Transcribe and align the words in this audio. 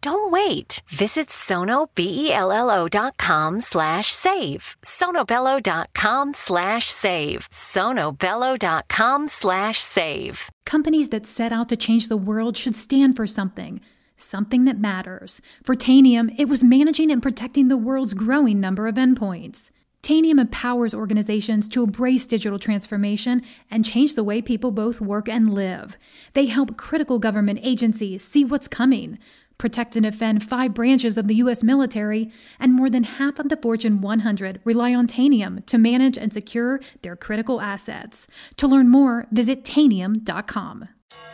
Don't 0.00 0.30
wait. 0.30 0.82
Visit 0.88 1.28
sonobello.com 1.28 3.60
slash 3.60 4.12
save. 4.12 4.76
sonobello.com 4.82 6.34
slash 6.34 6.90
save. 6.90 7.48
sonobello.com 7.50 9.28
slash 9.28 9.80
save. 9.80 10.50
Companies 10.64 11.10
that 11.10 11.26
set 11.26 11.52
out 11.52 11.68
to 11.68 11.76
change 11.76 12.08
the 12.08 12.16
world 12.16 12.56
should 12.56 12.76
stand 12.76 13.16
for 13.16 13.26
something. 13.26 13.82
Something 14.16 14.64
that 14.64 14.78
matters. 14.78 15.42
For 15.62 15.74
Tanium, 15.74 16.34
it 16.38 16.48
was 16.48 16.64
managing 16.64 17.10
and 17.10 17.22
protecting 17.22 17.68
the 17.68 17.76
world's 17.76 18.14
growing 18.14 18.60
number 18.60 18.86
of 18.86 18.94
endpoints. 18.94 19.70
Tanium 20.04 20.38
empowers 20.38 20.94
organizations 20.94 21.66
to 21.70 21.82
embrace 21.82 22.26
digital 22.26 22.58
transformation 22.58 23.40
and 23.70 23.86
change 23.86 24.14
the 24.14 24.22
way 24.22 24.42
people 24.42 24.70
both 24.70 25.00
work 25.00 25.30
and 25.30 25.54
live. 25.54 25.96
They 26.34 26.44
help 26.44 26.76
critical 26.76 27.18
government 27.18 27.60
agencies 27.62 28.22
see 28.22 28.44
what's 28.44 28.68
coming, 28.68 29.18
protect 29.58 29.96
and 29.96 30.04
defend 30.04 30.42
five 30.42 30.74
branches 30.74 31.16
of 31.16 31.28
the 31.28 31.36
U.S. 31.36 31.62
military, 31.62 32.30
and 32.58 32.72
more 32.72 32.90
than 32.90 33.04
half 33.04 33.38
of 33.38 33.48
the 33.48 33.56
Fortune 33.56 34.00
100 34.00 34.60
rely 34.64 34.94
on 34.94 35.06
Tanium 35.06 35.64
to 35.66 35.78
manage 35.78 36.18
and 36.18 36.32
secure 36.32 36.80
their 37.02 37.16
critical 37.16 37.60
assets. 37.60 38.26
To 38.56 38.66
learn 38.66 38.88
more, 38.88 39.26
visit 39.30 39.64
Tanium.com. 39.64 40.88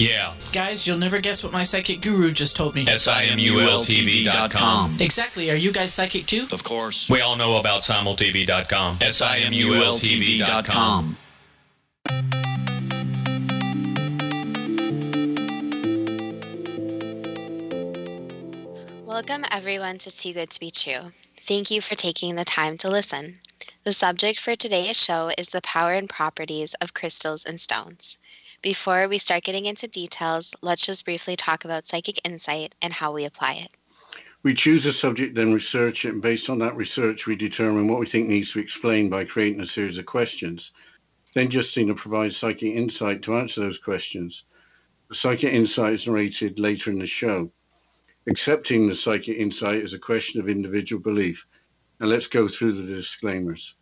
Yeah. 0.00 0.32
Guys, 0.52 0.86
you'll 0.86 0.96
never 0.96 1.20
guess 1.20 1.44
what 1.44 1.52
my 1.52 1.62
psychic 1.62 2.00
guru 2.00 2.32
just 2.32 2.56
told 2.56 2.74
me. 2.74 2.88
S-I-M-U-L-T-V.com. 2.88 4.96
Exactly. 4.98 5.50
Are 5.50 5.56
you 5.56 5.72
guys 5.72 5.92
psychic 5.92 6.24
too? 6.24 6.46
Of 6.52 6.64
course. 6.64 7.10
We 7.10 7.20
all 7.20 7.36
know 7.36 7.58
about 7.58 7.82
simultv.com. 7.82 8.96
S-I-M-U-L-T-V.com. 9.02 11.18
Welcome 19.04 19.44
everyone 19.50 19.98
to 19.98 20.10
Too 20.10 20.32
Good 20.32 20.48
to 20.48 20.60
Be 20.60 20.70
True. 20.70 21.12
Thank 21.40 21.70
you 21.70 21.82
for 21.82 21.94
taking 21.94 22.36
the 22.36 22.46
time 22.46 22.78
to 22.78 22.88
listen. 22.88 23.38
The 23.84 23.92
subject 23.92 24.40
for 24.40 24.56
today's 24.56 24.98
show 24.98 25.30
is 25.36 25.50
the 25.50 25.60
power 25.60 25.92
and 25.92 26.08
properties 26.08 26.72
of 26.80 26.94
crystals 26.94 27.44
and 27.44 27.60
stones. 27.60 28.16
Before 28.62 29.08
we 29.08 29.16
start 29.16 29.44
getting 29.44 29.64
into 29.64 29.88
details, 29.88 30.54
let's 30.60 30.84
just 30.84 31.06
briefly 31.06 31.34
talk 31.34 31.64
about 31.64 31.86
psychic 31.86 32.20
insight 32.28 32.74
and 32.82 32.92
how 32.92 33.10
we 33.10 33.24
apply 33.24 33.54
it. 33.54 33.70
We 34.42 34.52
choose 34.52 34.84
a 34.84 34.92
subject, 34.92 35.34
then 35.34 35.54
research 35.54 36.04
it, 36.04 36.10
and 36.10 36.20
based 36.20 36.50
on 36.50 36.58
that 36.58 36.76
research, 36.76 37.26
we 37.26 37.36
determine 37.36 37.88
what 37.88 38.00
we 38.00 38.06
think 38.06 38.28
needs 38.28 38.52
to 38.52 38.58
be 38.58 38.62
explained 38.62 39.10
by 39.10 39.24
creating 39.24 39.60
a 39.60 39.66
series 39.66 39.96
of 39.96 40.04
questions. 40.04 40.72
Then 41.34 41.50
Justina 41.50 41.94
provides 41.94 42.36
psychic 42.36 42.74
insight 42.74 43.22
to 43.22 43.36
answer 43.36 43.62
those 43.62 43.78
questions. 43.78 44.44
The 45.08 45.14
psychic 45.14 45.54
insight 45.54 45.94
is 45.94 46.06
narrated 46.06 46.58
later 46.58 46.90
in 46.90 46.98
the 46.98 47.06
show. 47.06 47.50
Accepting 48.26 48.86
the 48.86 48.94
psychic 48.94 49.38
insight 49.38 49.76
is 49.76 49.94
a 49.94 49.98
question 49.98 50.38
of 50.38 50.50
individual 50.50 51.00
belief. 51.00 51.46
Now 51.98 52.08
let's 52.08 52.26
go 52.26 52.46
through 52.46 52.72
the 52.72 52.94
disclaimers. 52.94 53.74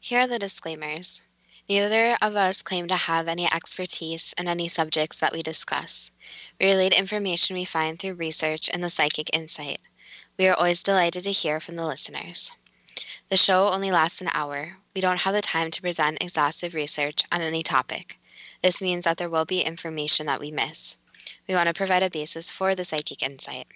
Here 0.00 0.20
are 0.20 0.26
the 0.26 0.40
disclaimers. 0.40 1.22
Neither 1.72 2.18
of 2.20 2.36
us 2.36 2.60
claim 2.60 2.86
to 2.88 2.96
have 2.96 3.26
any 3.26 3.50
expertise 3.50 4.34
in 4.36 4.46
any 4.46 4.68
subjects 4.68 5.20
that 5.20 5.32
we 5.32 5.40
discuss. 5.40 6.10
We 6.60 6.66
relate 6.66 6.92
information 6.92 7.56
we 7.56 7.64
find 7.64 7.98
through 7.98 8.16
research 8.16 8.68
and 8.68 8.84
the 8.84 8.90
psychic 8.90 9.34
insight. 9.34 9.80
We 10.38 10.48
are 10.48 10.54
always 10.54 10.82
delighted 10.82 11.24
to 11.24 11.32
hear 11.32 11.60
from 11.60 11.76
the 11.76 11.86
listeners. 11.86 12.52
The 13.30 13.38
show 13.38 13.70
only 13.70 13.90
lasts 13.90 14.20
an 14.20 14.28
hour. 14.34 14.76
We 14.94 15.00
don't 15.00 15.22
have 15.22 15.32
the 15.32 15.40
time 15.40 15.70
to 15.70 15.80
present 15.80 16.22
exhaustive 16.22 16.74
research 16.74 17.22
on 17.32 17.40
any 17.40 17.62
topic. 17.62 18.20
This 18.62 18.82
means 18.82 19.04
that 19.04 19.16
there 19.16 19.30
will 19.30 19.46
be 19.46 19.62
information 19.62 20.26
that 20.26 20.40
we 20.40 20.50
miss. 20.50 20.98
We 21.48 21.54
want 21.54 21.68
to 21.68 21.72
provide 21.72 22.02
a 22.02 22.10
basis 22.10 22.50
for 22.50 22.74
the 22.74 22.84
psychic 22.84 23.22
insight. 23.22 23.66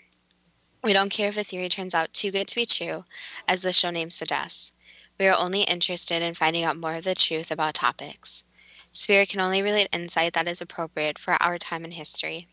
We 0.85 0.93
don't 0.93 1.09
care 1.09 1.31
if 1.31 1.39
a 1.39 1.45
theory 1.45 1.71
turns 1.71 1.95
out 1.95 2.13
too 2.13 2.31
good 2.31 2.49
to 2.49 2.57
be 2.57 2.67
true, 2.67 3.07
as 3.49 3.63
the 3.63 3.73
show 3.73 3.89
name 3.89 4.11
suggests. 4.11 4.73
We 5.19 5.29
are 5.29 5.37
only 5.37 5.63
interested 5.63 6.21
in 6.21 6.35
finding 6.35 6.65
out 6.65 6.77
more 6.77 6.95
of 6.95 7.05
the 7.05 7.15
truth 7.15 7.51
about 7.51 7.75
topics. 7.75 8.45
Spirit 8.93 9.31
can 9.31 9.41
only 9.41 9.63
relate 9.63 9.89
insight 9.93 10.35
that 10.35 10.49
is 10.49 10.61
appropriate 10.61 11.19
for 11.19 11.43
our 11.43 11.59
time 11.59 11.85
in 11.85 11.91
history. 11.91 12.49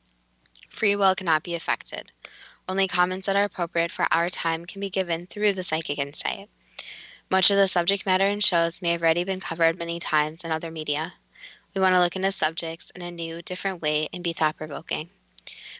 Free 0.69 0.95
will 0.95 1.13
cannot 1.13 1.43
be 1.43 1.55
affected. 1.55 2.11
Only 2.69 2.87
comments 2.87 3.27
that 3.27 3.35
are 3.35 3.43
appropriate 3.43 3.91
for 3.91 4.07
our 4.11 4.29
time 4.29 4.65
can 4.65 4.79
be 4.79 4.89
given 4.89 5.27
through 5.27 5.53
the 5.53 5.63
psychic 5.63 5.99
insight. 5.99 6.49
Much 7.29 7.51
of 7.51 7.57
the 7.57 7.67
subject 7.67 8.05
matter 8.05 8.27
in 8.27 8.39
shows 8.39 8.81
may 8.81 8.91
have 8.91 9.01
already 9.01 9.25
been 9.25 9.41
covered 9.41 9.77
many 9.77 9.99
times 9.99 10.45
in 10.45 10.51
other 10.51 10.71
media. 10.71 11.13
We 11.73 11.81
want 11.81 11.95
to 11.95 11.99
look 11.99 12.15
into 12.15 12.31
subjects 12.31 12.91
in 12.91 13.01
a 13.01 13.11
new, 13.11 13.41
different 13.41 13.81
way 13.81 14.07
and 14.13 14.23
be 14.23 14.31
thought 14.31 14.55
provoking. 14.55 15.09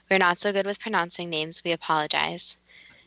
We're 0.10 0.18
not 0.18 0.38
so 0.38 0.52
good 0.52 0.66
with 0.66 0.82
pronouncing 0.82 1.30
names, 1.30 1.64
we 1.64 1.72
apologize. 1.72 2.58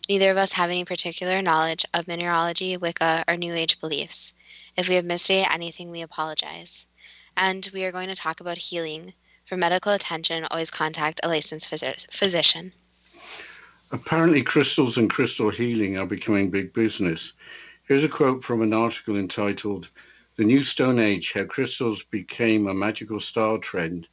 Neither 0.08 0.30
of 0.30 0.36
us 0.36 0.52
have 0.52 0.70
any 0.70 0.84
particular 0.84 1.42
knowledge 1.42 1.84
of 1.92 2.06
mineralogy, 2.06 2.76
Wicca, 2.76 3.24
or 3.26 3.36
New 3.36 3.54
Age 3.54 3.80
beliefs. 3.80 4.34
If 4.76 4.88
we 4.88 4.94
have 4.94 5.04
misstated 5.04 5.48
anything, 5.52 5.90
we 5.90 6.02
apologize. 6.02 6.86
And 7.36 7.68
we 7.74 7.84
are 7.84 7.90
going 7.90 8.08
to 8.08 8.14
talk 8.14 8.40
about 8.40 8.56
healing. 8.56 9.14
For 9.44 9.56
medical 9.56 9.92
attention, 9.92 10.46
always 10.50 10.70
contact 10.70 11.20
a 11.22 11.28
licensed 11.28 11.68
phys- 11.68 12.12
physician. 12.12 12.72
Apparently, 13.90 14.42
crystals 14.42 14.96
and 14.96 15.10
crystal 15.10 15.50
healing 15.50 15.98
are 15.98 16.06
becoming 16.06 16.50
big 16.50 16.72
business. 16.72 17.32
Here's 17.88 18.04
a 18.04 18.08
quote 18.08 18.44
from 18.44 18.62
an 18.62 18.72
article 18.72 19.16
entitled 19.16 19.90
The 20.36 20.44
New 20.44 20.62
Stone 20.62 21.00
Age 21.00 21.32
How 21.32 21.44
Crystals 21.44 22.04
Became 22.04 22.68
a 22.68 22.74
Magical 22.74 23.18
Star 23.18 23.58
Trend 23.58 24.06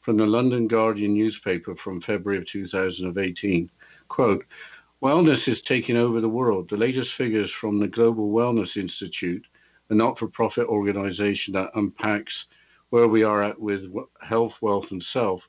from 0.00 0.16
the 0.16 0.26
London 0.26 0.68
Guardian 0.68 1.14
newspaper 1.14 1.74
from 1.74 2.00
February 2.00 2.38
of 2.38 2.46
2018. 2.46 3.70
Quote, 4.08 4.44
Wellness 5.04 5.48
is 5.48 5.60
taking 5.60 5.98
over 5.98 6.18
the 6.22 6.30
world. 6.30 6.70
The 6.70 6.78
latest 6.78 7.12
figures 7.12 7.50
from 7.50 7.78
the 7.78 7.88
Global 7.88 8.32
Wellness 8.32 8.78
Institute, 8.78 9.46
a 9.90 9.94
not 9.94 10.18
for 10.18 10.28
profit 10.28 10.66
organization 10.66 11.52
that 11.52 11.72
unpacks 11.74 12.48
where 12.88 13.06
we 13.06 13.22
are 13.22 13.42
at 13.42 13.60
with 13.60 13.94
health, 14.22 14.62
wealth, 14.62 14.92
and 14.92 15.02
self, 15.02 15.46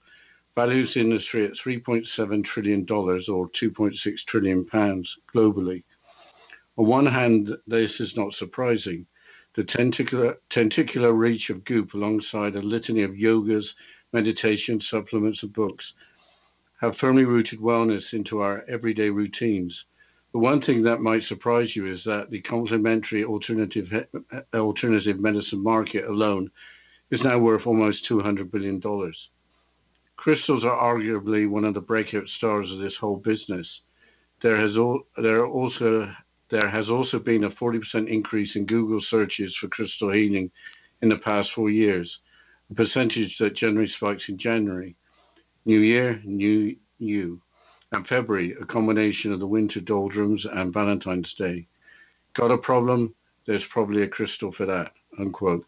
values 0.56 0.94
the 0.94 1.00
industry 1.00 1.46
at 1.46 1.54
$3.7 1.54 2.44
trillion 2.44 2.82
or 2.82 3.50
2.6 3.50 4.26
trillion 4.26 4.66
pounds 4.66 5.20
globally. 5.34 5.86
On 6.76 6.86
one 6.86 7.06
hand, 7.06 7.56
this 7.66 8.02
is 8.02 8.18
not 8.18 8.34
surprising. 8.34 9.08
The 9.54 9.64
tentacular, 9.64 10.38
tentacular 10.50 11.14
reach 11.14 11.50
of 11.50 11.64
goop, 11.64 11.94
alongside 11.94 12.58
a 12.58 12.62
litany 12.62 13.04
of 13.04 13.12
yogas, 13.12 13.76
meditation, 14.12 14.82
supplements, 14.82 15.44
and 15.44 15.54
books, 15.54 15.94
have 16.82 16.98
firmly 16.98 17.24
rooted 17.24 17.60
wellness 17.60 18.14
into 18.14 18.42
our 18.42 18.64
everyday 18.68 19.10
routines. 19.10 19.86
The 20.34 20.40
one 20.40 20.60
thing 20.60 20.84
that 20.84 21.02
might 21.02 21.24
surprise 21.24 21.76
you 21.76 21.86
is 21.86 22.04
that 22.04 22.30
the 22.30 22.42
complementary 22.42 23.24
alternative 23.24 23.94
eh, 23.94 24.42
alternative 24.54 25.20
medicine 25.20 25.64
market 25.64 26.04
alone 26.04 26.52
is 27.10 27.24
now 27.24 27.40
worth 27.40 27.66
almost 27.66 28.10
$200 28.10 28.52
billion. 28.52 28.82
Crystals 30.18 30.66
are 30.66 30.96
arguably 30.96 31.48
one 31.48 31.64
of 31.64 31.74
the 31.74 31.82
breakout 31.82 32.28
stars 32.28 32.72
of 32.72 32.80
this 32.80 32.98
whole 32.98 33.18
business. 33.18 33.82
There 34.42 34.58
has 34.58 34.78
there 35.18 35.46
also 35.46 36.14
there 36.50 36.68
has 36.68 36.90
also 36.90 37.20
been 37.20 37.44
a 37.44 37.50
40% 37.50 38.08
increase 38.08 38.56
in 38.56 38.66
Google 38.66 39.00
searches 39.00 39.56
for 39.56 39.68
crystal 39.68 40.12
healing 40.12 40.52
in 41.02 41.10
the 41.10 41.18
past 41.18 41.52
four 41.52 41.70
years, 41.70 42.22
a 42.70 42.76
percentage 42.76 43.38
that 43.38 43.56
generally 43.56 43.88
spikes 43.88 44.30
in 44.30 44.38
January. 44.38 44.96
New 45.68 45.80
Year, 45.80 46.22
new 46.24 46.76
you. 47.00 47.42
And 47.92 48.08
February, 48.08 48.54
a 48.54 48.66
combination 48.66 49.34
of 49.34 49.40
the 49.40 49.48
winter 49.48 49.80
doldrums 49.80 50.46
and 50.46 50.72
Valentine's 50.72 51.34
Day. 51.34 51.68
Got 52.34 52.52
a 52.52 52.58
problem? 52.58 53.16
There's 53.46 53.66
probably 53.66 54.04
a 54.04 54.08
crystal 54.08 54.52
for 54.52 54.68
that. 54.68 54.94
Unquote. 55.18 55.66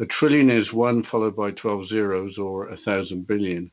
A 0.00 0.06
trillion 0.06 0.50
is 0.50 0.72
one 0.72 1.04
followed 1.04 1.36
by 1.36 1.52
12 1.52 1.86
zeros 1.86 2.38
or 2.38 2.68
a 2.68 2.76
thousand 2.76 3.28
billion. 3.28 3.70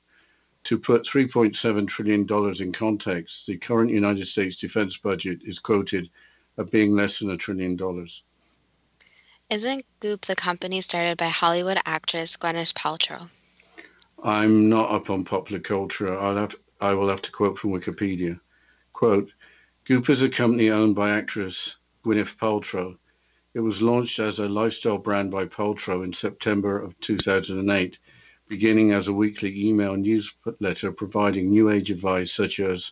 To 0.66 0.78
put 0.78 1.06
$3.7 1.06 1.88
trillion 1.88 2.62
in 2.62 2.72
context, 2.72 3.48
the 3.48 3.58
current 3.58 3.90
United 3.90 4.28
States 4.28 4.58
defense 4.58 4.98
budget 4.98 5.40
is 5.44 5.58
quoted 5.58 6.12
as 6.58 6.70
being 6.70 6.96
less 6.96 7.18
than 7.18 7.32
a 7.32 7.38
trillion 7.38 7.76
dollars. 7.76 8.24
Isn't 9.50 9.84
Goop 10.02 10.26
the 10.26 10.36
company 10.36 10.82
started 10.82 11.18
by 11.18 11.30
Hollywood 11.30 11.80
actress 11.86 12.38
Gwyneth 12.38 12.76
Paltrow? 12.76 13.30
I'm 14.24 14.70
not 14.70 14.92
up 14.92 15.10
on 15.10 15.24
popular 15.26 15.60
culture. 15.60 16.18
I'll 16.18 16.38
have, 16.38 16.56
I 16.80 16.94
will 16.94 17.10
have 17.10 17.24
to 17.24 17.32
quote 17.32 17.58
from 17.58 17.72
Wikipedia. 17.72 18.40
Quote, 18.94 19.32
Goop 19.86 20.10
is 20.10 20.22
a 20.22 20.30
company 20.30 20.70
owned 20.70 20.96
by 20.96 21.10
actress 21.10 21.78
Gwyneth 22.04 22.38
Paltrow. 22.38 22.98
It 23.56 23.62
was 23.62 23.82
launched 23.82 24.20
as 24.20 24.40
a 24.40 24.48
lifestyle 24.48 25.00
brand 25.00 25.32
by 25.32 25.46
Paltrow 25.46 26.04
in 26.04 26.14
September 26.14 26.80
of 26.80 27.00
2008 27.00 27.98
beginning 28.48 28.92
as 28.92 29.08
a 29.08 29.14
weekly 29.14 29.66
email 29.66 29.96
newsletter 29.96 30.92
providing 30.92 31.50
new 31.50 31.70
age 31.70 31.90
advice 31.90 32.34
such 32.34 32.60
as 32.60 32.92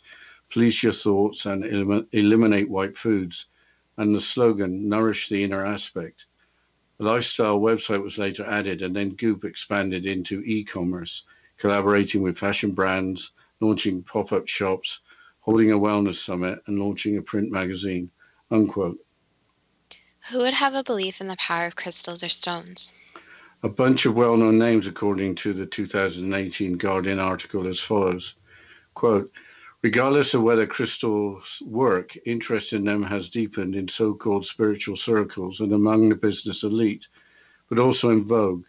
police 0.49 0.81
your 0.81 0.93
thoughts 0.93 1.45
and 1.45 1.65
elim- 1.65 2.07
eliminate 2.13 2.69
white 2.69 2.95
foods, 2.97 3.49
and 3.97 4.15
the 4.15 4.21
slogan 4.21 4.87
nourish 4.89 5.27
the 5.27 5.43
inner 5.43 5.65
aspect. 5.65 6.27
A 6.99 7.03
lifestyle 7.03 7.59
website 7.59 8.03
was 8.03 8.17
later 8.17 8.45
added, 8.45 8.81
and 8.81 8.95
then 8.95 9.15
Goop 9.15 9.45
expanded 9.45 10.05
into 10.05 10.41
e 10.41 10.63
commerce, 10.63 11.23
collaborating 11.57 12.21
with 12.21 12.37
fashion 12.37 12.71
brands, 12.71 13.31
launching 13.59 14.03
pop 14.03 14.31
up 14.33 14.47
shops, 14.47 15.01
holding 15.39 15.71
a 15.71 15.79
wellness 15.79 16.15
summit, 16.15 16.59
and 16.67 16.79
launching 16.79 17.17
a 17.17 17.21
print 17.21 17.51
magazine. 17.51 18.11
Unquote. 18.51 18.97
Who 20.29 20.39
would 20.39 20.53
have 20.53 20.73
a 20.73 20.83
belief 20.83 21.21
in 21.21 21.27
the 21.27 21.37
power 21.37 21.65
of 21.65 21.75
crystals 21.75 22.23
or 22.23 22.29
stones? 22.29 22.91
a 23.61 23.69
bunch 23.69 24.05
of 24.05 24.15
well-known 24.15 24.57
names 24.57 24.87
according 24.87 25.35
to 25.35 25.53
the 25.53 25.65
2018 25.65 26.77
Guardian 26.77 27.19
article 27.19 27.67
as 27.67 27.79
follows. 27.79 28.35
Quote, 28.93 29.31
regardless 29.81 30.33
of 30.33 30.41
whether 30.41 30.67
crystals 30.67 31.61
work, 31.65 32.17
interest 32.25 32.73
in 32.73 32.83
them 32.83 33.03
has 33.03 33.29
deepened 33.29 33.75
in 33.75 33.87
so-called 33.87 34.45
spiritual 34.45 34.95
circles 34.95 35.61
and 35.61 35.71
among 35.71 36.09
the 36.09 36.15
business 36.15 36.63
elite, 36.63 37.07
but 37.69 37.79
also 37.79 38.09
in 38.09 38.23
vogue. 38.23 38.65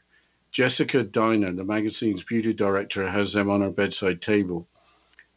Jessica 0.53 1.03
Diner, 1.03 1.53
the 1.53 1.65
magazine's 1.65 2.23
beauty 2.23 2.53
director, 2.53 3.09
has 3.09 3.33
them 3.33 3.51
on 3.51 3.61
her 3.61 3.71
bedside 3.71 4.23
table. 4.23 4.69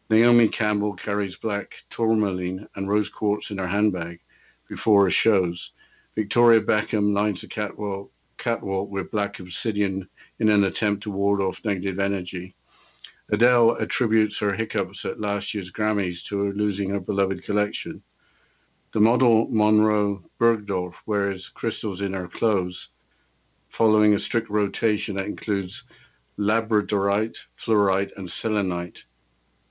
Naomi 0.10 0.48
Campbell 0.48 0.94
carries 0.94 1.38
black 1.38 1.84
tourmaline 1.90 2.68
and 2.76 2.90
rose 2.90 3.10
quartz 3.10 3.50
in 3.50 3.58
her 3.58 3.68
handbag 3.68 4.20
before 4.70 5.06
her 5.06 5.12
shows. 5.12 5.72
Victoria 6.16 6.62
Beckham 6.62 7.14
lines 7.14 7.42
the 7.42 7.48
catwalk 7.48 8.12
catwalk 8.38 8.90
with 8.90 9.12
black 9.12 9.40
obsidian 9.40 10.08
in 10.40 10.50
an 10.50 10.64
attempt 10.64 11.04
to 11.04 11.12
ward 11.12 11.42
off 11.42 11.64
negative 11.64 12.00
energy. 12.00 12.56
Adele 13.32 13.78
attributes 13.78 14.40
her 14.40 14.54
hiccups 14.54 15.06
at 15.06 15.20
last 15.20 15.54
year's 15.54 15.72
Grammys 15.72 16.26
to 16.28 16.40
her 16.42 16.54
losing 16.54 16.90
her 16.90 17.00
beloved 17.00 17.44
collection. 17.44 18.04
The 18.94 19.00
model 19.00 19.48
Monroe 19.50 20.24
Bergdorf 20.40 20.96
wears 21.06 21.50
crystals 21.50 22.02
in 22.02 22.14
her 22.14 22.28
clothes, 22.28 22.92
following 23.70 24.14
a 24.14 24.20
strict 24.20 24.50
rotation 24.50 25.16
that 25.16 25.28
includes 25.28 25.86
labradorite, 26.38 27.38
fluorite, 27.58 28.12
and 28.18 28.30
selenite. 28.30 29.06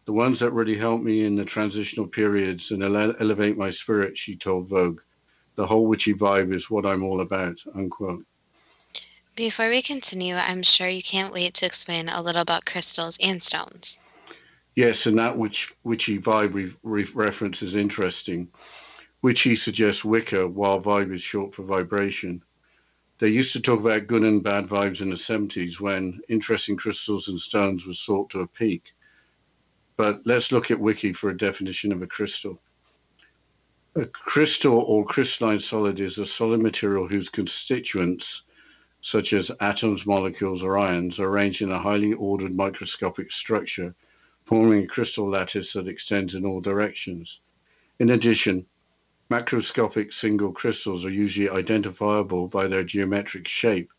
The 0.07 0.13
ones 0.13 0.41
that 0.41 0.53
really 0.53 0.77
help 0.77 1.03
me 1.03 1.25
in 1.25 1.37
the 1.37 1.45
transitional 1.45 2.09
periods 2.09 2.73
and 2.73 2.83
ele- 2.83 3.15
elevate 3.21 3.57
my 3.59 3.71
spirit, 3.71 4.19
she 4.19 4.37
told 4.37 4.69
Vogue. 4.69 5.01
The 5.57 5.67
whole 5.67 5.87
witchy 5.87 6.15
vibe 6.15 6.55
is 6.55 6.71
what 6.71 6.87
I'm 6.87 7.05
all 7.05 7.21
about, 7.21 7.59
unquote. 7.75 8.25
Before 9.34 9.70
we 9.70 9.81
continue, 9.81 10.34
I'm 10.34 10.62
sure 10.62 10.88
you 10.88 11.02
can't 11.02 11.32
wait 11.32 11.55
to 11.55 11.67
explain 11.67 12.11
a 12.11 12.20
little 12.20 12.43
about 12.43 12.67
crystals 12.67 13.17
and 13.23 13.43
stones. 13.43 13.99
Yes, 14.76 15.06
and 15.06 15.19
that 15.19 15.38
which 15.38 15.73
witchy 15.84 16.19
vibe 16.19 16.52
re- 16.52 16.75
re- 16.82 17.08
reference 17.14 17.62
is 17.62 17.75
interesting. 17.75 18.49
Witchy 19.23 19.56
suggests 19.56 20.05
Wicca, 20.05 20.46
while 20.49 20.82
vibe 20.82 21.14
is 21.14 21.23
short 21.23 21.55
for 21.55 21.62
vibration. 21.62 22.43
They 23.20 23.29
used 23.29 23.55
to 23.55 23.61
talk 23.61 23.81
about 23.81 24.06
good 24.06 24.23
and 24.23 24.43
bad 24.43 24.67
vibes 24.67 25.00
in 25.00 25.08
the 25.08 25.17
70s 25.17 25.81
when 25.81 26.20
interesting 26.29 26.76
crystals 26.76 27.29
and 27.29 27.38
stones 27.38 27.87
was 27.87 28.05
thought 28.05 28.29
to 28.31 28.40
have 28.40 28.52
peaked. 28.52 28.93
But 29.96 30.20
let's 30.26 30.52
look 30.52 30.70
at 30.70 30.79
Wiki 30.79 31.14
for 31.14 31.31
a 31.31 31.37
definition 31.37 31.90
of 31.90 32.02
a 32.02 32.06
crystal. 32.06 32.61
A 33.94 34.05
crystal 34.05 34.79
or 34.79 35.06
crystalline 35.06 35.61
solid 35.61 36.00
is 36.00 36.19
a 36.19 36.26
solid 36.26 36.61
material 36.61 37.08
whose 37.08 37.31
constituents 37.31 38.43
such 39.03 39.33
as 39.33 39.51
atoms, 39.61 40.07
molecules, 40.07 40.63
or 40.63 40.79
ions, 40.79 41.19
arranged 41.19 41.61
in 41.61 41.73
a 41.73 41.79
highly 41.79 42.13
ordered 42.13 42.55
microscopic 42.55 43.33
structure, 43.33 43.95
forming 44.45 44.85
a 44.85 44.87
crystal 44.87 45.29
lattice 45.29 45.73
that 45.73 45.89
extends 45.89 46.37
in 46.37 46.47
all 46.47 46.61
directions. 46.61 47.41
In 47.99 48.11
addition, 48.11 48.65
macroscopic 49.29 50.13
single 50.13 50.53
crystals 50.53 51.05
are 51.05 51.11
usually 51.11 51.51
identifiable 51.51 52.47
by 52.47 52.69
their 52.69 52.85
geometric 52.85 53.49
shape, 53.49 53.93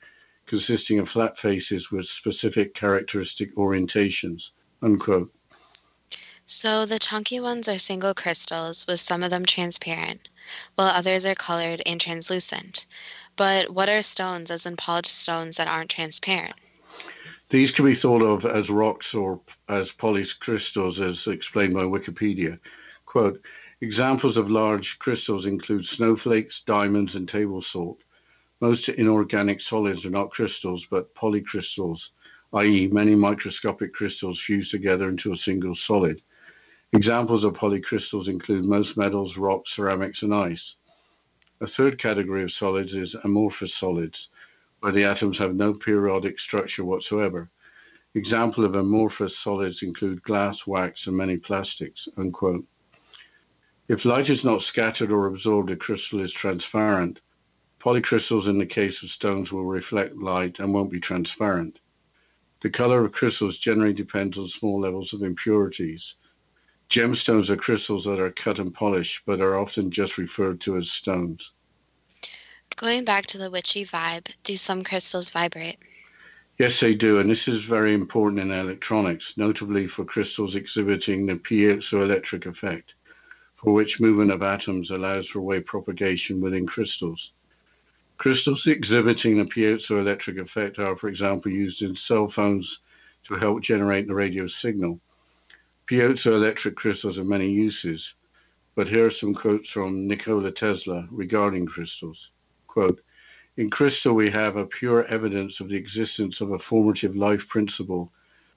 consisting 0.46 1.00
of 1.00 1.10
flat 1.10 1.38
faces 1.38 1.92
with 1.92 2.06
specific 2.06 2.74
characteristic 2.74 3.54
orientations. 3.56 4.52
Unquote. 4.82 5.34
So 6.46 6.86
the 6.86 7.00
chunky 7.00 7.40
ones 7.40 7.68
are 7.68 7.80
single 7.80 8.14
crystals, 8.14 8.86
with 8.88 9.00
some 9.00 9.24
of 9.24 9.32
them 9.32 9.46
transparent, 9.46 10.30
while 10.76 10.88
others 10.88 11.26
are 11.26 11.36
colored 11.36 11.82
and 11.86 12.00
translucent. 12.00 12.86
But 13.36 13.72
what 13.72 13.90
are 13.90 14.02
stones, 14.04 14.52
as 14.52 14.66
in 14.66 14.78
polished 14.78 15.16
stones 15.16 15.58
that 15.58 15.68
aren't 15.68 15.90
transparent? 15.90 16.56
These 17.50 17.72
can 17.72 17.86
be 17.86 17.96
thought 17.96 18.22
of 18.22 18.46
as 18.46 18.70
rocks 18.70 19.14
or 19.14 19.42
as 19.68 19.92
polished 19.92 20.40
crystals, 20.40 21.02
as 21.02 21.28
explained 21.28 21.74
by 21.74 21.84
Wikipedia. 21.84 22.60
Quote, 23.06 23.42
examples 23.82 24.38
of 24.38 24.50
large 24.50 24.98
crystals 25.00 25.46
include 25.46 25.86
snowflakes, 25.86 26.64
diamonds, 26.64 27.16
and 27.16 27.28
table 27.28 27.62
salt. 27.62 28.02
Most 28.62 28.90
inorganic 28.90 29.62
solids 29.62 30.06
are 30.06 30.10
not 30.10 30.32
crystals, 30.32 30.86
but 30.86 31.14
polycrystals, 31.16 32.12
i.e., 32.54 32.88
many 32.88 33.14
microscopic 33.14 33.94
crystals 33.94 34.40
fused 34.40 34.72
together 34.72 35.10
into 35.10 35.32
a 35.32 35.36
single 35.38 35.76
solid. 35.76 36.22
Examples 36.94 37.44
of 37.44 37.54
polycrystals 37.54 38.28
include 38.30 38.66
most 38.66 38.96
metals, 38.96 39.38
rocks, 39.38 39.72
ceramics, 39.72 40.22
and 40.22 40.34
ice. 40.34 40.76
A 41.62 41.68
third 41.68 41.98
category 41.98 42.44
of 42.44 42.52
solids 42.52 42.96
is 42.96 43.16
amorphous 43.16 43.74
solids, 43.74 44.30
where 44.80 44.92
the 44.92 45.04
atoms 45.04 45.38
have 45.38 45.56
no 45.56 45.74
periodic 45.74 46.40
structure 46.40 46.84
whatsoever. 46.84 47.52
Example 48.16 48.66
of 48.66 48.76
amorphous 48.76 49.38
solids 49.38 49.84
include 49.84 50.24
glass, 50.24 50.66
wax, 50.68 51.08
and 51.08 51.16
many 51.16 51.38
plastics. 51.38 52.08
Unquote. 52.18 52.66
If 53.88 54.04
light 54.06 54.30
is 54.30 54.44
not 54.44 54.62
scattered 54.62 55.12
or 55.12 55.28
absorbed, 55.28 55.70
a 55.70 55.76
crystal 55.76 56.22
is 56.22 56.32
transparent. 56.32 57.22
Polycrystals, 57.80 58.48
in 58.48 58.58
the 58.58 58.66
case 58.66 59.04
of 59.04 59.10
stones, 59.10 59.52
will 59.52 59.66
reflect 59.66 60.16
light 60.16 60.60
and 60.60 60.74
won't 60.74 60.92
be 60.92 61.00
transparent. 61.00 61.80
The 62.62 62.70
color 62.70 63.04
of 63.04 63.12
crystals 63.12 63.58
generally 63.58 63.94
depends 63.94 64.38
on 64.38 64.48
small 64.48 64.80
levels 64.80 65.14
of 65.14 65.22
impurities. 65.22 66.16
Gemstones 66.94 67.50
are 67.50 67.58
crystals 67.58 68.06
that 68.06 68.20
are 68.20 68.30
cut 68.30 68.60
and 68.60 68.72
polished, 68.72 69.24
but 69.26 69.42
are 69.42 69.58
often 69.58 69.90
just 69.90 70.20
referred 70.20 70.62
to 70.62 70.78
as 70.78 70.92
stones. 70.92 71.54
Going 72.76 73.04
back 73.04 73.26
to 73.26 73.40
the 73.40 73.50
witchy 73.50 73.84
vibe, 73.84 74.32
do 74.44 74.56
some 74.56 74.84
crystals 74.84 75.32
vibrate? 75.32 75.80
Yes, 76.60 76.80
they 76.80 76.94
do, 76.94 77.18
and 77.18 77.28
this 77.28 77.48
is 77.48 77.64
very 77.64 77.96
important 77.96 78.42
in 78.42 78.52
electronics, 78.52 79.40
notably 79.40 79.88
for 79.88 80.06
crystals 80.06 80.56
exhibiting 80.56 81.26
the 81.26 81.34
piezoelectric 81.34 82.46
effect, 82.46 82.94
for 83.56 83.74
which 83.74 84.00
movement 84.00 84.30
of 84.30 84.44
atoms 84.44 84.92
allows 84.92 85.28
for 85.28 85.42
wave 85.42 85.66
propagation 85.66 86.42
within 86.42 86.68
crystals. 86.68 87.34
Crystals 88.18 88.68
exhibiting 88.68 89.40
a 89.40 89.46
piezoelectric 89.46 90.40
effect 90.40 90.78
are, 90.78 90.96
for 90.96 91.08
example, 91.08 91.52
used 91.52 91.82
in 91.82 91.96
cell 91.96 92.28
phones 92.28 92.82
to 93.24 93.34
help 93.34 93.64
generate 93.64 94.06
the 94.06 94.14
radio 94.14 94.46
signal. 94.46 95.02
Piezoelectric 95.94 96.74
crystals 96.74 97.18
have 97.18 97.28
many 97.28 97.52
uses, 97.52 98.16
but 98.74 98.88
here 98.88 99.06
are 99.06 99.10
some 99.12 99.36
quotes 99.36 99.70
from 99.70 100.08
Nikola 100.08 100.50
Tesla 100.50 101.08
regarding 101.12 101.68
crystals. 101.68 102.32
Quote, 102.66 103.04
in 103.58 103.70
crystal, 103.70 104.16
we 104.16 104.32
have 104.32 104.56
a 104.56 104.66
pure 104.66 105.06
evidence 105.06 105.60
of 105.60 105.70
the 105.70 105.76
existence 105.76 106.42
of 106.42 106.50
a 106.50 106.58
formative 106.58 107.16
life 107.16 107.48
principle, 107.48 108.12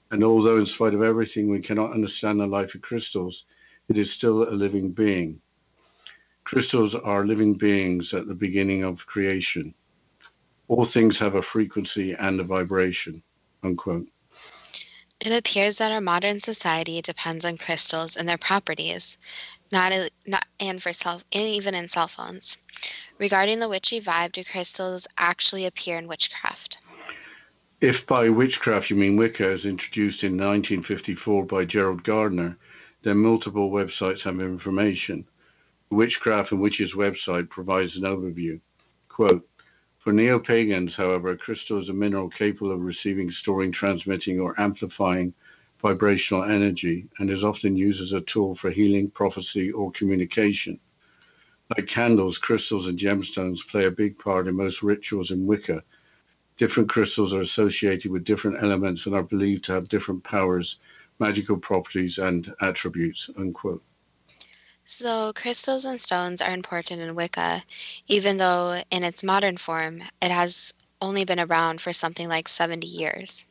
and 0.09 0.23
although 0.23 0.57
in 0.57 0.65
spite 0.65 0.95
of 0.95 1.03
everything 1.03 1.47
we 1.47 1.59
cannot 1.59 1.93
understand 1.93 2.39
the 2.39 2.47
life 2.47 2.73
of 2.73 2.81
crystals, 2.81 3.45
it 3.87 3.99
is 3.99 4.11
still 4.11 4.49
a 4.49 4.57
living 4.65 4.89
being. 4.91 5.39
Crystals 6.43 6.95
are 6.95 7.23
living 7.23 7.53
beings 7.53 8.15
at 8.15 8.27
the 8.27 8.33
beginning 8.33 8.83
of 8.83 9.05
creation. 9.05 9.75
All 10.69 10.85
things 10.85 11.19
have 11.19 11.35
a 11.35 11.43
frequency 11.43 12.13
and 12.13 12.39
a 12.39 12.43
vibration. 12.43 13.21
Unquote. 13.61 14.07
It 15.19 15.31
appears 15.31 15.79
that 15.79 15.91
our 15.91 16.01
modern 16.01 16.39
society 16.39 17.01
depends 17.01 17.43
on 17.43 17.57
crystals 17.57 18.15
and 18.15 18.29
their 18.29 18.37
properties, 18.37 19.17
not, 19.71 19.91
not 20.25 20.45
and 20.59 20.81
for 20.81 20.93
cell, 20.93 21.21
and 21.33 21.47
even 21.47 21.73
in 21.73 21.89
cell 21.89 22.07
phones. 22.07 22.57
Regarding 23.17 23.59
the 23.59 23.67
witchy 23.67 23.99
vibe, 23.99 24.33
do 24.33 24.43
crystals 24.43 25.07
actually 25.17 25.65
appear 25.65 25.97
in 25.97 26.07
witchcraft? 26.07 26.77
If 27.81 28.05
by 28.05 28.29
witchcraft 28.29 28.89
you 28.89 28.95
mean 28.95 29.17
Wicca, 29.17 29.47
as 29.47 29.65
introduced 29.65 30.23
in 30.23 30.33
1954 30.33 31.45
by 31.45 31.65
Gerald 31.65 32.03
Gardner, 32.03 32.57
then 33.01 33.17
multiple 33.17 33.71
websites 33.71 34.23
have 34.23 34.39
information. 34.39 35.27
Witchcraft 35.89 36.51
and 36.51 36.61
Witches 36.61 36.93
website 36.93 37.49
provides 37.49 37.97
an 37.97 38.03
overview. 38.03 38.59
Quote, 39.09 39.47
for 40.07 40.13
neo-pagans, 40.13 40.95
however, 40.95 41.31
a 41.31 41.37
crystal 41.37 41.77
is 41.77 41.89
a 41.89 41.93
mineral 41.93 42.29
capable 42.29 42.71
of 42.71 42.79
receiving, 42.79 43.29
storing, 43.29 43.73
transmitting, 43.73 44.39
or 44.39 44.57
amplifying 44.57 45.33
vibrational 45.81 46.45
energy 46.45 47.09
and 47.19 47.29
is 47.29 47.43
often 47.43 47.75
used 47.75 48.01
as 48.01 48.13
a 48.13 48.21
tool 48.21 48.55
for 48.55 48.69
healing, 48.69 49.09
prophecy, 49.09 49.69
or 49.69 49.91
communication. 49.91 50.79
Like 51.75 51.87
candles, 51.87 52.37
crystals 52.37 52.87
and 52.87 52.97
gemstones 52.97 53.67
play 53.67 53.83
a 53.83 53.91
big 53.91 54.17
part 54.17 54.47
in 54.47 54.55
most 54.55 54.81
rituals 54.81 55.31
in 55.31 55.45
Wicca. 55.45 55.83
Different 56.55 56.87
crystals 56.87 57.33
are 57.33 57.41
associated 57.41 58.09
with 58.09 58.23
different 58.23 58.63
elements 58.63 59.07
and 59.07 59.13
are 59.13 59.23
believed 59.23 59.65
to 59.65 59.73
have 59.73 59.89
different 59.89 60.23
powers, 60.23 60.79
magical 61.19 61.57
properties, 61.57 62.17
and 62.17 62.55
attributes. 62.61 63.29
Unquote. 63.35 63.83
So, 64.89 65.33
crystals 65.33 65.83
and 65.83 65.99
stones 65.99 66.41
are 66.41 66.53
important 66.53 67.01
in 67.01 67.13
Wicca, 67.13 67.61
even 68.07 68.37
though 68.37 68.81
in 68.89 69.03
its 69.03 69.21
modern 69.21 69.57
form 69.57 70.01
it 70.21 70.31
has 70.31 70.73
only 71.01 71.25
been 71.25 71.41
around 71.41 71.81
for 71.81 71.91
something 71.91 72.29
like 72.29 72.47
70 72.47 72.87
years. 72.87 73.45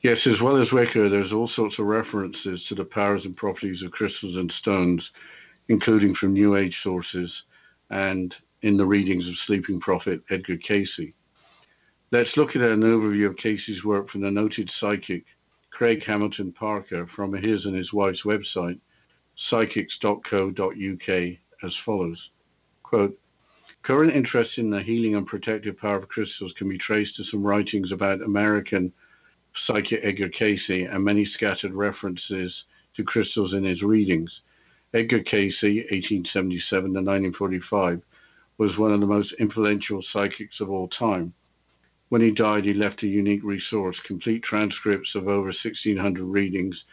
Yes, 0.00 0.28
as 0.28 0.40
well 0.40 0.56
as 0.56 0.72
Wicca, 0.72 1.08
there's 1.08 1.32
all 1.32 1.48
sorts 1.48 1.80
of 1.80 1.86
references 1.86 2.62
to 2.64 2.76
the 2.76 2.84
powers 2.84 3.26
and 3.26 3.36
properties 3.36 3.82
of 3.82 3.90
crystals 3.90 4.36
and 4.36 4.50
stones, 4.50 5.10
including 5.66 6.14
from 6.14 6.34
New 6.34 6.54
Age 6.54 6.78
sources 6.78 7.42
and 7.90 8.38
in 8.62 8.76
the 8.76 8.86
readings 8.86 9.28
of 9.28 9.34
sleeping 9.34 9.80
prophet 9.80 10.22
Edgar 10.30 10.56
Cayce. 10.56 11.12
Let's 12.12 12.36
look 12.36 12.54
at 12.54 12.62
an 12.62 12.82
overview 12.82 13.26
of 13.26 13.36
Cayce's 13.36 13.84
work 13.84 14.06
from 14.06 14.20
the 14.20 14.30
noted 14.30 14.70
psychic 14.70 15.24
Craig 15.70 16.04
Hamilton 16.04 16.52
Parker 16.52 17.08
from 17.08 17.32
his 17.32 17.66
and 17.66 17.74
his 17.74 17.92
wife's 17.92 18.22
website, 18.22 18.78
psychics.co.uk 19.40 21.08
as 21.62 21.76
follows. 21.76 22.32
Quote 22.82 23.16
current 23.82 24.12
interest 24.12 24.58
in 24.58 24.70
the 24.70 24.82
healing 24.82 25.14
and 25.14 25.28
protective 25.28 25.78
power 25.78 25.96
of 25.96 26.08
crystals 26.08 26.52
can 26.52 26.68
be 26.68 26.76
traced 26.76 27.14
to 27.14 27.22
some 27.22 27.46
writings 27.46 27.92
about 27.92 28.20
american 28.20 28.92
psychic 29.52 30.00
edgar 30.02 30.28
cayce 30.28 30.68
and 30.70 31.04
many 31.04 31.24
scattered 31.24 31.72
references 31.72 32.64
to 32.92 33.04
crystals 33.04 33.54
in 33.54 33.62
his 33.62 33.84
readings. 33.84 34.42
Edgar 34.92 35.20
cayce 35.20 35.62
1877 35.62 36.82
to 36.82 36.98
1945 36.98 38.02
was 38.56 38.76
one 38.76 38.92
of 38.92 39.00
the 39.00 39.06
most 39.06 39.34
influential 39.34 40.02
psychics 40.02 40.60
of 40.60 40.68
all 40.68 40.88
time. 40.88 41.32
When 42.08 42.22
he 42.22 42.32
died 42.32 42.64
he 42.64 42.74
left 42.74 43.04
a 43.04 43.08
unique 43.08 43.44
resource 43.44 44.00
complete 44.00 44.42
transcripts 44.42 45.14
of 45.14 45.28
over 45.28 45.52
1600 45.52 46.24
readings 46.24 46.84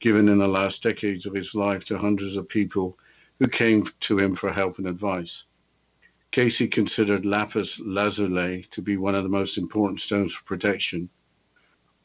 given 0.00 0.28
in 0.28 0.38
the 0.38 0.48
last 0.48 0.82
decades 0.82 1.26
of 1.26 1.34
his 1.34 1.54
life 1.54 1.84
to 1.84 1.98
hundreds 1.98 2.36
of 2.36 2.48
people 2.48 2.98
who 3.38 3.48
came 3.48 3.84
to 4.00 4.18
him 4.18 4.34
for 4.34 4.52
help 4.52 4.78
and 4.78 4.86
advice. 4.86 5.44
Cayce 6.30 6.68
considered 6.68 7.24
lapis 7.24 7.78
lazuli 7.78 8.66
to 8.70 8.82
be 8.82 8.96
one 8.96 9.14
of 9.14 9.22
the 9.22 9.28
most 9.28 9.56
important 9.56 10.00
stones 10.00 10.34
for 10.34 10.44
protection. 10.44 11.08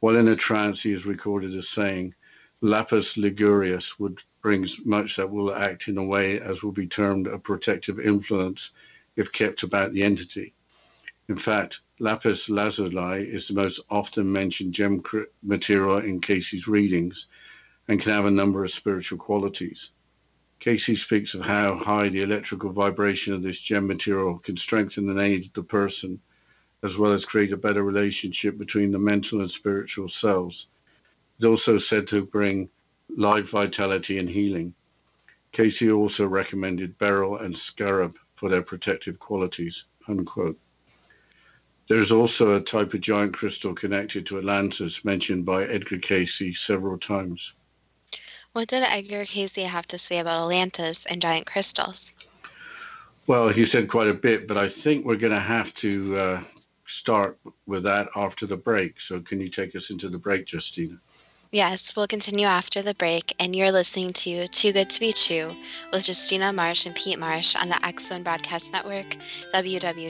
While 0.02 0.18
in 0.18 0.28
a 0.28 0.36
trance, 0.36 0.84
he 0.84 0.92
is 0.92 1.06
recorded 1.06 1.56
as 1.56 1.68
saying, 1.68 2.14
Lapis 2.62 3.16
ligurius 3.16 3.98
would 4.00 4.22
bring 4.42 4.68
much 4.84 5.16
that 5.16 5.32
will 5.32 5.56
act 5.56 5.88
in 5.88 5.98
a 5.98 6.04
way 6.04 6.40
as 6.40 6.62
will 6.62 6.74
be 6.74 6.88
termed 6.88 7.26
a 7.26 7.40
protective 7.40 8.00
influence 8.00 8.72
if 9.16 9.32
kept 9.32 9.64
about 9.64 9.94
the 9.94 10.04
entity. 10.04 10.54
In 11.30 11.38
fact, 11.38 11.80
lapis 12.00 12.50
lazuli 12.50 13.24
is 13.24 13.48
the 13.48 13.54
most 13.54 13.80
often 13.90 14.32
mentioned 14.32 14.74
gem 14.74 15.02
material 15.42 16.00
in 16.00 16.20
Cayce's 16.20 16.68
readings, 16.68 17.28
and 17.90 18.00
can 18.00 18.12
have 18.12 18.26
a 18.26 18.32
number 18.32 18.64
of 18.64 18.70
spiritual 18.70 19.18
qualities. 19.18 19.94
Cayce 20.60 21.02
speaks 21.02 21.34
of 21.34 21.44
how 21.44 21.76
high 21.76 22.08
the 22.08 22.22
electrical 22.22 22.72
vibration 22.72 23.34
of 23.34 23.42
this 23.42 23.60
gem 23.60 23.88
material 23.88 24.38
can 24.38 24.58
strengthen 24.58 25.10
and 25.10 25.20
aid 25.20 25.50
the 25.56 25.64
person, 25.64 26.22
as 26.84 27.00
well 27.00 27.14
as 27.14 27.26
create 27.26 27.52
a 27.52 27.58
better 27.58 27.82
relationship 27.82 28.60
between 28.60 28.92
the 28.92 29.00
mental 29.00 29.42
and 29.42 29.50
spiritual 29.50 30.08
selves. 30.08 30.68
It's 31.38 31.46
also 31.46 31.80
said 31.80 32.08
to 32.10 32.24
bring 32.24 32.70
life 33.18 33.50
vitality 33.50 34.20
and 34.20 34.30
healing. 34.30 34.76
Cayce 35.52 35.90
also 35.90 36.28
recommended 36.28 37.00
beryl 37.00 37.38
and 37.38 37.58
scarab 37.58 38.20
for 38.36 38.50
their 38.50 38.62
protective 38.62 39.18
qualities. 39.18 39.86
Unquote. 40.08 40.60
There 41.88 42.00
is 42.00 42.12
also 42.12 42.56
a 42.56 42.62
type 42.62 42.94
of 42.94 43.02
giant 43.02 43.34
crystal 43.34 43.74
connected 43.74 44.28
to 44.28 44.38
Atlantis 44.38 45.04
mentioned 45.04 45.44
by 45.44 45.66
Edgar 45.66 45.98
Cayce 45.98 46.60
several 46.60 47.00
times. 47.00 47.54
What 48.54 48.68
did 48.68 48.84
Edgar 48.84 49.26
Cayce 49.26 49.56
have 49.58 49.88
to 49.88 49.98
say 49.98 50.20
about 50.20 50.42
Atlantis 50.42 51.06
and 51.06 51.22
giant 51.22 51.46
crystals? 51.46 52.14
Well, 53.28 53.50
he 53.50 53.64
said 53.66 53.88
quite 53.88 54.08
a 54.08 54.14
bit, 54.14 54.48
but 54.48 54.58
I 54.58 54.68
think 54.68 55.06
we're 55.06 55.16
going 55.16 55.34
to 55.34 55.40
have 55.40 55.72
to 55.76 56.18
uh, 56.18 56.42
start 56.88 57.38
with 57.68 57.84
that 57.84 58.10
after 58.16 58.48
the 58.48 58.58
break. 58.58 59.00
So, 59.00 59.22
can 59.22 59.40
you 59.40 59.50
take 59.50 59.76
us 59.76 59.92
into 59.92 60.10
the 60.10 60.18
break, 60.18 60.52
Justina? 60.52 60.98
Yes, 61.52 61.96
we'll 61.96 62.08
continue 62.08 62.48
after 62.48 62.82
the 62.82 62.96
break, 62.96 63.36
and 63.40 63.56
you're 63.56 63.72
listening 63.72 64.14
to 64.14 64.48
Too 64.48 64.72
Good 64.72 64.90
to 64.90 65.00
Be 65.00 65.14
True 65.14 65.56
with 65.92 66.08
Justina 66.08 66.52
Marsh 66.52 66.86
and 66.88 66.96
Pete 66.96 67.20
Marsh 67.20 67.56
on 67.56 67.70
the 67.70 67.86
X 67.86 68.08
Zone 68.10 68.24
Broadcast 68.24 68.72
Network, 68.72 69.16
www.xzbn.net. 69.54 70.10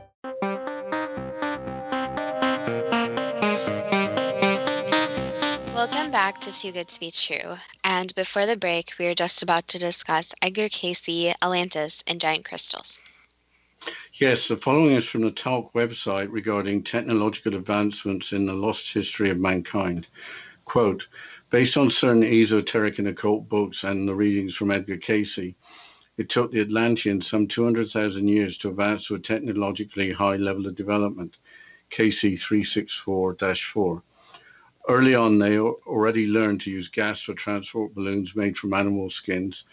back 6.31 6.39
to 6.39 6.51
Too 6.53 6.71
Good 6.71 6.87
to 6.87 6.99
Be 7.01 7.11
True. 7.11 7.57
And 7.83 8.15
before 8.15 8.45
the 8.45 8.55
break, 8.55 8.93
we 8.97 9.05
were 9.05 9.13
just 9.13 9.43
about 9.43 9.67
to 9.67 9.77
discuss 9.77 10.33
Edgar 10.41 10.69
Cayce, 10.69 11.09
Atlantis, 11.41 12.05
and 12.07 12.21
giant 12.21 12.45
crystals. 12.45 13.01
Yes, 14.13 14.47
the 14.47 14.55
following 14.55 14.93
is 14.93 15.05
from 15.05 15.23
the 15.23 15.31
Talk 15.31 15.73
website 15.73 16.29
regarding 16.31 16.83
technological 16.83 17.55
advancements 17.55 18.31
in 18.31 18.45
the 18.45 18.53
lost 18.53 18.93
history 18.93 19.29
of 19.29 19.39
mankind. 19.39 20.07
Quote, 20.63 21.05
based 21.49 21.75
on 21.75 21.89
certain 21.89 22.23
esoteric 22.23 22.97
and 22.97 23.09
occult 23.09 23.49
books 23.49 23.83
and 23.83 24.07
the 24.07 24.15
readings 24.15 24.55
from 24.55 24.71
Edgar 24.71 24.95
Cayce, 24.95 25.53
it 26.17 26.29
took 26.29 26.53
the 26.53 26.61
Atlanteans 26.61 27.27
some 27.27 27.45
200,000 27.45 28.29
years 28.29 28.57
to 28.59 28.69
advance 28.69 29.05
to 29.07 29.15
a 29.15 29.19
technologically 29.19 30.13
high 30.13 30.37
level 30.37 30.65
of 30.65 30.75
development. 30.75 31.35
Cayce 31.89 32.21
364 32.21 33.35
4. 33.35 34.03
Early 34.89 35.13
on, 35.13 35.37
they 35.37 35.59
already 35.59 36.25
learned 36.25 36.61
to 36.61 36.71
use 36.71 36.89
gas 36.89 37.21
for 37.21 37.33
transport 37.33 37.93
balloons 37.93 38.35
made 38.35 38.57
from 38.57 38.73
animal 38.73 39.11
skins, 39.11 39.63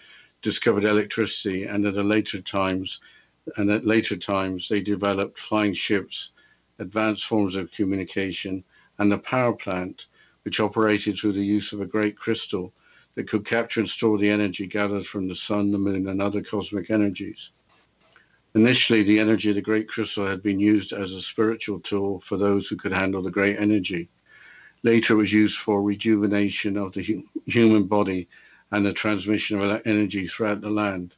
discovered 0.42 0.84
electricity, 0.84 1.64
and 1.64 1.86
at 1.86 1.94
later 1.94 2.42
times, 2.42 3.00
and 3.56 3.70
at 3.70 3.86
later 3.86 4.16
times, 4.16 4.68
they 4.68 4.80
developed 4.80 5.38
flying 5.38 5.72
ships, 5.72 6.32
advanced 6.78 7.24
forms 7.24 7.56
of 7.56 7.72
communication, 7.72 8.62
and 8.98 9.12
a 9.12 9.18
power 9.18 9.54
plant, 9.54 10.08
which 10.44 10.60
operated 10.60 11.16
through 11.16 11.32
the 11.32 11.44
use 11.44 11.72
of 11.72 11.80
a 11.80 11.86
great 11.86 12.14
crystal 12.14 12.74
that 13.14 13.28
could 13.28 13.46
capture 13.46 13.80
and 13.80 13.88
store 13.88 14.18
the 14.18 14.30
energy 14.30 14.66
gathered 14.66 15.06
from 15.06 15.26
the 15.26 15.34
sun, 15.34 15.70
the 15.70 15.78
moon, 15.78 16.06
and 16.08 16.20
other 16.20 16.42
cosmic 16.42 16.90
energies. 16.90 17.52
Initially, 18.54 19.02
the 19.02 19.20
energy 19.20 19.48
of 19.48 19.54
the 19.54 19.62
great 19.62 19.88
crystal 19.88 20.26
had 20.26 20.42
been 20.42 20.60
used 20.60 20.92
as 20.92 21.12
a 21.12 21.22
spiritual 21.22 21.80
tool 21.80 22.20
for 22.20 22.36
those 22.36 22.68
who 22.68 22.76
could 22.76 22.92
handle 22.92 23.22
the 23.22 23.30
great 23.30 23.58
energy. 23.58 24.08
Later, 24.82 25.14
it 25.14 25.16
was 25.16 25.32
used 25.32 25.58
for 25.58 25.82
rejuvenation 25.82 26.76
of 26.76 26.92
the 26.92 27.02
hu- 27.02 27.28
human 27.46 27.84
body 27.84 28.28
and 28.70 28.86
the 28.86 28.92
transmission 28.92 29.60
of 29.60 29.82
energy 29.84 30.26
throughout 30.26 30.60
the 30.60 30.70
land, 30.70 31.14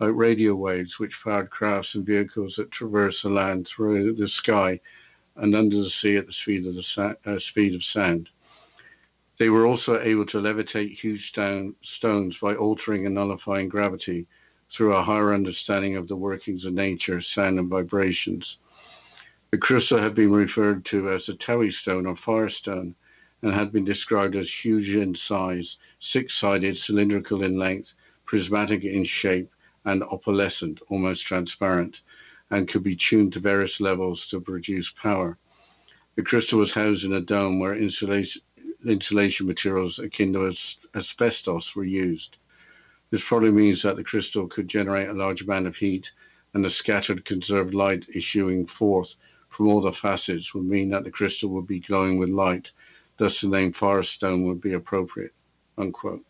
like 0.00 0.14
radio 0.14 0.54
waves, 0.54 0.98
which 0.98 1.22
powered 1.22 1.50
crafts 1.50 1.94
and 1.94 2.04
vehicles 2.04 2.56
that 2.56 2.70
traverse 2.70 3.22
the 3.22 3.30
land 3.30 3.68
through 3.68 4.14
the 4.14 4.28
sky 4.28 4.80
and 5.36 5.54
under 5.54 5.76
the 5.76 5.90
sea 5.90 6.16
at 6.16 6.26
the 6.26 6.32
speed 6.32 6.66
of 6.66 6.74
the 6.74 6.82
sa- 6.82 7.14
uh, 7.24 7.38
speed 7.38 7.74
of 7.74 7.84
sound. 7.84 8.30
They 9.38 9.50
were 9.50 9.66
also 9.66 10.00
able 10.00 10.26
to 10.26 10.40
levitate 10.40 10.98
huge 10.98 11.28
stone, 11.28 11.76
stones 11.82 12.38
by 12.38 12.56
altering 12.56 13.06
and 13.06 13.14
nullifying 13.14 13.68
gravity 13.68 14.26
through 14.70 14.94
a 14.94 15.02
higher 15.02 15.34
understanding 15.34 15.96
of 15.96 16.08
the 16.08 16.16
workings 16.16 16.64
of 16.64 16.72
nature, 16.72 17.20
sound, 17.20 17.58
and 17.58 17.68
vibrations. 17.68 18.58
The 19.56 19.60
crystal 19.60 19.96
had 20.00 20.14
been 20.14 20.32
referred 20.32 20.84
to 20.84 21.08
as 21.08 21.24
the 21.24 21.32
Tuaoi 21.32 21.72
stone 21.72 22.04
or 22.04 22.14
firestone 22.14 22.94
and 23.40 23.54
had 23.54 23.72
been 23.72 23.86
described 23.86 24.36
as 24.36 24.52
huge 24.52 24.90
in 24.90 25.14
size, 25.14 25.78
six 25.98 26.34
sided, 26.34 26.76
cylindrical 26.76 27.42
in 27.42 27.56
length, 27.58 27.94
prismatic 28.26 28.84
in 28.84 29.04
shape, 29.04 29.50
and 29.82 30.02
opalescent, 30.02 30.82
almost 30.88 31.24
transparent, 31.24 32.02
and 32.50 32.68
could 32.68 32.82
be 32.82 32.94
tuned 32.94 33.32
to 33.32 33.40
various 33.40 33.80
levels 33.80 34.26
to 34.26 34.42
produce 34.42 34.90
power. 34.90 35.38
The 36.16 36.22
crystal 36.22 36.58
was 36.58 36.72
housed 36.74 37.06
in 37.06 37.14
a 37.14 37.22
dome 37.22 37.58
where 37.58 37.74
insulation, 37.74 38.42
insulation 38.84 39.46
materials 39.46 39.98
akin 39.98 40.34
to 40.34 40.52
asbestos 40.94 41.74
were 41.74 41.82
used. 41.84 42.36
This 43.08 43.26
probably 43.26 43.52
means 43.52 43.80
that 43.82 43.96
the 43.96 44.04
crystal 44.04 44.48
could 44.48 44.68
generate 44.68 45.08
a 45.08 45.14
large 45.14 45.40
amount 45.40 45.66
of 45.66 45.76
heat, 45.76 46.12
and 46.52 46.62
the 46.62 46.68
scattered 46.68 47.24
conserved 47.24 47.72
light 47.72 48.04
issuing 48.12 48.66
forth 48.66 49.14
from 49.56 49.68
all 49.68 49.80
the 49.80 49.90
facets 49.90 50.52
would 50.52 50.66
mean 50.66 50.90
that 50.90 51.02
the 51.04 51.10
crystal 51.10 51.48
would 51.48 51.66
be 51.66 51.80
glowing 51.80 52.18
with 52.18 52.28
light. 52.28 52.72
Thus, 53.16 53.40
the 53.40 53.48
name 53.48 53.72
forest 53.72 54.12
stone 54.12 54.42
would 54.42 54.60
be 54.60 54.74
appropriate. 54.74 55.32
Unquote. 55.78 56.22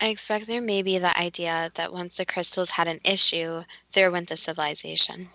I 0.00 0.08
expect 0.08 0.46
there 0.46 0.62
may 0.62 0.80
be 0.80 0.96
the 0.96 1.14
idea 1.18 1.70
that 1.74 1.92
once 1.92 2.16
the 2.16 2.24
crystals 2.24 2.70
had 2.70 2.88
an 2.88 3.00
issue, 3.04 3.62
there 3.92 4.10
went 4.10 4.30
the 4.30 4.38
civilization. 4.38 5.28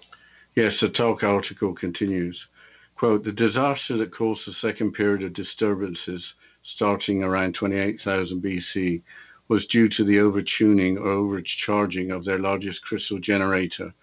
Yes, 0.56 0.80
the 0.80 0.90
talk 0.90 1.24
article 1.24 1.74
continues. 1.74 2.48
Quote, 2.96 3.24
the 3.24 3.32
disaster 3.32 3.96
that 3.98 4.12
caused 4.12 4.48
the 4.48 4.54
second 4.54 4.94
period 4.94 5.22
of 5.22 5.34
disturbances 5.34 6.34
starting 6.64 7.22
around 7.22 7.54
28,000 7.54 8.42
BC 8.42 9.04
was 9.48 9.68
due 9.68 9.90
to 9.90 10.04
the 10.04 10.18
overtuning 10.18 10.98
or 10.98 11.10
overcharging 11.10 12.10
of 12.10 12.26
their 12.26 12.40
largest 12.40 12.84
crystal 12.84 13.20
generator, 13.20 13.94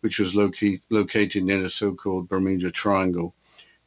which 0.00 0.18
was 0.18 0.34
loca- 0.34 0.78
located 0.90 1.44
near 1.44 1.62
the 1.62 1.68
so-called 1.68 2.28
Bermuda 2.28 2.70
Triangle 2.70 3.34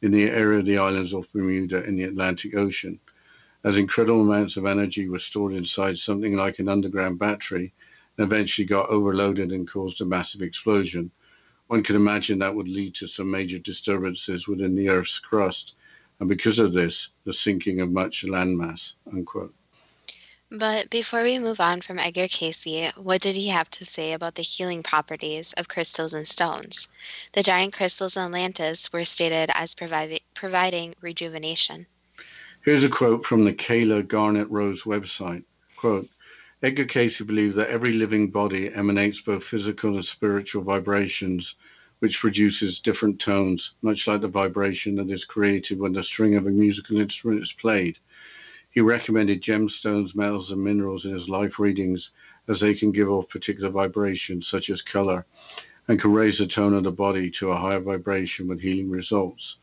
in 0.02 0.10
the 0.10 0.24
area 0.24 0.58
of 0.58 0.66
the 0.66 0.78
islands 0.78 1.14
off 1.14 1.32
Bermuda 1.32 1.84
in 1.84 1.96
the 1.96 2.04
Atlantic 2.04 2.56
Ocean. 2.56 3.00
As 3.62 3.78
incredible 3.78 4.20
amounts 4.20 4.56
of 4.56 4.66
energy 4.66 5.08
were 5.08 5.18
stored 5.18 5.52
inside 5.52 5.98
something 5.98 6.36
like 6.36 6.58
an 6.58 6.68
underground 6.68 7.18
battery 7.18 7.72
and 8.16 8.26
eventually 8.26 8.66
got 8.66 8.90
overloaded 8.90 9.52
and 9.52 9.68
caused 9.68 10.00
a 10.00 10.04
massive 10.04 10.42
explosion– 10.42 11.10
one 11.66 11.82
can 11.82 11.96
imagine 11.96 12.40
that 12.40 12.54
would 12.54 12.68
lead 12.68 12.94
to 12.96 13.06
some 13.06 13.30
major 13.30 13.58
disturbances 13.58 14.46
within 14.46 14.74
the 14.74 14.90
Earth's 14.90 15.18
crust, 15.18 15.76
and 16.20 16.28
because 16.28 16.58
of 16.58 16.74
this, 16.74 17.08
the 17.24 17.32
sinking 17.32 17.80
of 17.80 17.90
much 17.90 18.22
landmass. 18.24 18.96
Unquote. 19.10 19.54
But 20.56 20.88
before 20.88 21.24
we 21.24 21.40
move 21.40 21.58
on 21.58 21.80
from 21.80 21.98
Edgar 21.98 22.28
Cayce, 22.28 22.92
what 22.94 23.20
did 23.20 23.34
he 23.34 23.48
have 23.48 23.68
to 23.72 23.84
say 23.84 24.12
about 24.12 24.36
the 24.36 24.42
healing 24.42 24.84
properties 24.84 25.52
of 25.54 25.66
crystals 25.66 26.14
and 26.14 26.28
stones? 26.28 26.86
The 27.32 27.42
giant 27.42 27.72
crystals 27.72 28.16
in 28.16 28.22
Atlantis 28.22 28.92
were 28.92 29.04
stated 29.04 29.50
as 29.52 29.74
provi- 29.74 30.22
providing 30.34 30.94
rejuvenation. 31.00 31.88
Here's 32.64 32.84
a 32.84 32.88
quote 32.88 33.26
from 33.26 33.44
the 33.44 33.52
Kayla 33.52 34.06
Garnet 34.06 34.48
Rose 34.48 34.84
website. 34.84 35.42
Quote, 35.74 36.08
Edgar 36.62 36.84
Cayce 36.84 37.20
believed 37.22 37.56
that 37.56 37.70
every 37.70 37.94
living 37.94 38.30
body 38.30 38.72
emanates 38.72 39.20
both 39.20 39.42
physical 39.42 39.94
and 39.94 40.04
spiritual 40.04 40.62
vibrations, 40.62 41.56
which 41.98 42.20
produces 42.20 42.78
different 42.78 43.18
tones, 43.18 43.72
much 43.82 44.06
like 44.06 44.20
the 44.20 44.28
vibration 44.28 44.94
that 44.94 45.10
is 45.10 45.24
created 45.24 45.80
when 45.80 45.94
the 45.94 46.02
string 46.04 46.36
of 46.36 46.46
a 46.46 46.50
musical 46.50 47.00
instrument 47.00 47.42
is 47.42 47.52
played. 47.52 47.98
He 48.74 48.80
recommended 48.80 49.40
gemstones, 49.40 50.16
metals, 50.16 50.50
and 50.50 50.64
minerals 50.64 51.06
in 51.06 51.12
his 51.12 51.28
life 51.28 51.60
readings 51.60 52.10
as 52.48 52.58
they 52.58 52.74
can 52.74 52.90
give 52.90 53.08
off 53.08 53.28
particular 53.28 53.70
vibrations, 53.70 54.48
such 54.48 54.68
as 54.68 54.82
color, 54.82 55.26
and 55.86 56.00
can 56.00 56.12
raise 56.12 56.38
the 56.38 56.48
tone 56.48 56.74
of 56.74 56.82
the 56.82 56.90
body 56.90 57.30
to 57.30 57.52
a 57.52 57.56
higher 57.56 57.78
vibration 57.78 58.48
with 58.48 58.60
healing 58.62 58.90
results. 58.90 59.58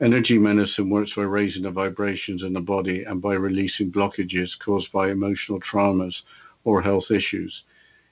Energy 0.00 0.40
medicine 0.40 0.90
works 0.90 1.14
by 1.14 1.22
raising 1.22 1.62
the 1.62 1.70
vibrations 1.70 2.42
in 2.42 2.52
the 2.52 2.60
body 2.60 3.04
and 3.04 3.22
by 3.22 3.34
releasing 3.34 3.92
blockages 3.92 4.58
caused 4.58 4.90
by 4.90 5.08
emotional 5.08 5.60
traumas 5.60 6.24
or 6.64 6.82
health 6.82 7.12
issues. 7.12 7.62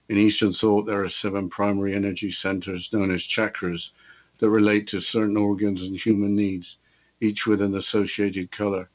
In 0.08 0.16
Eastern 0.16 0.52
thought, 0.52 0.86
there 0.86 1.02
are 1.02 1.08
seven 1.08 1.48
primary 1.48 1.92
energy 1.92 2.30
centers 2.30 2.92
known 2.92 3.10
as 3.10 3.22
chakras 3.22 3.90
that 4.38 4.48
relate 4.48 4.86
to 4.86 5.00
certain 5.00 5.36
organs 5.36 5.82
and 5.82 5.96
human 5.96 6.36
needs, 6.36 6.78
each 7.20 7.48
with 7.48 7.60
an 7.60 7.74
associated 7.74 8.52
color. 8.52 8.88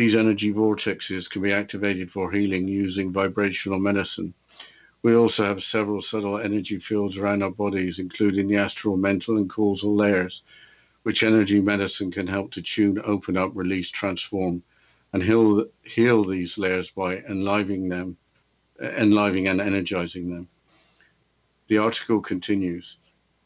These 0.00 0.16
energy 0.16 0.50
vortexes 0.50 1.28
can 1.28 1.42
be 1.42 1.52
activated 1.52 2.10
for 2.10 2.32
healing 2.32 2.66
using 2.66 3.12
vibrational 3.12 3.78
medicine. 3.78 4.32
We 5.02 5.14
also 5.14 5.44
have 5.44 5.62
several 5.62 6.00
subtle 6.00 6.38
energy 6.38 6.78
fields 6.78 7.18
around 7.18 7.42
our 7.42 7.50
bodies, 7.50 7.98
including 7.98 8.48
the 8.48 8.56
astral, 8.56 8.96
mental, 8.96 9.36
and 9.36 9.50
causal 9.50 9.94
layers 9.94 10.42
which 11.02 11.22
energy 11.22 11.60
medicine 11.60 12.10
can 12.10 12.26
help 12.26 12.50
to 12.52 12.62
tune, 12.62 12.98
open 13.04 13.36
up, 13.36 13.50
release, 13.54 13.90
transform, 13.90 14.62
and 15.12 15.22
heal, 15.22 15.66
heal 15.82 16.24
these 16.24 16.56
layers 16.56 16.88
by 16.88 17.18
enlivening 17.18 17.90
them, 17.90 18.16
enlivening 18.80 19.48
and 19.48 19.60
energizing 19.60 20.30
them. 20.30 20.48
The 21.68 21.76
article 21.76 22.22
continues. 22.22 22.96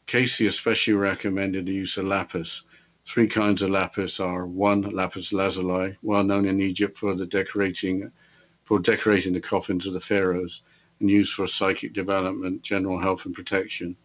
Cayce 0.07 0.39
especially 0.39 0.93
recommended 0.93 1.65
the 1.65 1.73
use 1.73 1.97
of 1.97 2.05
lapis. 2.05 2.63
Three 3.05 3.27
kinds 3.27 3.61
of 3.61 3.69
lapis 3.69 4.19
are 4.19 4.45
one, 4.45 4.81
lapis 4.81 5.31
lazuli, 5.31 5.97
well 6.01 6.23
known 6.23 6.45
in 6.45 6.59
Egypt 6.61 6.97
for 6.97 7.15
the 7.15 7.25
decorating 7.25 8.11
for 8.63 8.79
decorating 8.79 9.33
the 9.33 9.39
coffins 9.41 9.85
of 9.85 9.93
the 9.93 9.99
pharaohs 9.99 10.63
and 10.99 11.09
used 11.09 11.33
for 11.33 11.47
psychic 11.47 11.93
development, 11.93 12.63
general 12.63 12.99
health 12.99 13.25
and 13.25 13.35
protection 13.35 13.95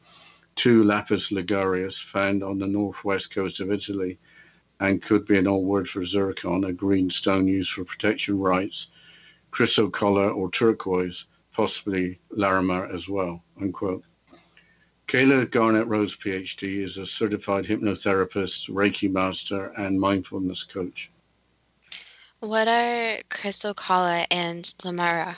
two 0.55 0.85
lapis 0.85 1.31
ligurius 1.33 1.99
found 1.99 2.43
on 2.43 2.59
the 2.59 2.67
northwest 2.67 3.35
coast 3.35 3.61
of 3.61 3.73
Italy 3.73 4.19
and 4.79 5.01
could 5.03 5.25
be 5.27 5.39
an 5.39 5.47
old 5.47 5.67
word 5.67 5.89
for 5.89 6.05
zircon, 6.05 6.65
a 6.65 6.73
green 6.73 7.09
stone 7.09 7.49
used 7.49 7.73
for 7.73 7.85
protection 7.85 8.39
rites, 8.39 8.89
chrysocolla 9.51 10.29
or 10.35 10.51
turquoise, 10.51 11.25
possibly 11.53 12.19
larimar 12.37 12.93
as 12.93 13.09
well. 13.09 13.43
Unquote. 13.61 14.05
Kayla 15.11 15.51
Garnet 15.51 15.89
Rose, 15.89 16.17
PhD, 16.17 16.85
is 16.85 16.97
a 16.97 17.05
certified 17.05 17.65
hypnotherapist, 17.65 18.71
Reiki 18.71 19.11
master, 19.11 19.73
and 19.77 19.99
mindfulness 19.99 20.63
coach. 20.63 21.11
What 22.39 22.69
are 22.69 23.19
chrysocolla 23.29 24.25
and 24.31 24.63
larimar? 24.85 25.35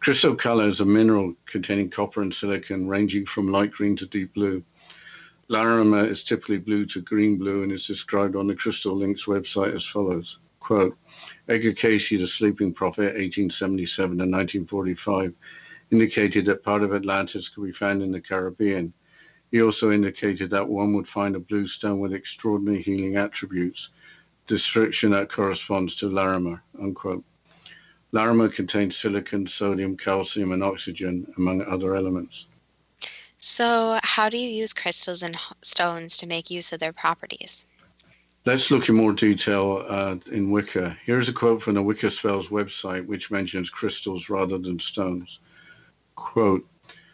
Chrysocolla 0.00 0.66
is 0.66 0.82
a 0.82 0.84
mineral 0.84 1.34
containing 1.46 1.88
copper 1.88 2.20
and 2.20 2.34
silicon 2.34 2.86
ranging 2.86 3.24
from 3.24 3.50
light 3.50 3.70
green 3.70 3.96
to 3.96 4.04
deep 4.04 4.34
blue. 4.34 4.62
Larimar 5.48 6.06
is 6.06 6.22
typically 6.22 6.58
blue 6.58 6.84
to 6.84 7.00
green 7.00 7.38
blue 7.38 7.62
and 7.62 7.72
is 7.72 7.86
described 7.86 8.36
on 8.36 8.48
the 8.48 8.54
Crystal 8.54 8.94
Links 8.94 9.24
website 9.24 9.74
as 9.74 9.86
follows. 9.86 10.40
Quote, 10.60 10.98
Edgar 11.48 11.72
Cayce, 11.72 12.10
the 12.10 12.26
sleeping 12.26 12.74
prophet, 12.74 13.16
1877 13.16 14.20
and 14.20 14.30
1945, 14.30 15.32
indicated 15.90 16.46
that 16.46 16.62
part 16.62 16.82
of 16.82 16.94
Atlantis 16.94 17.48
could 17.48 17.64
be 17.64 17.72
found 17.72 18.02
in 18.02 18.12
the 18.12 18.20
Caribbean. 18.20 18.92
He 19.50 19.62
also 19.62 19.92
indicated 19.92 20.50
that 20.50 20.68
one 20.68 20.92
would 20.94 21.08
find 21.08 21.36
a 21.36 21.40
blue 21.40 21.66
stone 21.66 22.00
with 22.00 22.12
extraordinary 22.12 22.82
healing 22.82 23.16
attributes, 23.16 23.90
description 24.46 25.10
that 25.12 25.28
corresponds 25.28 25.94
to 25.96 26.06
Larimar, 26.08 26.60
unquote. 26.80 27.24
Larimar 28.12 28.52
contains 28.52 28.96
silicon, 28.96 29.46
sodium, 29.46 29.96
calcium, 29.96 30.52
and 30.52 30.62
oxygen, 30.62 31.32
among 31.36 31.62
other 31.62 31.96
elements. 31.96 32.46
So, 33.38 33.98
how 34.02 34.28
do 34.28 34.38
you 34.38 34.48
use 34.48 34.72
crystals 34.72 35.22
and 35.22 35.36
stones 35.60 36.16
to 36.18 36.26
make 36.26 36.50
use 36.50 36.72
of 36.72 36.78
their 36.78 36.92
properties? 36.92 37.64
Let's 38.46 38.70
look 38.70 38.88
in 38.88 38.94
more 38.94 39.12
detail 39.12 39.84
uh, 39.88 40.16
in 40.30 40.50
Wicca. 40.50 40.96
Here's 41.04 41.28
a 41.28 41.32
quote 41.32 41.62
from 41.62 41.74
the 41.74 41.82
Wicca 41.82 42.10
Spells 42.10 42.48
website, 42.48 43.06
which 43.06 43.30
mentions 43.30 43.70
crystals 43.70 44.30
rather 44.30 44.58
than 44.58 44.78
stones. 44.78 45.40
Quote 46.14 46.66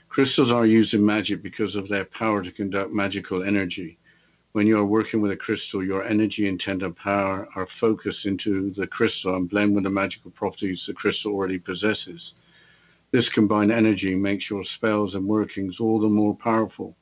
Crystals 0.08 0.52
are 0.52 0.66
used 0.66 0.94
in 0.94 1.04
magic 1.04 1.42
because 1.42 1.76
of 1.76 1.88
their 1.88 2.04
power 2.04 2.42
to 2.42 2.50
conduct 2.50 2.92
magical 2.92 3.42
energy 3.42 3.98
when 4.52 4.66
you 4.66 4.76
are 4.76 4.84
working 4.84 5.20
with 5.20 5.30
a 5.30 5.36
crystal, 5.36 5.84
your 5.84 6.02
energy, 6.02 6.48
intent, 6.48 6.82
and 6.82 6.96
power 6.96 7.48
are 7.54 7.66
focused 7.66 8.26
into 8.26 8.72
the 8.72 8.86
crystal 8.86 9.36
and 9.36 9.48
blend 9.48 9.74
with 9.74 9.84
the 9.84 9.90
magical 9.90 10.32
properties 10.32 10.86
the 10.86 10.92
crystal 10.92 11.32
already 11.32 11.58
possesses. 11.58 12.34
This 13.12 13.28
combined 13.28 13.70
energy 13.70 14.16
makes 14.16 14.50
your 14.50 14.64
spells 14.64 15.14
and 15.14 15.26
workings 15.26 15.78
all 15.78 16.00
the 16.00 16.08
more 16.08 16.34
powerful. 16.34 16.96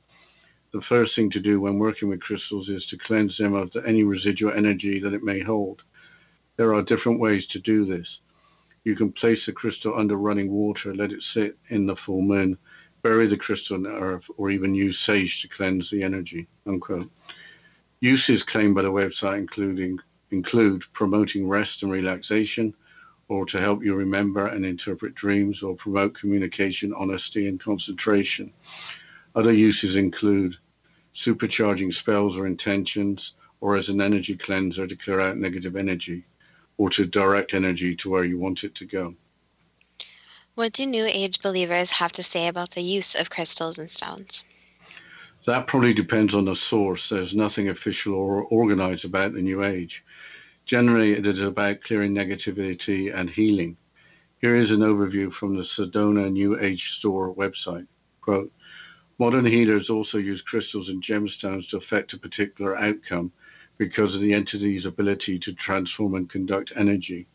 The 0.71 0.81
first 0.81 1.15
thing 1.15 1.31
to 1.31 1.39
do 1.39 1.59
when 1.59 1.79
working 1.79 2.09
with 2.09 2.21
crystals 2.21 2.69
is 2.69 2.85
to 2.87 2.97
cleanse 2.97 3.37
them 3.37 3.55
of 3.55 3.75
any 3.83 4.03
residual 4.03 4.53
energy 4.53 4.99
that 4.99 5.13
it 5.13 5.23
may 5.23 5.39
hold. 5.39 5.83
There 6.55 6.75
are 6.75 6.83
different 6.83 7.19
ways 7.19 7.47
to 7.47 7.59
do 7.59 7.83
this. 7.83 8.21
You 8.83 8.95
can 8.95 9.11
place 9.11 9.45
the 9.45 9.53
crystal 9.53 9.97
under 9.97 10.15
running 10.15 10.49
water, 10.49 10.95
let 10.95 11.11
it 11.11 11.23
sit 11.23 11.57
in 11.67 11.85
the 11.85 11.95
full 11.95 12.21
moon, 12.21 12.57
bury 13.01 13.27
the 13.27 13.37
crystal 13.37 13.75
in 13.75 13.83
the 13.83 13.89
earth, 13.89 14.29
or 14.37 14.49
even 14.49 14.73
use 14.73 14.99
sage 14.99 15.41
to 15.41 15.47
cleanse 15.47 15.89
the 15.89 16.03
energy. 16.03 16.47
Unquote. 16.65 17.09
Uses 17.99 18.43
claimed 18.43 18.75
by 18.75 18.81
the 18.81 18.91
website 18.91 19.37
including 19.37 19.99
include 20.31 20.83
promoting 20.93 21.47
rest 21.47 21.83
and 21.83 21.91
relaxation, 21.91 22.73
or 23.27 23.45
to 23.45 23.59
help 23.59 23.83
you 23.83 23.95
remember 23.95 24.47
and 24.47 24.65
interpret 24.65 25.13
dreams, 25.15 25.61
or 25.61 25.75
promote 25.75 26.13
communication, 26.13 26.93
honesty, 26.93 27.47
and 27.47 27.59
concentration. 27.59 28.53
Other 29.35 29.53
uses 29.53 29.97
include 29.97 30.57
supercharging 31.13 31.93
spells 31.93 32.37
or 32.37 32.47
intentions, 32.47 33.33
or 33.61 33.75
as 33.75 33.89
an 33.89 34.01
energy 34.01 34.35
cleanser 34.35 34.87
to 34.87 34.95
clear 34.95 35.19
out 35.19 35.37
negative 35.37 35.75
energy, 35.75 36.25
or 36.79 36.89
to 36.89 37.05
direct 37.05 37.53
energy 37.53 37.93
to 37.93 38.09
where 38.09 38.23
you 38.23 38.39
want 38.39 38.63
it 38.63 38.73
to 38.73 38.85
go. 38.85 39.13
What 40.55 40.71
do 40.71 40.85
New 40.85 41.05
Age 41.05 41.41
believers 41.41 41.91
have 41.91 42.13
to 42.13 42.23
say 42.23 42.47
about 42.47 42.71
the 42.71 42.81
use 42.81 43.15
of 43.15 43.29
crystals 43.29 43.77
and 43.77 43.89
stones? 43.89 44.45
That 45.45 45.67
probably 45.67 45.93
depends 45.93 46.33
on 46.33 46.45
the 46.45 46.55
source. 46.55 47.09
There's 47.09 47.35
nothing 47.35 47.67
official 47.67 48.13
or 48.13 48.43
organized 48.43 49.03
about 49.03 49.33
the 49.33 49.41
New 49.41 49.61
Age. 49.61 50.05
Generally, 50.65 51.13
it 51.17 51.27
is 51.27 51.41
about 51.41 51.81
clearing 51.81 52.15
negativity 52.15 53.13
and 53.13 53.29
healing. 53.29 53.75
Here 54.39 54.55
is 54.55 54.71
an 54.71 54.79
overview 54.79 55.33
from 55.33 55.57
the 55.57 55.63
Sedona 55.63 56.31
New 56.31 56.57
Age 56.57 56.91
Store 56.91 57.35
website. 57.35 57.87
Quote, 58.21 58.53
Modern 59.17 59.45
healers 59.45 59.89
also 59.89 60.17
use 60.17 60.41
crystals 60.41 60.87
and 60.87 61.03
gemstones 61.03 61.69
to 61.69 61.77
affect 61.77 62.13
a 62.13 62.17
particular 62.17 62.77
outcome 62.77 63.33
because 63.79 64.13
of 64.13 64.19
the 64.21 64.33
entity's 64.33 64.85
ability 64.85 65.39
to 65.39 65.53
transform 65.53 66.13
and 66.13 66.29
conduct 66.29 66.73
energy. 66.75 67.25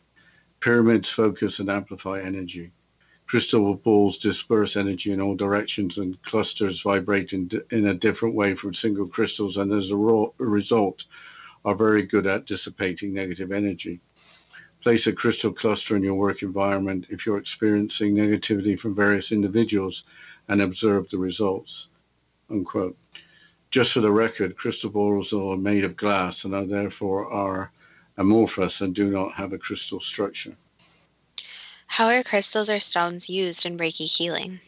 Pyramids 0.59 1.09
focus 1.09 1.59
and 1.59 1.69
amplify 1.69 2.21
energy. 2.21 2.71
Crystal 3.25 3.73
balls 3.73 4.19
disperse 4.19 4.77
energy 4.77 5.11
in 5.11 5.19
all 5.19 5.35
directions 5.35 5.97
and 5.97 6.21
clusters 6.21 6.83
vibrate 6.83 7.33
in, 7.33 7.49
in 7.71 7.87
a 7.87 7.95
different 7.95 8.35
way 8.35 8.53
from 8.53 8.75
single 8.75 9.07
crystals, 9.07 9.57
and 9.57 9.73
as 9.73 9.89
a, 9.89 9.95
raw, 9.97 10.27
result, 10.37 11.05
are 11.65 11.73
very 11.73 12.03
good 12.03 12.27
at 12.27 12.45
dissipating 12.45 13.11
negative 13.11 13.51
energy. 13.51 13.99
Place 14.81 15.07
a 15.07 15.13
crystal 15.13 15.51
cluster 15.51 15.95
in 15.95 16.03
your 16.03 16.13
work 16.13 16.43
environment 16.43 17.07
if 17.09 17.25
you're 17.25 17.39
experiencing 17.39 18.13
negativity 18.13 18.79
from 18.79 18.93
various 18.93 19.31
individuals 19.31 20.03
and 20.47 20.61
observe 20.61 21.09
the 21.09 21.17
results. 21.17 21.87
Unquote. 22.51 22.95
Just 23.75 23.91
for 23.91 23.99
the 23.99 24.09
record, 24.09 24.55
crystal 24.55 24.89
balls 24.89 25.33
are 25.33 25.57
made 25.57 25.83
of 25.83 25.97
glass 25.97 26.45
and 26.45 26.55
are 26.55 26.65
therefore 26.65 27.29
are 27.29 27.73
amorphous 28.15 28.79
and 28.79 28.95
do 28.95 29.09
not 29.09 29.33
have 29.33 29.51
a 29.51 29.57
crystal 29.57 29.99
structure. 29.99 30.55
How 31.87 32.07
are 32.07 32.23
crystals 32.23 32.69
or 32.69 32.79
stones 32.79 33.29
used 33.29 33.65
in 33.65 33.77
Reiki 33.77 34.07
healing? 34.07 34.61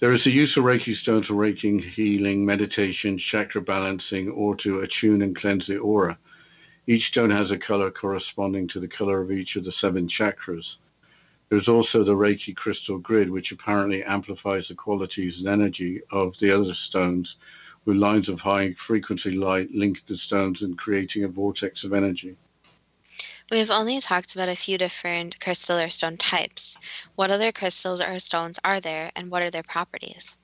There 0.00 0.12
is 0.12 0.26
a 0.26 0.32
use 0.32 0.56
of 0.56 0.64
Reiki 0.64 0.96
stones 0.96 1.28
for 1.28 1.34
Reiki 1.34 1.80
healing, 1.80 2.44
meditation, 2.44 3.18
chakra 3.18 3.62
balancing, 3.62 4.30
or 4.30 4.56
to 4.56 4.80
attune 4.80 5.22
and 5.22 5.36
cleanse 5.36 5.68
the 5.68 5.78
aura. 5.78 6.18
Each 6.88 7.06
stone 7.06 7.30
has 7.30 7.52
a 7.52 7.56
color 7.56 7.92
corresponding 7.92 8.66
to 8.66 8.80
the 8.80 8.88
color 8.88 9.20
of 9.20 9.30
each 9.30 9.54
of 9.54 9.64
the 9.64 9.70
seven 9.70 10.08
chakras. 10.08 10.78
There's 11.50 11.68
also 11.68 12.02
the 12.02 12.16
Reiki 12.16 12.56
crystal 12.56 12.98
grid, 12.98 13.30
which 13.30 13.52
apparently 13.52 14.02
amplifies 14.02 14.66
the 14.66 14.74
qualities 14.74 15.38
and 15.38 15.46
energy 15.46 16.00
of 16.10 16.36
the 16.38 16.50
other 16.50 16.74
stones, 16.74 17.36
with 17.84 17.96
lines 17.96 18.28
of 18.28 18.40
high 18.40 18.72
frequency 18.74 19.32
light 19.32 19.70
link 19.72 20.06
the 20.06 20.16
stones 20.16 20.62
and 20.62 20.78
creating 20.78 21.24
a 21.24 21.28
vortex 21.28 21.84
of 21.84 21.92
energy. 21.92 22.36
We've 23.50 23.70
only 23.70 24.00
talked 24.00 24.34
about 24.34 24.48
a 24.48 24.56
few 24.56 24.78
different 24.78 25.38
crystal 25.40 25.78
or 25.78 25.90
stone 25.90 26.16
types. 26.16 26.76
What 27.16 27.30
other 27.30 27.52
crystals 27.52 28.00
or 28.00 28.18
stones 28.18 28.58
are 28.64 28.80
there, 28.80 29.10
and 29.14 29.30
what 29.30 29.42
are 29.42 29.50
their 29.50 29.62
properties? 29.62 30.36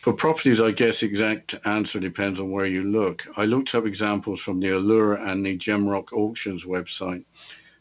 For 0.00 0.12
properties, 0.12 0.60
I 0.60 0.70
guess 0.70 1.02
exact 1.02 1.54
answer 1.64 1.98
depends 1.98 2.38
on 2.38 2.50
where 2.50 2.66
you 2.66 2.84
look. 2.84 3.26
I 3.36 3.44
looked 3.44 3.74
up 3.74 3.86
examples 3.86 4.40
from 4.40 4.60
the 4.60 4.70
Allure 4.70 5.14
and 5.14 5.44
the 5.44 5.56
Gemrock 5.56 6.12
Auctions 6.12 6.64
website. 6.64 7.24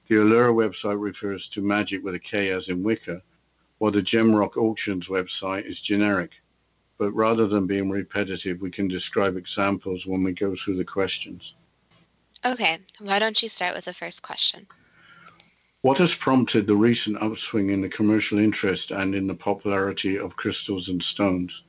The 0.08 0.22
Allure 0.22 0.54
website 0.54 1.02
refers 1.02 1.48
to 1.50 1.62
magic 1.62 2.04
with 2.04 2.16
a 2.16 2.20
K 2.20 2.50
as 2.50 2.70
in 2.70 2.84
Wicca, 2.84 3.22
while 3.78 3.92
the 3.92 4.02
Gemrock 4.02 4.58
Auctions 4.58 5.08
website 5.08 5.66
is 5.66 5.82
generic. 5.82 6.32
But 6.98 7.12
rather 7.12 7.48
than 7.48 7.68
being 7.68 7.90
repetitive, 7.90 8.62
we 8.62 8.72
can 8.72 8.88
describe 8.88 9.36
examples 9.36 10.06
when 10.06 10.24
we 10.24 10.34
go 10.34 10.56
through 10.56 10.78
the 10.78 10.86
questions. 10.86 11.56
Okay, 12.46 12.80
why 13.00 13.20
don't 13.20 13.42
you 13.42 13.48
start 13.48 13.76
with 13.76 13.86
the 13.86 13.94
first 13.94 14.22
question? 14.22 14.68
What 15.82 15.98
has 15.98 16.16
prompted 16.16 16.68
the 16.68 16.76
recent 16.76 17.22
upswing 17.22 17.70
in 17.70 17.82
the 17.82 17.90
commercial 17.90 18.38
interest 18.38 18.92
and 18.92 19.16
in 19.16 19.28
the 19.28 19.36
popularity 19.36 20.18
of 20.18 20.36
crystals 20.36 20.88
and 20.88 21.04
stones? 21.04 21.64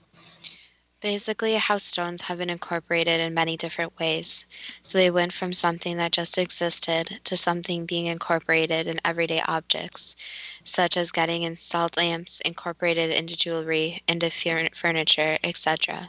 Basically, 1.04 1.56
how 1.56 1.76
stones 1.76 2.22
have 2.22 2.38
been 2.38 2.48
incorporated 2.48 3.20
in 3.20 3.34
many 3.34 3.58
different 3.58 3.98
ways. 3.98 4.46
So 4.82 4.96
they 4.96 5.10
went 5.10 5.34
from 5.34 5.52
something 5.52 5.98
that 5.98 6.12
just 6.12 6.38
existed 6.38 7.20
to 7.24 7.36
something 7.36 7.84
being 7.84 8.06
incorporated 8.06 8.86
in 8.86 8.98
everyday 9.04 9.42
objects, 9.42 10.16
such 10.64 10.96
as 10.96 11.12
getting 11.12 11.42
in 11.42 11.56
salt 11.56 11.98
lamps 11.98 12.40
incorporated 12.40 13.10
into 13.10 13.36
jewelry, 13.36 14.02
into 14.08 14.30
furniture, 14.30 15.36
etc. 15.44 16.08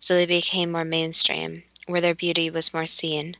So 0.00 0.14
they 0.14 0.24
became 0.24 0.72
more 0.72 0.86
mainstream, 0.86 1.64
where 1.84 2.00
their 2.00 2.14
beauty 2.14 2.48
was 2.48 2.72
more 2.72 2.86
seen. 2.86 3.36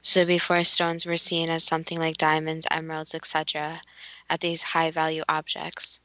So 0.00 0.24
before 0.24 0.64
stones 0.64 1.04
were 1.04 1.18
seen 1.18 1.50
as 1.50 1.64
something 1.64 1.98
like 1.98 2.16
diamonds, 2.16 2.66
emeralds, 2.70 3.14
etc., 3.14 3.82
at 4.30 4.40
these 4.40 4.62
high 4.62 4.90
value 4.90 5.22
objects 5.28 6.00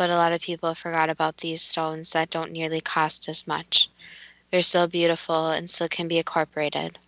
but 0.00 0.08
a 0.08 0.16
lot 0.16 0.32
of 0.32 0.40
people 0.40 0.74
forgot 0.74 1.10
about 1.10 1.36
these 1.36 1.60
stones 1.60 2.12
that 2.12 2.30
don't 2.30 2.52
nearly 2.52 2.80
cost 2.80 3.28
as 3.28 3.46
much. 3.46 3.90
They're 4.48 4.62
still 4.62 4.88
beautiful 4.88 5.50
and 5.50 5.68
still 5.68 5.88
can 5.88 6.08
be 6.08 6.16
incorporated. 6.16 6.98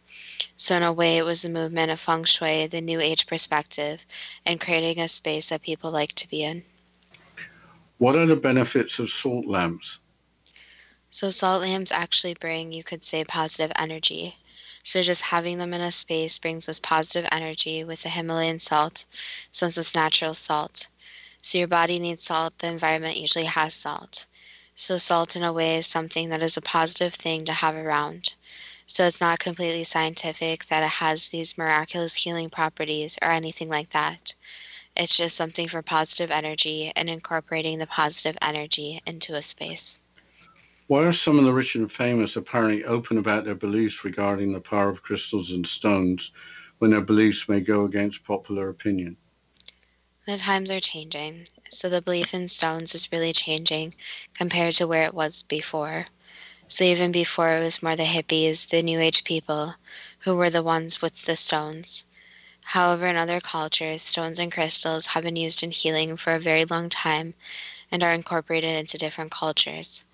So, 0.56 0.76
in 0.76 0.82
a 0.82 0.92
way, 0.92 1.16
it 1.16 1.24
was 1.24 1.40
the 1.40 1.48
movement 1.48 1.90
of 1.90 1.98
feng 1.98 2.24
shui, 2.24 2.66
the 2.66 2.82
new 2.82 3.00
age 3.00 3.26
perspective, 3.26 4.04
and 4.44 4.60
creating 4.60 5.00
a 5.02 5.08
space 5.08 5.48
that 5.48 5.62
people 5.62 5.90
like 5.90 6.12
to 6.16 6.28
be 6.28 6.42
in. 6.42 6.64
What 7.96 8.14
are 8.14 8.26
the 8.26 8.36
benefits 8.36 8.98
of 8.98 9.08
salt 9.08 9.46
lamps? 9.46 9.98
So, 11.08 11.30
salt 11.30 11.62
lamps 11.62 11.92
actually 11.92 12.34
bring, 12.34 12.72
you 12.72 12.84
could 12.84 13.04
say, 13.04 13.24
positive 13.24 13.72
energy. 13.78 14.36
So, 14.82 15.00
just 15.00 15.22
having 15.22 15.56
them 15.56 15.72
in 15.72 15.80
a 15.80 15.90
space 15.90 16.38
brings 16.38 16.68
us 16.68 16.78
positive 16.78 17.26
energy 17.32 17.84
with 17.84 18.02
the 18.02 18.10
Himalayan 18.10 18.58
salt, 18.58 19.06
since 19.50 19.78
it's 19.78 19.94
natural 19.94 20.34
salt. 20.34 20.88
So 21.44 21.58
your 21.58 21.68
body 21.68 21.98
needs 21.98 22.22
salt, 22.22 22.56
the 22.58 22.68
environment 22.68 23.18
usually 23.18 23.46
has 23.46 23.74
salt. 23.74 24.26
So 24.76 24.96
salt 24.96 25.34
in 25.34 25.42
a 25.42 25.52
way 25.52 25.76
is 25.76 25.88
something 25.88 26.28
that 26.28 26.40
is 26.40 26.56
a 26.56 26.62
positive 26.62 27.14
thing 27.14 27.44
to 27.46 27.52
have 27.52 27.74
around. 27.74 28.36
So 28.86 29.06
it's 29.06 29.20
not 29.20 29.40
completely 29.40 29.82
scientific 29.84 30.66
that 30.66 30.84
it 30.84 30.88
has 30.88 31.28
these 31.28 31.58
miraculous 31.58 32.14
healing 32.14 32.48
properties 32.48 33.18
or 33.20 33.30
anything 33.30 33.68
like 33.68 33.90
that. 33.90 34.34
It's 34.96 35.16
just 35.16 35.36
something 35.36 35.66
for 35.66 35.82
positive 35.82 36.30
energy 36.30 36.92
and 36.94 37.10
incorporating 37.10 37.78
the 37.78 37.86
positive 37.86 38.38
energy 38.40 39.00
into 39.04 39.34
a 39.34 39.42
space. 39.42 39.98
Why 40.86 41.04
are 41.04 41.12
some 41.12 41.38
of 41.38 41.44
the 41.44 41.52
rich 41.52 41.74
and 41.74 41.90
famous 41.90 42.36
apparently 42.36 42.84
open 42.84 43.18
about 43.18 43.44
their 43.44 43.54
beliefs 43.54 44.04
regarding 44.04 44.52
the 44.52 44.60
power 44.60 44.90
of 44.90 45.02
crystals 45.02 45.50
and 45.50 45.66
stones 45.66 46.30
when 46.78 46.90
their 46.90 47.00
beliefs 47.00 47.48
may 47.48 47.60
go 47.60 47.84
against 47.84 48.24
popular 48.24 48.68
opinion? 48.68 49.16
The 50.24 50.38
times 50.38 50.70
are 50.70 50.78
changing, 50.78 51.48
so 51.68 51.88
the 51.88 52.00
belief 52.00 52.32
in 52.32 52.46
stones 52.46 52.94
is 52.94 53.10
really 53.10 53.32
changing 53.32 53.96
compared 54.34 54.76
to 54.76 54.86
where 54.86 55.02
it 55.02 55.14
was 55.14 55.42
before. 55.42 56.06
So 56.68 56.84
even 56.84 57.10
before 57.10 57.56
it 57.56 57.60
was 57.60 57.82
more 57.82 57.96
the 57.96 58.04
hippies, 58.04 58.68
the 58.68 58.84
new 58.84 59.00
age 59.00 59.24
people, 59.24 59.74
who 60.20 60.36
were 60.36 60.48
the 60.48 60.62
ones 60.62 61.02
with 61.02 61.24
the 61.24 61.34
stones. 61.34 62.04
However, 62.66 63.08
in 63.08 63.16
other 63.16 63.40
cultures, 63.40 64.02
stones 64.02 64.38
and 64.38 64.52
crystals 64.52 65.06
have 65.06 65.24
been 65.24 65.34
used 65.34 65.64
in 65.64 65.72
healing 65.72 66.16
for 66.16 66.36
a 66.36 66.38
very 66.38 66.64
long 66.64 66.88
time 66.88 67.34
and 67.90 68.04
are 68.04 68.14
incorporated 68.14 68.76
into 68.76 68.98
different 68.98 69.32
cultures. 69.32 70.04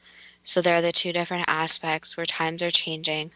So 0.42 0.62
there 0.62 0.76
are 0.76 0.82
the 0.82 0.90
two 0.90 1.12
different 1.12 1.44
aspects 1.48 2.16
where 2.16 2.24
times 2.24 2.62
are 2.62 2.70
changing, 2.70 3.32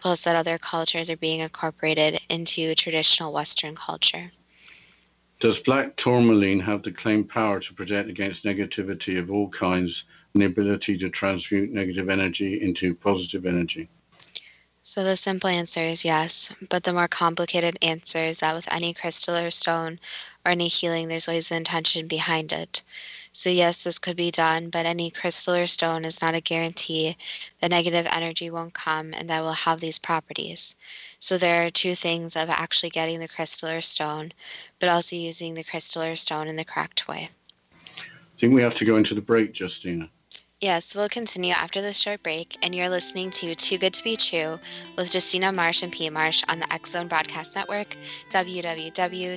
plus 0.00 0.24
that 0.24 0.34
other 0.34 0.58
cultures 0.58 1.08
are 1.08 1.16
being 1.16 1.38
incorporated 1.38 2.18
into 2.28 2.74
traditional 2.74 3.32
Western 3.32 3.76
culture. 3.76 4.32
Does 5.38 5.58
black 5.58 5.96
tourmaline 5.96 6.60
have 6.60 6.82
the 6.82 6.90
claimed 6.90 7.28
power 7.28 7.60
to 7.60 7.74
protect 7.74 8.08
against 8.08 8.44
negativity 8.44 9.18
of 9.18 9.30
all 9.30 9.50
kinds 9.50 10.04
and 10.32 10.42
the 10.42 10.46
ability 10.46 10.96
to 10.98 11.10
transmute 11.10 11.70
negative 11.70 12.08
energy 12.08 12.62
into 12.62 12.94
positive 12.94 13.44
energy? 13.44 13.88
So 14.82 15.04
the 15.04 15.16
simple 15.16 15.50
answer 15.50 15.80
is 15.80 16.04
yes, 16.04 16.52
but 16.70 16.84
the 16.84 16.92
more 16.92 17.08
complicated 17.08 17.76
answer 17.82 18.20
is 18.20 18.40
that 18.40 18.54
with 18.54 18.72
any 18.72 18.94
crystal 18.94 19.36
or 19.36 19.50
stone 19.50 19.98
or 20.44 20.52
any 20.52 20.68
healing, 20.68 21.08
there's 21.08 21.28
always 21.28 21.48
the 21.48 21.56
intention 21.56 22.06
behind 22.06 22.52
it. 22.52 22.82
So, 23.36 23.50
yes, 23.50 23.84
this 23.84 23.98
could 23.98 24.16
be 24.16 24.30
done, 24.30 24.70
but 24.70 24.86
any 24.86 25.10
crystal 25.10 25.54
or 25.54 25.66
stone 25.66 26.06
is 26.06 26.22
not 26.22 26.34
a 26.34 26.40
guarantee 26.40 27.18
that 27.60 27.70
negative 27.70 28.06
energy 28.10 28.48
won't 28.48 28.72
come 28.72 29.12
and 29.12 29.28
that 29.28 29.42
will 29.42 29.52
have 29.52 29.78
these 29.78 29.98
properties. 29.98 30.74
So, 31.20 31.36
there 31.36 31.66
are 31.66 31.70
two 31.70 31.94
things 31.94 32.34
of 32.34 32.48
actually 32.48 32.88
getting 32.88 33.20
the 33.20 33.28
crystal 33.28 33.68
or 33.68 33.82
stone, 33.82 34.32
but 34.78 34.88
also 34.88 35.16
using 35.16 35.52
the 35.52 35.64
crystal 35.64 36.00
or 36.02 36.16
stone 36.16 36.48
in 36.48 36.56
the 36.56 36.64
correct 36.64 37.08
way. 37.08 37.28
I 38.00 38.38
think 38.38 38.54
we 38.54 38.62
have 38.62 38.74
to 38.76 38.86
go 38.86 38.96
into 38.96 39.14
the 39.14 39.20
break, 39.20 39.60
Justina. 39.60 40.08
Yes, 40.62 40.94
we'll 40.94 41.10
continue 41.10 41.52
after 41.52 41.82
this 41.82 42.00
short 42.00 42.22
break, 42.22 42.56
and 42.62 42.74
you're 42.74 42.88
listening 42.88 43.30
to 43.32 43.54
Too 43.54 43.76
Good 43.76 43.92
to 43.92 44.02
Be 44.02 44.16
True 44.16 44.58
with 44.96 45.12
Justina 45.12 45.52
Marsh 45.52 45.82
and 45.82 45.92
P. 45.92 46.08
Marsh 46.08 46.42
on 46.48 46.60
the 46.60 46.72
X 46.72 46.92
Zone 46.92 47.06
Broadcast 47.08 47.54
Network, 47.54 47.98
www.xzbn.net. 48.30 49.36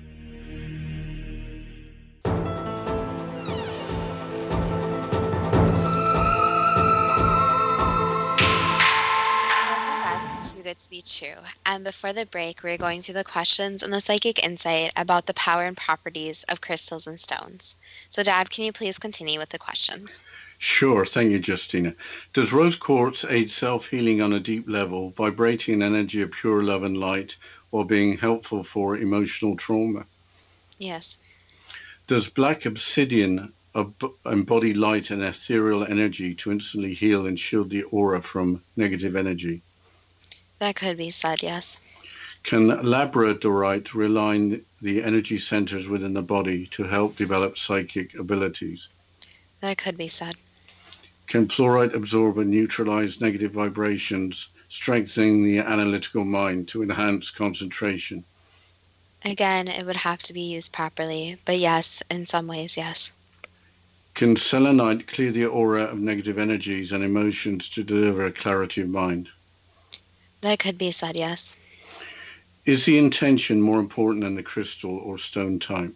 good 10.71 10.79
to 10.79 10.89
be 10.89 11.01
true. 11.01 11.35
And 11.65 11.83
before 11.83 12.13
the 12.13 12.25
break, 12.25 12.63
we 12.63 12.71
are 12.71 12.77
going 12.77 13.01
through 13.01 13.15
the 13.15 13.25
questions 13.25 13.83
and 13.83 13.91
the 13.91 13.99
psychic 13.99 14.41
insight 14.41 14.93
about 14.95 15.25
the 15.25 15.33
power 15.33 15.65
and 15.65 15.75
properties 15.75 16.45
of 16.47 16.61
crystals 16.61 17.07
and 17.07 17.19
stones. 17.19 17.75
So, 18.09 18.23
Dad, 18.23 18.49
can 18.49 18.63
you 18.63 18.71
please 18.71 18.97
continue 18.97 19.37
with 19.37 19.49
the 19.49 19.59
questions? 19.59 20.23
Sure. 20.59 21.05
Thank 21.05 21.31
you, 21.31 21.41
Justina. 21.45 21.93
Does 22.31 22.53
rose 22.53 22.77
quartz 22.77 23.25
aid 23.25 23.51
self 23.51 23.87
healing 23.87 24.21
on 24.21 24.31
a 24.31 24.39
deep 24.39 24.69
level, 24.69 25.09
vibrating 25.09 25.75
an 25.75 25.81
energy 25.81 26.21
of 26.21 26.31
pure 26.31 26.63
love 26.63 26.83
and 26.83 26.97
light, 26.97 27.35
or 27.73 27.83
being 27.83 28.17
helpful 28.17 28.63
for 28.63 28.95
emotional 28.95 29.57
trauma? 29.57 30.05
Yes. 30.77 31.17
Does 32.07 32.29
black 32.29 32.65
obsidian 32.65 33.51
embody 34.25 34.73
light 34.73 35.11
and 35.11 35.21
ethereal 35.21 35.83
energy 35.83 36.33
to 36.35 36.51
instantly 36.53 36.93
heal 36.93 37.25
and 37.25 37.37
shield 37.37 37.71
the 37.71 37.83
aura 37.83 38.21
from 38.21 38.61
negative 38.77 39.17
energy? 39.17 39.61
That 40.61 40.75
could 40.75 40.95
be 40.95 41.09
said, 41.09 41.41
yes. 41.41 41.77
Can 42.43 42.67
labradorite 42.67 43.95
realign 43.95 44.61
the 44.79 45.01
energy 45.01 45.39
centers 45.39 45.87
within 45.87 46.13
the 46.13 46.21
body 46.21 46.67
to 46.67 46.83
help 46.83 47.17
develop 47.17 47.57
psychic 47.57 48.13
abilities? 48.13 48.89
That 49.61 49.79
could 49.79 49.97
be 49.97 50.07
said. 50.07 50.35
Can 51.25 51.47
fluorite 51.47 51.95
absorb 51.95 52.37
and 52.37 52.51
neutralize 52.51 53.19
negative 53.19 53.53
vibrations, 53.53 54.49
strengthening 54.69 55.43
the 55.43 55.57
analytical 55.57 56.25
mind 56.25 56.67
to 56.67 56.83
enhance 56.83 57.31
concentration? 57.31 58.23
Again, 59.25 59.67
it 59.67 59.83
would 59.83 59.95
have 59.95 60.21
to 60.23 60.33
be 60.33 60.41
used 60.41 60.71
properly, 60.71 61.37
but 61.43 61.57
yes, 61.57 62.03
in 62.11 62.27
some 62.27 62.45
ways, 62.45 62.77
yes. 62.77 63.11
Can 64.13 64.35
selenite 64.35 65.07
clear 65.07 65.31
the 65.31 65.47
aura 65.47 65.85
of 65.85 65.97
negative 65.97 66.37
energies 66.37 66.91
and 66.91 67.03
emotions 67.03 67.67
to 67.69 67.83
deliver 67.83 68.27
a 68.27 68.31
clarity 68.31 68.81
of 68.81 68.89
mind? 68.89 69.27
That 70.41 70.59
could 70.59 70.77
be 70.77 70.91
said, 70.91 71.15
yes. 71.15 71.55
Is 72.65 72.85
the 72.85 72.97
intention 72.97 73.61
more 73.61 73.79
important 73.79 74.23
than 74.23 74.35
the 74.35 74.43
crystal 74.43 74.97
or 74.97 75.17
stone 75.17 75.59
type? 75.59 75.95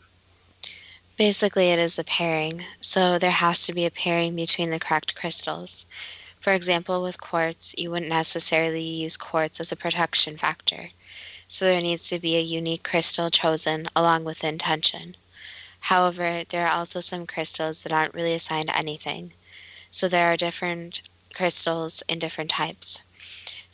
Basically, 1.18 1.70
it 1.70 1.80
is 1.80 1.98
a 1.98 2.04
pairing, 2.04 2.66
so 2.82 3.18
there 3.18 3.32
has 3.32 3.66
to 3.66 3.74
be 3.74 3.86
a 3.86 3.92
pairing 3.92 4.36
between 4.36 4.70
the 4.70 4.80
correct 4.80 5.16
crystals. 5.16 5.86
For 6.42 6.54
example, 6.54 7.02
with 7.02 7.22
quartz, 7.22 7.74
you 7.78 7.90
wouldn't 7.90 8.10
necessarily 8.10 8.82
use 8.82 9.16
quartz 9.16 9.60
as 9.60 9.72
a 9.72 9.76
protection 9.76 10.38
factor, 10.38 10.90
so 11.48 11.66
there 11.66 11.82
needs 11.82 12.10
to 12.10 12.20
be 12.20 12.36
a 12.36 12.42
unique 12.42 12.84
crystal 12.84 13.30
chosen 13.30 13.88
along 13.96 14.26
with 14.26 14.40
the 14.40 14.50
intention. 14.50 15.16
However, 15.80 16.44
there 16.50 16.68
are 16.68 16.74
also 16.74 17.00
some 17.00 17.26
crystals 17.26 17.84
that 17.84 17.94
aren't 17.94 18.14
really 18.14 18.34
assigned 18.34 18.72
anything, 18.74 19.34
so 19.92 20.08
there 20.08 20.32
are 20.32 20.38
different 20.38 21.02
crystals 21.34 22.04
in 22.08 22.20
different 22.20 22.50
types. 22.50 23.02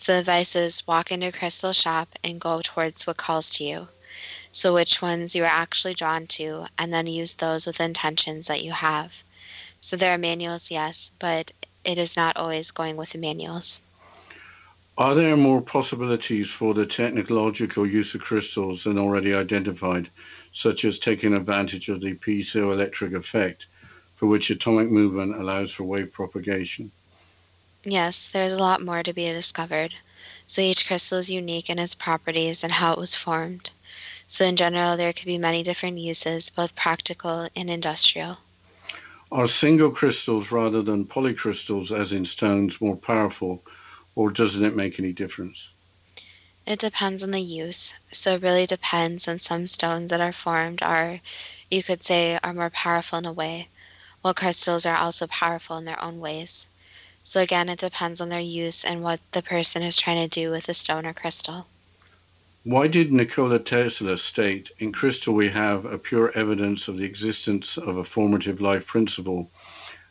So 0.02 0.14
the 0.14 0.20
advice 0.22 0.56
is 0.56 0.88
walk 0.88 1.12
into 1.12 1.28
a 1.28 1.32
crystal 1.32 1.74
shop 1.74 2.10
and 2.24 2.42
go 2.42 2.60
towards 2.64 3.06
what 3.06 3.18
calls 3.18 3.52
to 3.52 3.64
you. 3.64 3.88
So 4.52 4.74
which 4.74 5.00
ones 5.00 5.36
you 5.36 5.44
are 5.44 5.46
actually 5.46 5.94
drawn 5.94 6.26
to, 6.38 6.66
and 6.80 6.92
then 6.92 7.06
use 7.06 7.36
those 7.36 7.68
with 7.68 7.80
intentions 7.80 8.48
that 8.48 8.64
you 8.64 8.72
have. 8.72 9.24
So 9.80 9.96
there 9.96 10.12
are 10.12 10.18
manuals, 10.18 10.72
yes, 10.72 11.12
but 11.20 11.52
it 11.86 12.00
is 12.00 12.18
not 12.18 12.36
always 12.36 12.72
going 12.72 12.98
with 12.98 13.12
the 13.12 13.20
manuals. 13.20 13.78
Are 14.98 15.14
there 15.14 15.38
more 15.38 15.62
possibilities 15.62 16.50
for 16.50 16.74
the 16.74 16.88
technological 16.88 17.86
use 17.86 18.16
of 18.16 18.22
crystals 18.22 18.86
than 18.86 18.98
already 18.98 19.36
identified, 19.36 20.10
such 20.52 20.84
as 20.84 20.98
taking 20.98 21.36
advantage 21.36 21.90
of 21.90 22.02
the 22.02 22.16
piezoelectric 22.16 23.16
effect, 23.16 23.68
for 24.16 24.26
which 24.26 24.50
atomic 24.50 24.90
movement 24.90 25.40
allows 25.40 25.70
for 25.70 25.84
wave 25.84 26.12
propagation? 26.12 26.92
Yes, 27.84 28.28
there's 28.28 28.54
a 28.54 28.60
lot 28.60 28.84
more 28.84 29.02
to 29.02 29.12
be 29.12 29.26
discovered. 29.26 29.96
So 30.46 30.62
each 30.62 30.86
crystal 30.86 31.18
is 31.18 31.32
unique 31.32 31.68
in 31.68 31.80
its 31.80 31.96
properties 31.96 32.64
and 32.64 32.74
how 32.74 32.94
it 32.94 33.00
was 33.00 33.16
formed. 33.16 33.72
So 34.28 34.46
in 34.46 34.56
general, 34.56 34.96
there 34.98 35.12
could 35.14 35.26
be 35.26 35.40
many 35.40 35.64
different 35.64 35.98
uses, 35.98 36.52
both 36.52 36.76
practical 36.76 37.50
and 37.56 37.72
industrial. 37.72 38.38
Are 39.32 39.48
single 39.48 39.90
crystals 39.90 40.52
rather 40.52 40.84
than 40.84 41.06
polycrystals, 41.06 41.92
as 41.92 42.14
in 42.14 42.26
stones, 42.26 42.80
more 42.80 42.96
powerful, 42.96 43.64
or 44.14 44.30
doesn't 44.30 44.64
it 44.64 44.76
make 44.76 45.00
any 45.00 45.12
difference? 45.12 45.70
It 46.68 46.78
depends 46.78 47.24
on 47.24 47.32
the 47.32 47.42
use. 47.42 47.96
So 48.12 48.36
it 48.36 48.44
really 48.44 48.68
depends 48.68 49.28
on 49.28 49.40
some 49.40 49.66
stones 49.66 50.12
that 50.12 50.22
are 50.22 50.32
formed 50.32 50.84
are, 50.84 51.20
you 51.72 51.82
could 51.82 52.04
say, 52.04 52.38
are 52.44 52.54
more 52.54 52.70
powerful 52.70 53.18
in 53.18 53.26
a 53.26 53.34
way, 53.34 53.70
while 54.22 54.36
crystals 54.36 54.86
are 54.86 54.98
also 54.98 55.26
powerful 55.26 55.78
in 55.78 55.86
their 55.86 56.00
own 56.04 56.20
ways. 56.20 56.68
So 57.24 57.42
again, 57.42 57.70
it 57.70 57.80
depends 57.80 58.20
on 58.20 58.30
their 58.30 58.40
use 58.40 58.84
and 58.84 59.04
what 59.04 59.20
the 59.32 59.42
person 59.42 59.84
is 59.84 59.98
trying 59.98 60.28
to 60.28 60.40
do 60.42 60.52
with 60.52 60.66
the 60.66 60.74
stone 60.74 61.06
or 61.06 61.14
crystal. 61.14 61.68
Why 62.64 62.88
did 62.88 63.12
Nikola 63.12 63.60
Tesla 63.60 64.18
state, 64.18 64.70
in 64.80 64.92
crystal 64.92 65.34
we 65.34 65.50
have 65.50 65.86
a 65.86 65.98
pure 65.98 66.32
evidence 66.38 66.88
of 66.88 66.98
the 66.98 67.06
existence 67.06 67.78
of 67.78 67.98
a 67.98 68.04
formative 68.04 68.62
life 68.62 68.86
principle, 68.86 69.50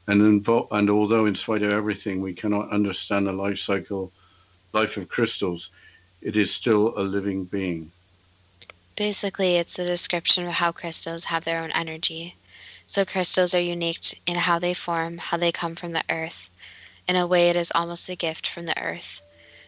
and, 0.08 0.20
invo- 0.20 0.66
and 0.72 0.90
although 0.90 1.26
in 1.26 1.36
spite 1.36 1.62
of 1.62 1.70
everything 1.70 2.20
we 2.20 2.34
cannot 2.34 2.70
understand 2.70 3.26
the 3.26 3.32
life 3.32 3.58
cycle, 3.58 4.10
life 4.72 4.96
of 4.96 5.08
crystals, 5.08 5.70
it 6.22 6.36
is 6.36 6.52
still 6.52 6.98
a 6.98 7.02
living 7.02 7.44
being? 7.44 7.92
Basically, 8.96 9.56
it's 9.56 9.78
a 9.78 9.86
description 9.86 10.46
of 10.46 10.52
how 10.52 10.72
crystals 10.72 11.24
have 11.24 11.44
their 11.44 11.62
own 11.62 11.70
energy. 11.70 12.34
So 12.86 13.04
crystals 13.04 13.54
are 13.54 13.60
unique 13.60 14.20
in 14.26 14.34
how 14.34 14.58
they 14.58 14.74
form, 14.74 15.18
how 15.18 15.36
they 15.36 15.52
come 15.52 15.76
from 15.76 15.92
the 15.92 16.02
earth. 16.10 16.50
In 17.10 17.16
a 17.16 17.26
way, 17.26 17.50
it 17.50 17.56
is 17.56 17.72
almost 17.74 18.08
a 18.08 18.14
gift 18.14 18.46
from 18.46 18.66
the 18.66 18.80
earth. 18.80 19.20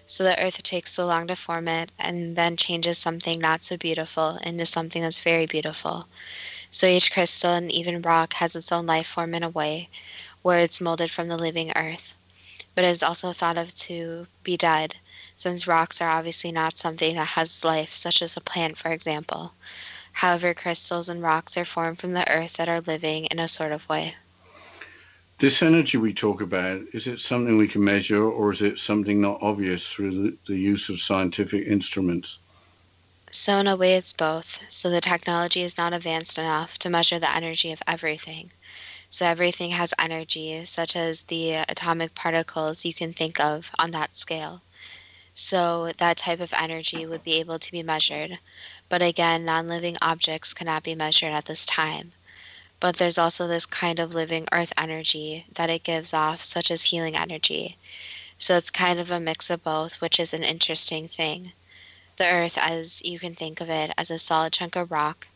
So 0.06 0.22
the 0.22 0.40
earth 0.40 0.62
takes 0.62 0.92
so 0.92 1.06
long 1.06 1.26
to 1.26 1.34
form 1.34 1.66
it 1.66 1.90
and 1.98 2.36
then 2.36 2.56
changes 2.56 2.98
something 2.98 3.40
not 3.40 3.64
so 3.64 3.76
beautiful 3.76 4.36
into 4.44 4.64
something 4.64 5.02
that's 5.02 5.24
very 5.24 5.46
beautiful. 5.46 6.06
So 6.70 6.86
each 6.86 7.10
crystal 7.10 7.52
and 7.54 7.68
even 7.72 8.00
rock 8.00 8.34
has 8.34 8.54
its 8.54 8.70
own 8.70 8.86
life 8.86 9.08
form 9.08 9.34
in 9.34 9.42
a 9.42 9.48
way 9.48 9.88
where 10.42 10.60
it's 10.60 10.80
molded 10.80 11.10
from 11.10 11.26
the 11.26 11.36
living 11.36 11.72
earth. 11.74 12.14
But 12.76 12.84
it 12.84 12.90
is 12.90 13.02
also 13.02 13.32
thought 13.32 13.58
of 13.58 13.74
to 13.74 14.28
be 14.44 14.56
dead, 14.56 14.94
since 15.34 15.66
rocks 15.66 16.00
are 16.00 16.10
obviously 16.10 16.52
not 16.52 16.78
something 16.78 17.16
that 17.16 17.34
has 17.34 17.64
life, 17.64 17.92
such 17.92 18.22
as 18.22 18.36
a 18.36 18.40
plant, 18.40 18.78
for 18.78 18.92
example. 18.92 19.54
However, 20.12 20.54
crystals 20.54 21.08
and 21.08 21.20
rocks 21.20 21.56
are 21.56 21.64
formed 21.64 21.98
from 21.98 22.12
the 22.12 22.30
earth 22.30 22.52
that 22.52 22.68
are 22.68 22.80
living 22.80 23.24
in 23.24 23.40
a 23.40 23.48
sort 23.48 23.72
of 23.72 23.88
way. 23.88 24.14
This 25.42 25.60
energy 25.60 25.98
we 25.98 26.14
talk 26.14 26.40
about, 26.40 26.82
is 26.92 27.08
it 27.08 27.18
something 27.18 27.56
we 27.56 27.66
can 27.66 27.82
measure 27.82 28.22
or 28.22 28.52
is 28.52 28.62
it 28.62 28.78
something 28.78 29.20
not 29.20 29.42
obvious 29.42 29.92
through 29.92 30.10
the, 30.12 30.38
the 30.46 30.56
use 30.56 30.88
of 30.88 31.00
scientific 31.00 31.66
instruments? 31.66 32.38
So, 33.32 33.56
in 33.56 33.66
a 33.66 33.74
way, 33.74 33.94
it's 33.96 34.12
both. 34.12 34.60
So, 34.68 34.88
the 34.88 35.00
technology 35.00 35.62
is 35.62 35.76
not 35.76 35.94
advanced 35.94 36.38
enough 36.38 36.78
to 36.78 36.90
measure 36.90 37.18
the 37.18 37.34
energy 37.34 37.72
of 37.72 37.82
everything. 37.88 38.52
So, 39.10 39.26
everything 39.26 39.72
has 39.72 39.92
energy, 39.98 40.64
such 40.64 40.94
as 40.94 41.24
the 41.24 41.54
atomic 41.54 42.14
particles 42.14 42.84
you 42.84 42.94
can 42.94 43.12
think 43.12 43.40
of 43.40 43.72
on 43.80 43.90
that 43.90 44.14
scale. 44.14 44.62
So, 45.34 45.90
that 45.96 46.18
type 46.18 46.38
of 46.38 46.54
energy 46.56 47.04
would 47.04 47.24
be 47.24 47.40
able 47.40 47.58
to 47.58 47.72
be 47.72 47.82
measured. 47.82 48.38
But 48.88 49.02
again, 49.02 49.44
non 49.44 49.66
living 49.66 49.96
objects 50.00 50.54
cannot 50.54 50.84
be 50.84 50.94
measured 50.94 51.32
at 51.32 51.46
this 51.46 51.66
time 51.66 52.12
but 52.82 52.96
there's 52.96 53.16
also 53.16 53.46
this 53.46 53.64
kind 53.64 54.00
of 54.00 54.12
living 54.12 54.48
earth 54.50 54.72
energy 54.76 55.46
that 55.54 55.70
it 55.70 55.84
gives 55.84 56.12
off, 56.12 56.42
such 56.42 56.68
as 56.68 56.82
healing 56.82 57.14
energy. 57.14 57.76
So 58.40 58.56
it's 58.56 58.70
kind 58.70 58.98
of 58.98 59.08
a 59.08 59.20
mix 59.20 59.50
of 59.50 59.62
both, 59.62 60.00
which 60.00 60.18
is 60.18 60.34
an 60.34 60.42
interesting 60.42 61.06
thing. 61.06 61.52
The 62.16 62.26
earth, 62.26 62.58
as 62.58 63.00
you 63.04 63.20
can 63.20 63.36
think 63.36 63.60
of 63.60 63.70
it, 63.70 63.92
as 63.96 64.10
a 64.10 64.18
solid 64.18 64.52
chunk 64.52 64.74
of 64.74 64.90
rock, 64.90 65.28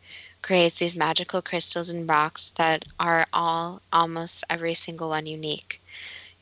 creates 0.43 0.81
these 0.81 0.97
magical 0.97 1.41
crystals 1.41 1.89
and 1.89 2.09
rocks 2.09 2.51
that 2.57 2.85
are 2.99 3.29
all, 3.33 3.81
almost 3.93 4.43
every 4.51 4.75
single 4.75 5.11
one, 5.11 5.27
unique. 5.27 5.81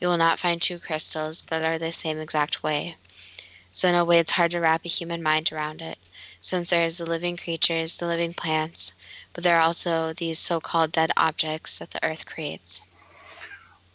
You 0.01 0.07
will 0.07 0.17
not 0.17 0.39
find 0.39 0.59
two 0.59 0.79
crystals 0.79 1.43
that 1.51 1.61
are 1.61 1.77
the 1.77 1.91
same 1.91 2.17
exact 2.17 2.63
way. 2.63 2.95
So, 3.71 3.89
in 3.89 3.93
a 3.93 4.03
way, 4.03 4.17
it's 4.17 4.31
hard 4.31 4.49
to 4.51 4.59
wrap 4.59 4.83
a 4.85 4.89
human 4.89 5.21
mind 5.21 5.51
around 5.51 5.83
it, 5.83 5.99
since 6.41 6.71
there 6.71 6.87
is 6.87 6.97
the 6.97 7.05
living 7.05 7.37
creatures, 7.37 7.97
the 7.97 8.07
living 8.07 8.33
plants, 8.33 8.91
but 9.35 9.43
there 9.43 9.57
are 9.57 9.61
also 9.61 10.13
these 10.13 10.39
so 10.39 10.61
called 10.61 10.93
dead 10.93 11.11
objects 11.17 11.79
that 11.79 11.91
the 11.91 12.03
earth 12.03 12.25
creates. 12.25 12.81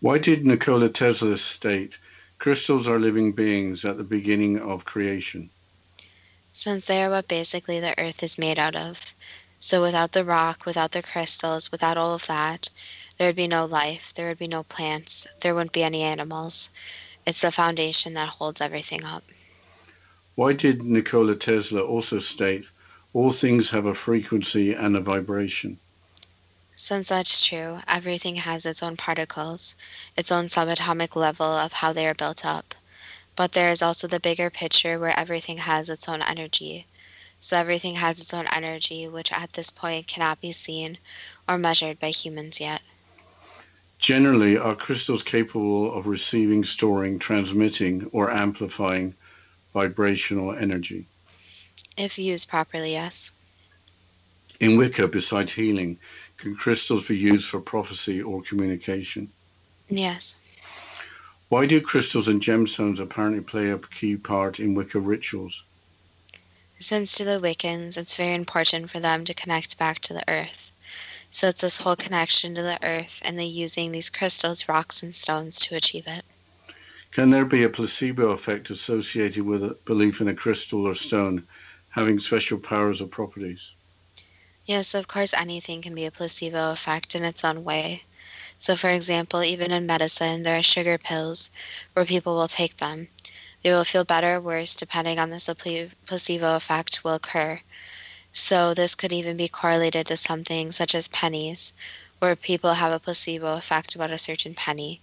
Why 0.01 0.18
did 0.18 0.45
Nikola 0.45 0.91
Tesla 0.91 1.36
state 1.38 1.97
crystals 2.38 2.86
are 2.86 3.01
living 3.01 3.32
beings 3.32 3.84
at 3.86 3.97
the 3.97 4.05
beginning 4.05 4.59
of 4.61 4.84
creation? 4.84 5.49
Since 6.53 6.86
they 6.86 7.03
are 7.03 7.11
what 7.11 7.26
basically 7.26 7.80
the 7.80 7.99
earth 7.99 8.22
is 8.22 8.38
made 8.38 8.59
out 8.59 8.76
of. 8.76 9.14
So 9.61 9.80
without 9.80 10.12
the 10.12 10.24
rock, 10.24 10.66
without 10.66 10.93
the 10.93 11.03
crystals, 11.03 11.72
without 11.72 11.97
all 11.97 12.14
of 12.14 12.26
that, 12.26 12.68
there 13.16 13.28
would 13.28 13.36
be 13.36 13.49
no 13.49 13.64
life, 13.64 14.12
there 14.14 14.28
would 14.28 14.38
be 14.38 14.47
no 14.47 14.62
plants, 14.62 15.26
there 15.41 15.55
wouldn't 15.55 15.72
be 15.72 15.82
any 15.82 16.03
animals. 16.03 16.68
It's 17.26 17.41
the 17.41 17.51
foundation 17.51 18.14
that 18.14 18.28
holds 18.28 18.61
everything 18.61 19.05
up. 19.05 19.24
Why 20.34 20.53
did 20.53 20.82
Nikola 20.82 21.36
Tesla 21.36 21.82
also 21.82 22.18
state 22.18 22.66
all 23.12 23.32
things 23.32 23.70
have 23.70 23.86
a 23.86 23.94
frequency 23.94 24.72
and 24.72 24.96
a 24.96 25.00
vibration. 25.00 25.78
Since 26.76 27.08
that's 27.08 27.46
true, 27.46 27.80
everything 27.86 28.36
has 28.36 28.64
its 28.64 28.82
own 28.82 28.96
particles, 28.96 29.74
its 30.16 30.32
own 30.32 30.46
subatomic 30.46 31.14
level 31.14 31.46
of 31.46 31.72
how 31.72 31.92
they 31.92 32.06
are 32.06 32.14
built 32.14 32.46
up. 32.46 32.74
But 33.36 33.52
there 33.52 33.70
is 33.70 33.82
also 33.82 34.06
the 34.06 34.20
bigger 34.20 34.48
picture 34.48 34.98
where 34.98 35.18
everything 35.18 35.58
has 35.58 35.90
its 35.90 36.08
own 36.08 36.22
energy. 36.22 36.86
So 37.40 37.56
everything 37.56 37.96
has 37.96 38.20
its 38.20 38.32
own 38.32 38.46
energy, 38.46 39.08
which 39.08 39.32
at 39.32 39.52
this 39.52 39.70
point 39.70 40.06
cannot 40.06 40.40
be 40.40 40.52
seen 40.52 40.98
or 41.48 41.58
measured 41.58 41.98
by 41.98 42.11
humans 42.11 42.61
yet. 42.61 42.82
Generally, 43.98 44.56
are 44.56 44.74
crystals 44.74 45.22
capable 45.22 45.92
of 45.92 46.06
receiving, 46.06 46.64
storing, 46.64 47.18
transmitting, 47.18 48.08
or 48.12 48.30
amplifying 48.30 49.14
vibrational 49.74 50.54
energy? 50.54 51.06
If 52.01 52.18
used 52.18 52.48
properly, 52.48 52.92
yes. 52.92 53.30
In 54.59 54.78
Wicca, 54.78 55.07
besides 55.07 55.53
healing, 55.53 55.98
can 56.38 56.57
crystals 56.57 57.07
be 57.07 57.14
used 57.14 57.46
for 57.46 57.61
prophecy 57.61 58.22
or 58.22 58.40
communication? 58.40 59.28
Yes. 59.90 60.34
Why 61.51 61.66
do 61.66 61.78
crystals 61.82 62.26
and 62.26 62.40
gemstones 62.40 63.01
apparently 63.01 63.42
play 63.42 63.68
a 63.68 63.76
key 63.76 64.16
part 64.16 64.61
in 64.61 64.74
Wicca 64.74 64.98
rituals? 64.98 65.64
Since 66.78 67.18
to 67.18 67.24
the 67.24 67.38
Wiccans, 67.38 67.98
it's 67.98 68.16
very 68.16 68.32
important 68.32 68.90
for 68.90 69.01
them 69.01 69.26
to 69.26 69.34
connect 69.34 69.76
back 69.76 69.98
to 69.98 70.14
the 70.14 70.24
earth. 70.26 70.70
So 71.30 71.48
it's 71.48 71.61
this 71.61 71.76
whole 71.76 71.96
connection 71.96 72.55
to 72.55 72.62
the 72.62 72.82
earth, 72.82 73.20
and 73.26 73.38
they're 73.38 73.44
using 73.44 73.92
these 73.92 74.09
crystals, 74.09 74.70
rocks, 74.70 75.03
and 75.03 75.14
stones 75.14 75.59
to 75.59 75.76
achieve 75.76 76.07
it. 76.07 76.24
Can 77.11 77.28
there 77.28 77.44
be 77.44 77.64
a 77.64 77.68
placebo 77.68 78.30
effect 78.30 78.70
associated 78.70 79.44
with 79.44 79.62
a 79.62 79.76
belief 79.84 80.22
in 80.22 80.28
a 80.28 80.34
crystal 80.34 80.88
or 80.88 80.94
stone 80.94 81.46
having 81.91 82.18
special 82.18 82.59
powers 82.59 83.01
or 83.01 83.07
properties? 83.07 83.72
Yes, 84.66 84.95
of 84.95 85.09
course, 85.09 85.34
anything 85.34 85.82
can 85.82 85.95
be 85.95 86.07
a 86.07 86.11
placebo 86.11 86.72
effect 86.72 87.14
in 87.14 87.24
its 87.24 87.45
own 87.45 87.64
way. 87.64 88.05
So, 88.59 88.76
for 88.76 88.91
example, 88.91 89.43
even 89.43 89.72
in 89.72 89.86
medicine, 89.86 90.43
there 90.43 90.59
are 90.59 90.62
sugar 90.62 90.99
pills 90.99 91.51
where 91.93 92.05
people 92.05 92.36
will 92.36 92.47
take 92.47 92.76
them. 92.76 93.09
They 93.62 93.70
will 93.70 93.84
feel 93.84 94.05
better 94.05 94.36
or 94.36 94.41
worse 94.41 94.76
depending 94.76 95.18
on 95.18 95.30
this 95.30 95.49
placebo 96.07 96.57
effect 96.57 97.03
will 97.03 97.14
occur. 97.14 97.61
So, 98.32 98.74
this 98.74 98.95
could 98.95 99.12
even 99.12 99.36
be 99.36 99.49
correlated 99.49 100.07
to 100.07 100.16
something 100.16 100.70
such 100.70 100.95
as 100.95 101.09
pennies, 101.09 101.72
where 102.20 102.36
people 102.36 102.74
have 102.74 102.93
a 102.93 103.01
placebo 103.01 103.55
effect 103.55 103.97
about 103.97 104.12
a 104.12 104.18
certain 104.18 104.55
penny. 104.55 105.01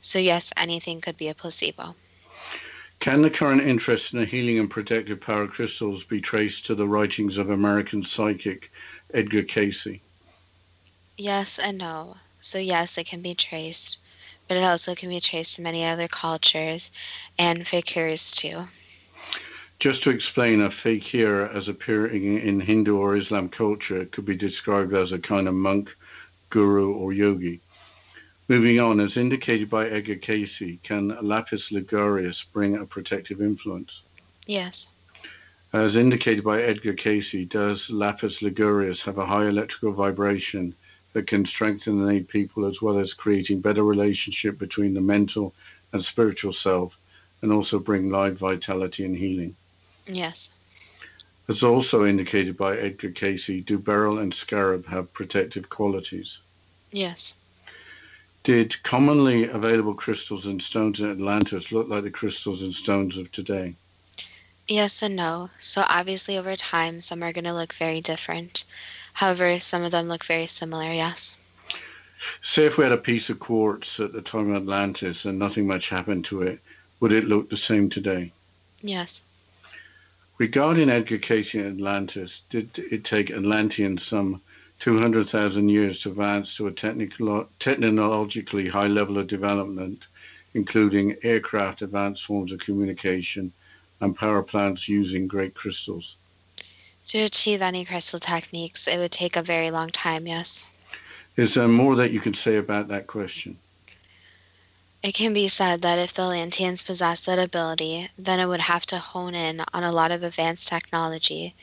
So, 0.00 0.18
yes, 0.18 0.52
anything 0.56 1.00
could 1.00 1.16
be 1.16 1.28
a 1.28 1.34
placebo. 1.34 1.94
Can 3.04 3.20
the 3.20 3.28
current 3.28 3.60
interest 3.60 4.14
in 4.14 4.20
the 4.20 4.24
healing 4.24 4.58
and 4.58 4.70
protective 4.70 5.20
power 5.20 5.42
of 5.42 5.50
crystals 5.50 6.04
be 6.04 6.22
traced 6.22 6.64
to 6.64 6.74
the 6.74 6.88
writings 6.88 7.36
of 7.36 7.50
American 7.50 8.02
psychic 8.02 8.70
Edgar 9.12 9.42
Cayce? 9.42 10.00
Yes 11.18 11.58
and 11.58 11.76
no. 11.76 12.16
So, 12.40 12.56
yes, 12.56 12.96
it 12.96 13.06
can 13.06 13.20
be 13.20 13.34
traced, 13.34 13.98
but 14.48 14.56
it 14.56 14.64
also 14.64 14.94
can 14.94 15.10
be 15.10 15.20
traced 15.20 15.56
to 15.56 15.62
many 15.62 15.84
other 15.84 16.08
cultures 16.08 16.90
and 17.38 17.60
fakirs 17.66 18.34
too. 18.34 18.66
Just 19.78 20.02
to 20.04 20.10
explain, 20.10 20.62
a 20.62 20.70
fakir 20.70 21.42
as 21.42 21.68
appearing 21.68 22.38
in 22.38 22.58
Hindu 22.58 22.96
or 22.96 23.16
Islam 23.16 23.50
culture 23.50 24.06
could 24.06 24.24
be 24.24 24.34
described 24.34 24.94
as 24.94 25.12
a 25.12 25.18
kind 25.18 25.46
of 25.46 25.52
monk, 25.52 25.94
guru, 26.48 26.94
or 26.94 27.12
yogi. 27.12 27.60
Moving 28.46 28.78
on, 28.78 29.00
as 29.00 29.16
indicated 29.16 29.70
by 29.70 29.88
Edgar 29.88 30.16
Cayce, 30.16 30.78
can 30.82 31.16
lapis 31.22 31.72
ligurius 31.72 32.44
bring 32.44 32.76
a 32.76 32.84
protective 32.84 33.40
influence? 33.40 34.02
Yes. 34.46 34.86
As 35.72 35.96
indicated 35.96 36.44
by 36.44 36.62
Edgar 36.62 36.92
Cayce, 36.92 37.48
does 37.48 37.88
lapis 37.90 38.42
ligurius 38.42 39.02
have 39.04 39.16
a 39.16 39.24
high 39.24 39.48
electrical 39.48 39.92
vibration 39.92 40.74
that 41.14 41.26
can 41.26 41.46
strengthen 41.46 42.02
and 42.02 42.12
aid 42.12 42.28
people 42.28 42.66
as 42.66 42.82
well 42.82 42.98
as 42.98 43.14
creating 43.14 43.60
better 43.60 43.82
relationship 43.82 44.58
between 44.58 44.92
the 44.92 45.00
mental 45.00 45.54
and 45.94 46.04
spiritual 46.04 46.52
self 46.52 46.98
and 47.40 47.50
also 47.50 47.78
bring 47.78 48.10
life 48.10 48.36
vitality 48.36 49.06
and 49.06 49.16
healing? 49.16 49.56
Yes. 50.06 50.50
As 51.48 51.62
also 51.62 52.04
indicated 52.04 52.58
by 52.58 52.76
Edgar 52.76 53.10
Cayce, 53.10 53.64
do 53.64 53.78
beryl 53.78 54.18
and 54.18 54.34
scarab 54.34 54.84
have 54.86 55.14
protective 55.14 55.70
qualities? 55.70 56.40
Yes. 56.92 57.32
Did 58.44 58.82
commonly 58.82 59.48
available 59.48 59.94
crystals 59.94 60.44
and 60.44 60.62
stones 60.62 61.00
in 61.00 61.10
Atlantis 61.10 61.72
look 61.72 61.88
like 61.88 62.04
the 62.04 62.10
crystals 62.10 62.60
and 62.60 62.74
stones 62.74 63.16
of 63.16 63.32
today? 63.32 63.74
Yes 64.68 65.02
and 65.02 65.16
no. 65.16 65.48
So 65.58 65.82
obviously 65.88 66.36
over 66.36 66.54
time 66.54 67.00
some 67.00 67.22
are 67.22 67.32
going 67.32 67.44
to 67.44 67.54
look 67.54 67.72
very 67.72 68.02
different. 68.02 68.66
However, 69.14 69.58
some 69.60 69.82
of 69.82 69.92
them 69.92 70.08
look 70.08 70.26
very 70.26 70.46
similar, 70.46 70.92
yes. 70.92 71.36
Say 72.42 72.66
if 72.66 72.76
we 72.76 72.84
had 72.84 72.92
a 72.92 72.98
piece 72.98 73.30
of 73.30 73.38
quartz 73.38 73.98
at 73.98 74.12
the 74.12 74.20
time 74.20 74.50
of 74.50 74.62
Atlantis 74.62 75.24
and 75.24 75.38
nothing 75.38 75.66
much 75.66 75.88
happened 75.88 76.26
to 76.26 76.42
it, 76.42 76.60
would 77.00 77.12
it 77.12 77.24
look 77.24 77.48
the 77.48 77.56
same 77.56 77.88
today? 77.88 78.30
Yes. 78.82 79.22
Regarding 80.36 80.90
Cayce 81.04 81.54
in 81.54 81.66
Atlantis, 81.66 82.42
did 82.50 82.78
it 82.78 83.04
take 83.04 83.30
Atlanteans 83.30 84.02
some 84.02 84.42
200,000 84.84 85.70
years 85.70 86.00
to 86.00 86.10
advance 86.10 86.58
to 86.58 86.66
a 86.66 86.70
technical, 86.70 87.48
technologically 87.58 88.68
high 88.68 88.86
level 88.86 89.16
of 89.16 89.26
development, 89.26 90.06
including 90.52 91.16
aircraft, 91.22 91.80
advanced 91.80 92.22
forms 92.22 92.52
of 92.52 92.60
communication, 92.60 93.50
and 94.02 94.14
power 94.14 94.42
plants 94.42 94.86
using 94.86 95.26
great 95.26 95.54
crystals. 95.54 96.16
To 97.06 97.20
achieve 97.20 97.62
any 97.62 97.86
crystal 97.86 98.20
techniques, 98.20 98.86
it 98.86 98.98
would 98.98 99.10
take 99.10 99.36
a 99.36 99.42
very 99.42 99.70
long 99.70 99.88
time, 99.88 100.26
yes. 100.26 100.66
Is 101.38 101.54
there 101.54 101.66
more 101.66 101.96
that 101.96 102.10
you 102.10 102.20
can 102.20 102.34
say 102.34 102.56
about 102.56 102.88
that 102.88 103.06
question? 103.06 103.56
It 105.04 105.12
can 105.12 105.34
be 105.34 105.48
said 105.48 105.82
that 105.82 105.98
if 105.98 106.14
the 106.14 106.22
Atlanteans 106.22 106.82
possessed 106.82 107.26
that 107.26 107.38
ability, 107.38 108.08
then 108.16 108.40
it 108.40 108.46
would 108.46 108.60
have 108.60 108.86
to 108.86 108.96
hone 108.96 109.34
in 109.34 109.60
on 109.74 109.84
a 109.84 109.92
lot 109.92 110.10
of 110.10 110.22
advanced 110.22 110.66
technology 110.66 111.54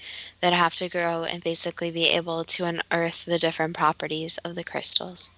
that 0.42 0.54
have 0.54 0.76
to 0.76 0.88
grow 0.88 1.24
and 1.24 1.44
basically 1.44 1.90
be 1.90 2.10
able 2.10 2.44
to 2.44 2.66
unearth 2.66 3.26
the 3.26 3.40
different 3.40 3.76
properties 3.76 4.38
of 4.46 4.54
the 4.54 4.64
crystals. 4.64 5.32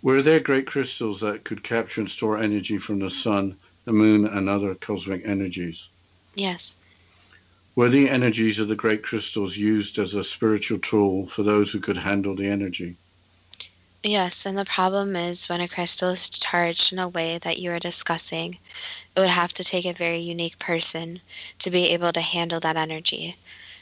Were 0.00 0.22
there 0.22 0.38
great 0.38 0.68
crystals 0.68 1.20
that 1.22 1.42
could 1.42 1.64
capture 1.64 2.02
and 2.02 2.08
store 2.08 2.38
energy 2.38 2.78
from 2.78 3.00
the 3.00 3.10
sun, 3.10 3.56
the 3.84 3.92
moon, 3.92 4.24
and 4.24 4.48
other 4.48 4.76
cosmic 4.76 5.26
energies? 5.26 5.88
Yes. 6.36 6.74
Were 7.74 7.88
the 7.88 8.08
energies 8.08 8.60
of 8.60 8.68
the 8.68 8.76
great 8.76 9.02
crystals 9.02 9.56
used 9.56 9.98
as 9.98 10.14
a 10.14 10.22
spiritual 10.22 10.78
tool 10.78 11.26
for 11.26 11.42
those 11.42 11.72
who 11.72 11.80
could 11.80 11.96
handle 11.96 12.36
the 12.36 12.46
energy? 12.46 12.94
Yes, 14.04 14.46
and 14.46 14.56
the 14.56 14.64
problem 14.64 15.16
is 15.16 15.48
when 15.48 15.60
a 15.60 15.66
crystal 15.66 16.10
is 16.10 16.30
charged 16.30 16.92
in 16.92 17.00
a 17.00 17.08
way 17.08 17.38
that 17.38 17.58
you 17.58 17.72
are 17.72 17.80
discussing, 17.80 18.56
it 19.16 19.20
would 19.20 19.28
have 19.28 19.52
to 19.54 19.64
take 19.64 19.84
a 19.86 19.92
very 19.92 20.18
unique 20.18 20.60
person 20.60 21.20
to 21.58 21.70
be 21.70 21.88
able 21.88 22.12
to 22.12 22.20
handle 22.20 22.60
that 22.60 22.76
energy. 22.76 23.34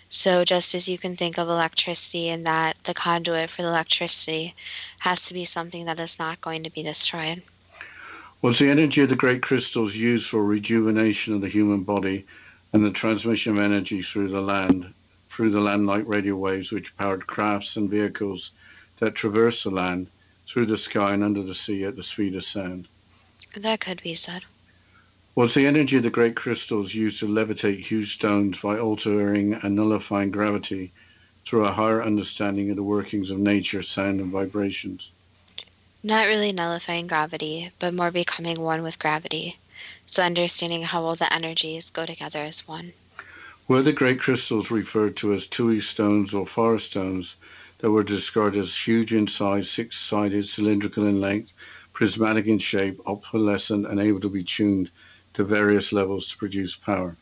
So, 0.08 0.42
just 0.42 0.74
as 0.74 0.88
you 0.88 0.96
can 0.96 1.16
think 1.16 1.36
of 1.36 1.50
electricity 1.50 2.30
and 2.30 2.46
that 2.46 2.82
the 2.84 2.94
conduit 2.94 3.50
for 3.50 3.60
the 3.60 3.68
electricity 3.68 4.54
has 5.00 5.26
to 5.26 5.34
be 5.34 5.44
something 5.44 5.84
that 5.84 6.00
is 6.00 6.18
not 6.18 6.40
going 6.40 6.62
to 6.64 6.70
be 6.70 6.82
destroyed. 6.82 7.42
Was 8.40 8.58
the 8.58 8.70
energy 8.70 9.02
of 9.02 9.10
the 9.10 9.16
great 9.16 9.42
crystals 9.42 9.96
used 9.96 10.28
for 10.28 10.42
rejuvenation 10.42 11.34
of 11.34 11.42
the 11.42 11.48
human 11.48 11.82
body 11.82 12.24
and 12.72 12.82
the 12.82 12.90
transmission 12.90 13.58
of 13.58 13.62
energy 13.62 14.00
through 14.00 14.28
the 14.28 14.40
land, 14.40 14.94
through 15.28 15.50
the 15.50 15.60
land 15.60 15.86
like 15.86 16.04
radio 16.06 16.36
waves 16.36 16.72
which 16.72 16.96
powered 16.96 17.26
crafts 17.26 17.76
and 17.76 17.90
vehicles 17.90 18.52
that 18.98 19.14
traverse 19.14 19.62
the 19.62 19.70
land 19.70 20.06
through 20.46 20.66
the 20.66 20.76
sky 20.76 21.12
and 21.12 21.24
under 21.24 21.42
the 21.42 21.54
sea 21.54 21.84
at 21.84 21.96
the 21.96 22.02
speed 22.02 22.34
of 22.34 22.44
sound. 22.44 22.88
That 23.56 23.80
could 23.80 24.02
be 24.02 24.14
said. 24.14 24.44
Was 25.34 25.52
the 25.52 25.66
energy 25.66 25.98
of 25.98 26.02
the 26.02 26.10
great 26.10 26.34
crystals 26.34 26.94
used 26.94 27.18
to 27.20 27.26
levitate 27.26 27.84
huge 27.84 28.14
stones 28.14 28.58
by 28.58 28.78
altering 28.78 29.52
and 29.54 29.76
nullifying 29.76 30.30
gravity 30.30 30.92
through 31.44 31.66
a 31.66 31.72
higher 31.72 32.02
understanding 32.02 32.70
of 32.70 32.76
the 32.76 32.82
workings 32.82 33.30
of 33.30 33.38
nature, 33.38 33.82
sound, 33.82 34.20
and 34.20 34.32
vibrations? 34.32 35.10
Not 36.02 36.26
really 36.26 36.52
nullifying 36.52 37.06
gravity, 37.06 37.70
but 37.78 37.92
more 37.92 38.10
becoming 38.10 38.60
one 38.60 38.82
with 38.82 38.98
gravity. 38.98 39.58
So 40.06 40.22
understanding 40.22 40.84
how 40.84 41.04
all 41.04 41.16
the 41.16 41.32
energies 41.32 41.90
go 41.90 42.06
together 42.06 42.40
as 42.40 42.66
one. 42.66 42.94
Were 43.68 43.82
the 43.82 43.92
great 43.92 44.20
crystals 44.20 44.70
referred 44.70 45.16
to 45.16 45.34
as 45.34 45.46
Tuaoi 45.46 45.82
stones 45.82 46.32
or 46.32 46.46
forest 46.46 46.92
stones 46.92 47.36
that 47.78 47.90
were 47.90 48.02
described 48.02 48.56
as 48.56 48.74
huge 48.74 49.12
in 49.12 49.26
size, 49.26 49.70
six 49.70 49.98
sided, 49.98 50.46
cylindrical 50.46 51.06
in 51.06 51.20
length, 51.20 51.52
prismatic 51.92 52.46
in 52.46 52.58
shape, 52.58 52.98
opalescent, 53.06 53.86
and 53.90 54.00
able 54.00 54.20
to 54.20 54.28
be 54.28 54.44
tuned 54.44 54.90
to 55.34 55.44
various 55.44 55.92
levels 55.92 56.28
to 56.28 56.38
produce 56.38 56.74
power. 56.74 57.16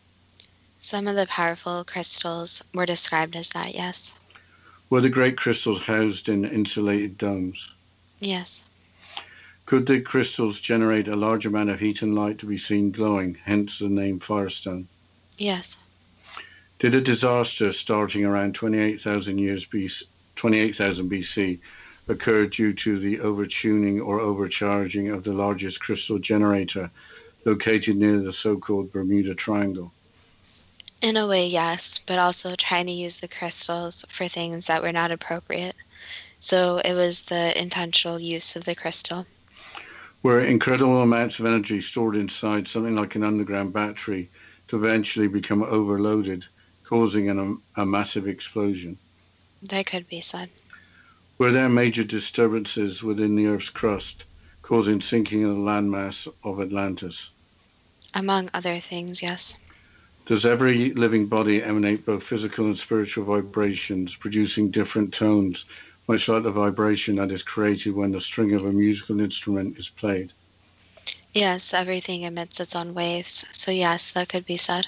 Some 0.78 1.08
of 1.08 1.16
the 1.16 1.26
powerful 1.26 1.84
crystals 1.84 2.62
were 2.74 2.86
described 2.86 3.36
as 3.36 3.50
that, 3.50 3.74
yes. 3.74 4.14
Were 4.90 5.00
the 5.00 5.08
great 5.08 5.36
crystals 5.36 5.80
housed 5.82 6.28
in 6.28 6.44
insulated 6.44 7.18
domes? 7.18 7.70
Yes. 8.20 8.64
Could 9.66 9.86
the 9.86 10.00
crystals 10.00 10.60
generate 10.60 11.08
a 11.08 11.16
large 11.16 11.46
amount 11.46 11.70
of 11.70 11.80
heat 11.80 12.02
and 12.02 12.14
light 12.14 12.38
to 12.38 12.46
be 12.46 12.58
seen 12.58 12.90
glowing, 12.90 13.38
hence 13.44 13.78
the 13.78 13.88
name 13.88 14.20
Firestone? 14.20 14.86
Yes. 15.38 15.78
Did 16.78 16.94
a 16.94 17.00
disaster 17.00 17.72
starting 17.72 18.24
around 18.24 18.54
28,000 18.54 19.38
years 19.38 19.64
28,000 20.36 21.10
BC 21.10 21.58
occurred 22.08 22.50
due 22.50 22.72
to 22.72 22.98
the 22.98 23.18
overtuning 23.18 24.04
or 24.04 24.20
overcharging 24.20 25.08
of 25.08 25.24
the 25.24 25.32
largest 25.32 25.80
crystal 25.80 26.18
generator 26.18 26.90
located 27.44 27.96
near 27.96 28.18
the 28.18 28.32
so 28.32 28.56
called 28.56 28.92
Bermuda 28.92 29.34
Triangle. 29.34 29.92
In 31.02 31.16
a 31.16 31.26
way, 31.26 31.46
yes, 31.46 31.98
but 31.98 32.18
also 32.18 32.54
trying 32.56 32.86
to 32.86 32.92
use 32.92 33.18
the 33.18 33.28
crystals 33.28 34.04
for 34.08 34.26
things 34.26 34.66
that 34.66 34.82
were 34.82 34.92
not 34.92 35.10
appropriate. 35.10 35.74
So 36.40 36.78
it 36.84 36.94
was 36.94 37.22
the 37.22 37.58
intentional 37.60 38.18
use 38.18 38.56
of 38.56 38.64
the 38.64 38.74
crystal. 38.74 39.26
Were 40.22 40.42
incredible 40.42 41.02
amounts 41.02 41.38
of 41.38 41.46
energy 41.46 41.82
stored 41.82 42.16
inside 42.16 42.66
something 42.66 42.96
like 42.96 43.14
an 43.14 43.24
underground 43.24 43.74
battery 43.74 44.30
to 44.68 44.76
eventually 44.76 45.28
become 45.28 45.62
overloaded, 45.62 46.44
causing 46.84 47.28
an, 47.28 47.58
a 47.76 47.84
massive 47.84 48.26
explosion. 48.26 48.98
That 49.64 49.86
could 49.86 50.06
be 50.08 50.20
said. 50.20 50.50
Were 51.38 51.50
there 51.50 51.68
major 51.68 52.04
disturbances 52.04 53.02
within 53.02 53.34
the 53.34 53.46
Earth's 53.46 53.70
crust, 53.70 54.24
causing 54.62 55.00
sinking 55.00 55.44
of 55.44 55.56
the 55.56 55.62
landmass 55.62 56.28
of 56.44 56.60
Atlantis? 56.60 57.30
Among 58.12 58.50
other 58.52 58.78
things, 58.78 59.22
yes. 59.22 59.54
Does 60.26 60.46
every 60.46 60.92
living 60.92 61.26
body 61.26 61.62
emanate 61.62 62.04
both 62.06 62.22
physical 62.22 62.66
and 62.66 62.78
spiritual 62.78 63.24
vibrations, 63.24 64.14
producing 64.14 64.70
different 64.70 65.12
tones, 65.12 65.64
much 66.08 66.28
like 66.28 66.42
the 66.42 66.50
vibration 66.50 67.16
that 67.16 67.30
is 67.30 67.42
created 67.42 67.94
when 67.94 68.12
the 68.12 68.20
string 68.20 68.54
of 68.54 68.64
a 68.64 68.72
musical 68.72 69.20
instrument 69.20 69.78
is 69.78 69.88
played? 69.88 70.32
Yes, 71.32 71.74
everything 71.74 72.22
emits 72.22 72.60
its 72.60 72.76
own 72.76 72.94
waves. 72.94 73.44
So, 73.50 73.70
yes, 73.70 74.12
that 74.12 74.28
could 74.28 74.46
be 74.46 74.56
said. 74.56 74.86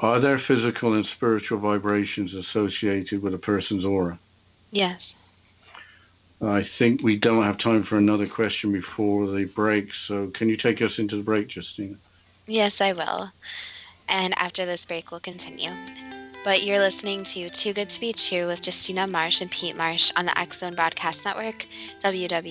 Are 0.00 0.18
there 0.18 0.38
physical 0.38 0.94
and 0.94 1.04
spiritual 1.04 1.58
vibrations 1.58 2.34
associated 2.34 3.22
with 3.22 3.34
a 3.34 3.38
person's 3.38 3.84
aura? 3.84 4.18
Yes. 4.70 5.14
I 6.40 6.62
think 6.62 7.02
we 7.02 7.16
don't 7.16 7.42
have 7.42 7.58
time 7.58 7.82
for 7.82 7.98
another 7.98 8.26
question 8.26 8.72
before 8.72 9.26
the 9.26 9.44
break. 9.44 9.92
So, 9.92 10.28
can 10.28 10.48
you 10.48 10.56
take 10.56 10.80
us 10.80 10.98
into 10.98 11.16
the 11.16 11.22
break, 11.22 11.54
Justina? 11.54 11.96
Yes, 12.46 12.80
I 12.80 12.94
will. 12.94 13.30
And 14.08 14.32
after 14.38 14.64
this 14.64 14.86
break, 14.86 15.10
we'll 15.10 15.20
continue. 15.20 15.70
But 16.44 16.62
you're 16.62 16.78
listening 16.78 17.22
to 17.24 17.50
Too 17.50 17.74
Good 17.74 17.90
to 17.90 18.00
Be 18.00 18.14
True 18.14 18.46
with 18.46 18.64
Justina 18.64 19.06
Marsh 19.06 19.42
and 19.42 19.50
Pete 19.50 19.76
Marsh 19.76 20.10
on 20.16 20.24
the 20.24 20.38
X 20.38 20.60
Zone 20.60 20.74
Broadcast 20.74 21.26
Network, 21.26 21.66
www.xzbn.net. 22.02 22.50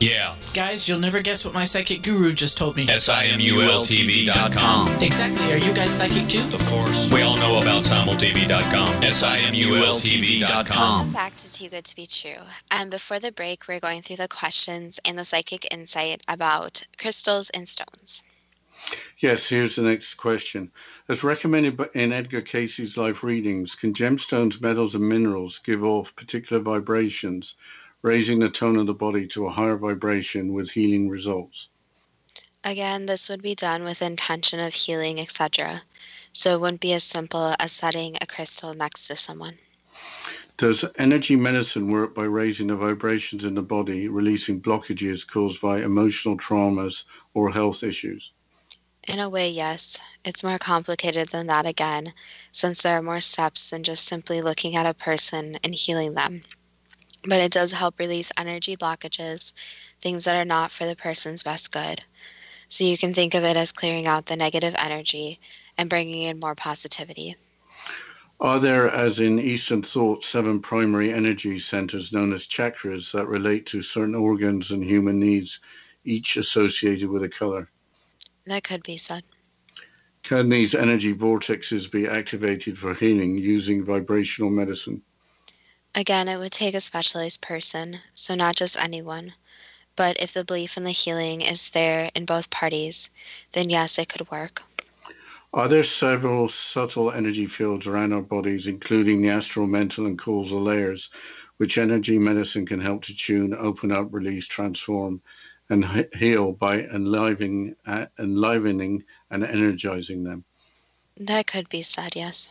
Yeah. 0.00 0.34
Guys, 0.54 0.88
you'll 0.88 0.98
never 0.98 1.20
guess 1.20 1.44
what 1.44 1.52
my 1.52 1.64
psychic 1.64 2.00
guru 2.00 2.32
just 2.32 2.56
told 2.56 2.74
me. 2.74 2.88
S-I-M-U-L-T-V.com. 2.88 4.88
Exactly. 5.02 5.52
Are 5.52 5.58
you 5.58 5.74
guys 5.74 5.92
psychic 5.92 6.26
too? 6.26 6.40
Of 6.54 6.64
course. 6.64 7.10
We 7.12 7.20
all 7.20 7.36
know 7.36 7.60
about 7.60 7.84
simultv.com. 7.84 9.04
S-I-M-U-L-T-V.com. 9.04 10.66
Welcome 10.70 11.12
back 11.12 11.36
to 11.36 11.52
Too 11.52 11.68
Good 11.68 11.84
to 11.84 11.94
Be 11.94 12.06
True. 12.06 12.40
And 12.70 12.90
before 12.90 13.20
the 13.20 13.30
break, 13.30 13.68
we're 13.68 13.78
going 13.78 14.00
through 14.00 14.16
the 14.16 14.28
questions 14.28 14.98
and 15.04 15.18
the 15.18 15.24
psychic 15.24 15.68
insight 15.70 16.22
about 16.28 16.82
crystals 16.98 17.50
and 17.50 17.68
stones. 17.68 18.22
Yes, 19.18 19.46
here's 19.46 19.76
the 19.76 19.82
next 19.82 20.14
question. 20.14 20.70
As 21.10 21.22
recommended 21.22 21.78
in 21.94 22.14
Edgar 22.14 22.40
Cayce's 22.40 22.96
life 22.96 23.22
readings, 23.22 23.74
can 23.74 23.92
gemstones, 23.92 24.62
metals, 24.62 24.94
and 24.94 25.06
minerals 25.06 25.58
give 25.58 25.84
off 25.84 26.16
particular 26.16 26.62
vibrations, 26.62 27.56
raising 28.02 28.38
the 28.38 28.50
tone 28.50 28.76
of 28.76 28.86
the 28.86 28.94
body 28.94 29.26
to 29.28 29.46
a 29.46 29.50
higher 29.50 29.76
vibration 29.76 30.52
with 30.52 30.70
healing 30.70 31.08
results? 31.08 31.68
Again, 32.64 33.06
this 33.06 33.28
would 33.28 33.42
be 33.42 33.54
done 33.54 33.84
with 33.84 34.02
intention 34.02 34.60
of 34.60 34.74
healing, 34.74 35.18
etc. 35.18 35.82
So 36.32 36.54
it 36.54 36.60
wouldn't 36.60 36.80
be 36.80 36.92
as 36.92 37.04
simple 37.04 37.54
as 37.58 37.72
setting 37.72 38.16
a 38.20 38.26
crystal 38.26 38.74
next 38.74 39.06
to 39.08 39.16
someone. 39.16 39.58
Does 40.58 40.84
energy 40.98 41.36
medicine 41.36 41.90
work 41.90 42.14
by 42.14 42.24
raising 42.24 42.66
the 42.66 42.76
vibrations 42.76 43.46
in 43.46 43.54
the 43.54 43.62
body, 43.62 44.08
releasing 44.08 44.60
blockages 44.60 45.26
caused 45.26 45.60
by 45.60 45.80
emotional 45.80 46.36
traumas 46.36 47.04
or 47.32 47.50
health 47.50 47.82
issues? 47.82 48.32
In 49.08 49.18
a 49.18 49.30
way, 49.30 49.48
yes. 49.48 49.98
It's 50.22 50.44
more 50.44 50.58
complicated 50.58 51.28
than 51.28 51.46
that 51.46 51.64
again, 51.64 52.12
since 52.52 52.82
there 52.82 52.98
are 52.98 53.02
more 53.02 53.22
steps 53.22 53.70
than 53.70 53.82
just 53.82 54.04
simply 54.04 54.42
looking 54.42 54.76
at 54.76 54.84
a 54.84 54.92
person 54.92 55.58
and 55.64 55.74
healing 55.74 56.12
them. 56.12 56.42
But 57.24 57.40
it 57.40 57.52
does 57.52 57.72
help 57.72 57.98
release 57.98 58.32
energy 58.36 58.76
blockages, 58.76 59.52
things 60.00 60.24
that 60.24 60.36
are 60.36 60.44
not 60.44 60.70
for 60.70 60.86
the 60.86 60.96
person's 60.96 61.42
best 61.42 61.72
good. 61.72 62.02
So 62.68 62.84
you 62.84 62.96
can 62.96 63.12
think 63.12 63.34
of 63.34 63.44
it 63.44 63.56
as 63.56 63.72
clearing 63.72 64.06
out 64.06 64.26
the 64.26 64.36
negative 64.36 64.74
energy 64.78 65.40
and 65.76 65.90
bringing 65.90 66.22
in 66.22 66.40
more 66.40 66.54
positivity. 66.54 67.36
Are 68.40 68.58
there, 68.58 68.88
as 68.88 69.20
in 69.20 69.38
Eastern 69.38 69.82
thought, 69.82 70.24
seven 70.24 70.60
primary 70.60 71.12
energy 71.12 71.58
centers 71.58 72.10
known 72.10 72.32
as 72.32 72.46
chakras 72.46 73.12
that 73.12 73.26
relate 73.26 73.66
to 73.66 73.82
certain 73.82 74.14
organs 74.14 74.70
and 74.70 74.82
human 74.82 75.18
needs, 75.18 75.60
each 76.04 76.38
associated 76.38 77.10
with 77.10 77.22
a 77.22 77.28
color? 77.28 77.68
That 78.46 78.64
could 78.64 78.82
be 78.82 78.96
said. 78.96 79.24
Can 80.22 80.48
these 80.48 80.74
energy 80.74 81.12
vortexes 81.12 81.90
be 81.90 82.06
activated 82.06 82.78
for 82.78 82.94
healing 82.94 83.36
using 83.36 83.84
vibrational 83.84 84.50
medicine? 84.50 85.02
Again, 85.94 86.28
it 86.28 86.38
would 86.38 86.52
take 86.52 86.74
a 86.74 86.80
specialized 86.80 87.42
person, 87.42 87.98
so 88.14 88.34
not 88.34 88.56
just 88.56 88.78
anyone. 88.78 89.34
But 89.96 90.22
if 90.22 90.32
the 90.32 90.44
belief 90.44 90.76
in 90.76 90.84
the 90.84 90.92
healing 90.92 91.40
is 91.40 91.70
there 91.70 92.10
in 92.14 92.24
both 92.24 92.48
parties, 92.50 93.10
then 93.52 93.70
yes, 93.70 93.98
it 93.98 94.08
could 94.08 94.30
work. 94.30 94.62
Are 95.52 95.66
there 95.66 95.82
several 95.82 96.48
subtle 96.48 97.10
energy 97.10 97.46
fields 97.46 97.88
around 97.88 98.12
our 98.12 98.22
bodies, 98.22 98.68
including 98.68 99.20
the 99.20 99.30
astral, 99.30 99.66
mental, 99.66 100.06
and 100.06 100.16
causal 100.16 100.62
layers, 100.62 101.10
which 101.56 101.76
energy 101.76 102.18
medicine 102.18 102.64
can 102.64 102.80
help 102.80 103.02
to 103.04 103.16
tune, 103.16 103.52
open 103.52 103.90
up, 103.90 104.08
release, 104.12 104.46
transform, 104.46 105.20
and 105.68 105.84
heal 106.14 106.52
by 106.52 106.82
enlivening, 106.82 107.74
uh, 107.84 108.06
enlivening 108.18 109.02
and 109.30 109.44
energizing 109.44 110.22
them? 110.22 110.44
That 111.16 111.48
could 111.48 111.68
be 111.68 111.82
said, 111.82 112.14
yes. 112.14 112.48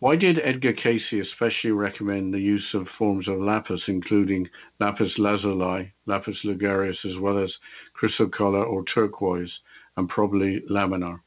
Why 0.00 0.16
did 0.16 0.40
Edgar 0.40 0.72
Cayce 0.72 1.12
especially 1.12 1.72
recommend 1.72 2.32
the 2.32 2.40
use 2.40 2.72
of 2.72 2.88
forms 2.88 3.28
of 3.28 3.38
lapis, 3.38 3.86
including 3.90 4.48
lapis 4.78 5.18
lazuli, 5.18 5.92
lapis 6.06 6.42
ligurius, 6.42 7.04
as 7.04 7.18
well 7.18 7.36
as 7.36 7.58
chrysocolla 7.92 8.66
or 8.66 8.82
turquoise, 8.82 9.60
and 9.98 10.08
probably 10.08 10.60
larimar? 10.62 11.20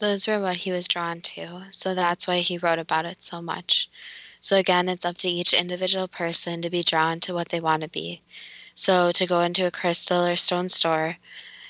Those 0.00 0.26
were 0.26 0.40
what 0.40 0.56
he 0.56 0.72
was 0.72 0.88
drawn 0.88 1.20
to, 1.20 1.66
so 1.70 1.94
that's 1.94 2.26
why 2.26 2.40
he 2.40 2.58
wrote 2.58 2.80
about 2.80 3.06
it 3.06 3.22
so 3.22 3.40
much. 3.40 3.88
So 4.40 4.56
again, 4.56 4.88
it's 4.88 5.04
up 5.04 5.18
to 5.18 5.28
each 5.28 5.52
individual 5.52 6.08
person 6.08 6.62
to 6.62 6.70
be 6.70 6.82
drawn 6.82 7.20
to 7.20 7.32
what 7.32 7.50
they 7.50 7.60
want 7.60 7.84
to 7.84 7.88
be. 7.88 8.22
So 8.74 9.12
to 9.12 9.24
go 9.24 9.42
into 9.42 9.68
a 9.68 9.70
crystal 9.70 10.26
or 10.26 10.34
stone 10.34 10.68
store 10.68 11.16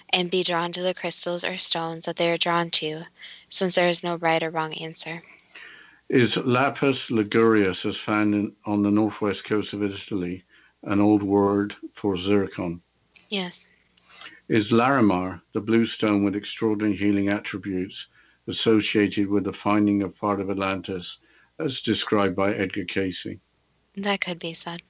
and 0.09 0.31
be 0.31 0.43
drawn 0.43 0.73
to 0.73 0.81
the 0.81 0.95
crystals 0.95 1.45
or 1.45 1.59
stones 1.59 2.07
that 2.07 2.17
they 2.17 2.33
are 2.33 2.39
drawn 2.39 2.71
to, 2.81 3.03
since 3.51 3.75
there 3.75 3.91
is 3.91 4.03
no 4.03 4.17
right 4.17 4.43
or 4.43 4.49
wrong 4.49 4.73
answer. 4.73 5.23
Is 6.09 6.39
lapis 6.39 7.11
ligurius, 7.11 7.85
as 7.85 7.99
found 7.99 8.35
in, 8.35 8.57
on 8.65 8.83
the 8.83 8.91
northwest 8.91 9.45
coast 9.45 9.75
of 9.75 9.83
Italy, 9.83 10.43
an 10.83 11.01
old 11.01 11.23
word 11.23 11.77
for 11.93 12.17
zircon? 12.17 12.81
Yes. 13.29 13.69
Is 14.49 14.73
larimar, 14.73 15.43
the 15.53 15.61
blue 15.61 15.85
stone 15.85 16.25
with 16.25 16.35
extraordinary 16.35 16.97
healing 16.97 17.29
attributes, 17.29 18.07
associated 18.47 19.29
with 19.29 19.45
the 19.45 19.53
finding 19.53 20.03
of 20.03 20.17
part 20.17 20.41
of 20.41 20.49
Atlantis, 20.49 21.19
as 21.59 21.83
described 21.83 22.35
by 22.35 22.55
Edgar 22.55 22.87
Cayce? 22.87 23.37
That 23.95 24.23
could 24.23 24.39
be 24.39 24.55
said. 24.55 24.81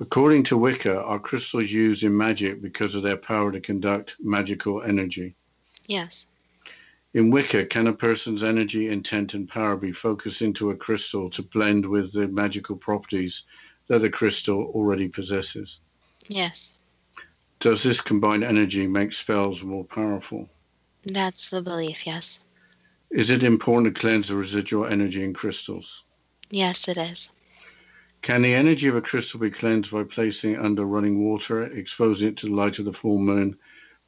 According 0.00 0.42
to 0.44 0.56
Wicca, 0.56 1.00
are 1.00 1.20
crystals 1.20 1.70
used 1.70 2.02
in 2.02 2.16
magic 2.16 2.60
because 2.60 2.96
of 2.96 3.04
their 3.04 3.16
power 3.16 3.52
to 3.52 3.60
conduct 3.60 4.16
magical 4.18 4.82
energy? 4.82 5.36
Yes. 5.86 6.26
In 7.14 7.30
Wicca, 7.30 7.66
can 7.66 7.86
a 7.86 7.92
person's 7.92 8.42
energy, 8.42 8.88
intent, 8.88 9.34
and 9.34 9.48
power 9.48 9.76
be 9.76 9.92
focused 9.92 10.42
into 10.42 10.70
a 10.70 10.76
crystal 10.76 11.30
to 11.30 11.42
blend 11.42 11.86
with 11.86 12.12
the 12.12 12.26
magical 12.26 12.74
properties 12.74 13.44
that 13.86 14.00
the 14.00 14.10
crystal 14.10 14.72
already 14.74 15.06
possesses? 15.06 15.78
Yes. 16.26 16.74
Does 17.60 17.84
this 17.84 18.00
combined 18.00 18.42
energy 18.42 18.88
make 18.88 19.12
spells 19.12 19.62
more 19.62 19.84
powerful? 19.84 20.48
That's 21.04 21.50
the 21.50 21.62
belief, 21.62 22.04
yes. 22.04 22.40
Is 23.10 23.30
it 23.30 23.44
important 23.44 23.94
to 23.94 24.00
cleanse 24.00 24.26
the 24.26 24.36
residual 24.36 24.86
energy 24.86 25.22
in 25.22 25.34
crystals? 25.34 26.02
Yes, 26.50 26.88
it 26.88 26.98
is. 26.98 27.30
Can 28.22 28.42
the 28.42 28.54
energy 28.54 28.88
of 28.88 28.96
a 28.96 29.00
crystal 29.00 29.38
be 29.38 29.50
cleansed 29.50 29.92
by 29.92 30.02
placing 30.02 30.54
it 30.54 30.60
under 30.60 30.84
running 30.84 31.24
water, 31.24 31.62
exposing 31.62 32.30
it 32.30 32.36
to 32.38 32.46
the 32.46 32.54
light 32.54 32.80
of 32.80 32.86
the 32.86 32.92
full 32.92 33.18
moon, 33.18 33.56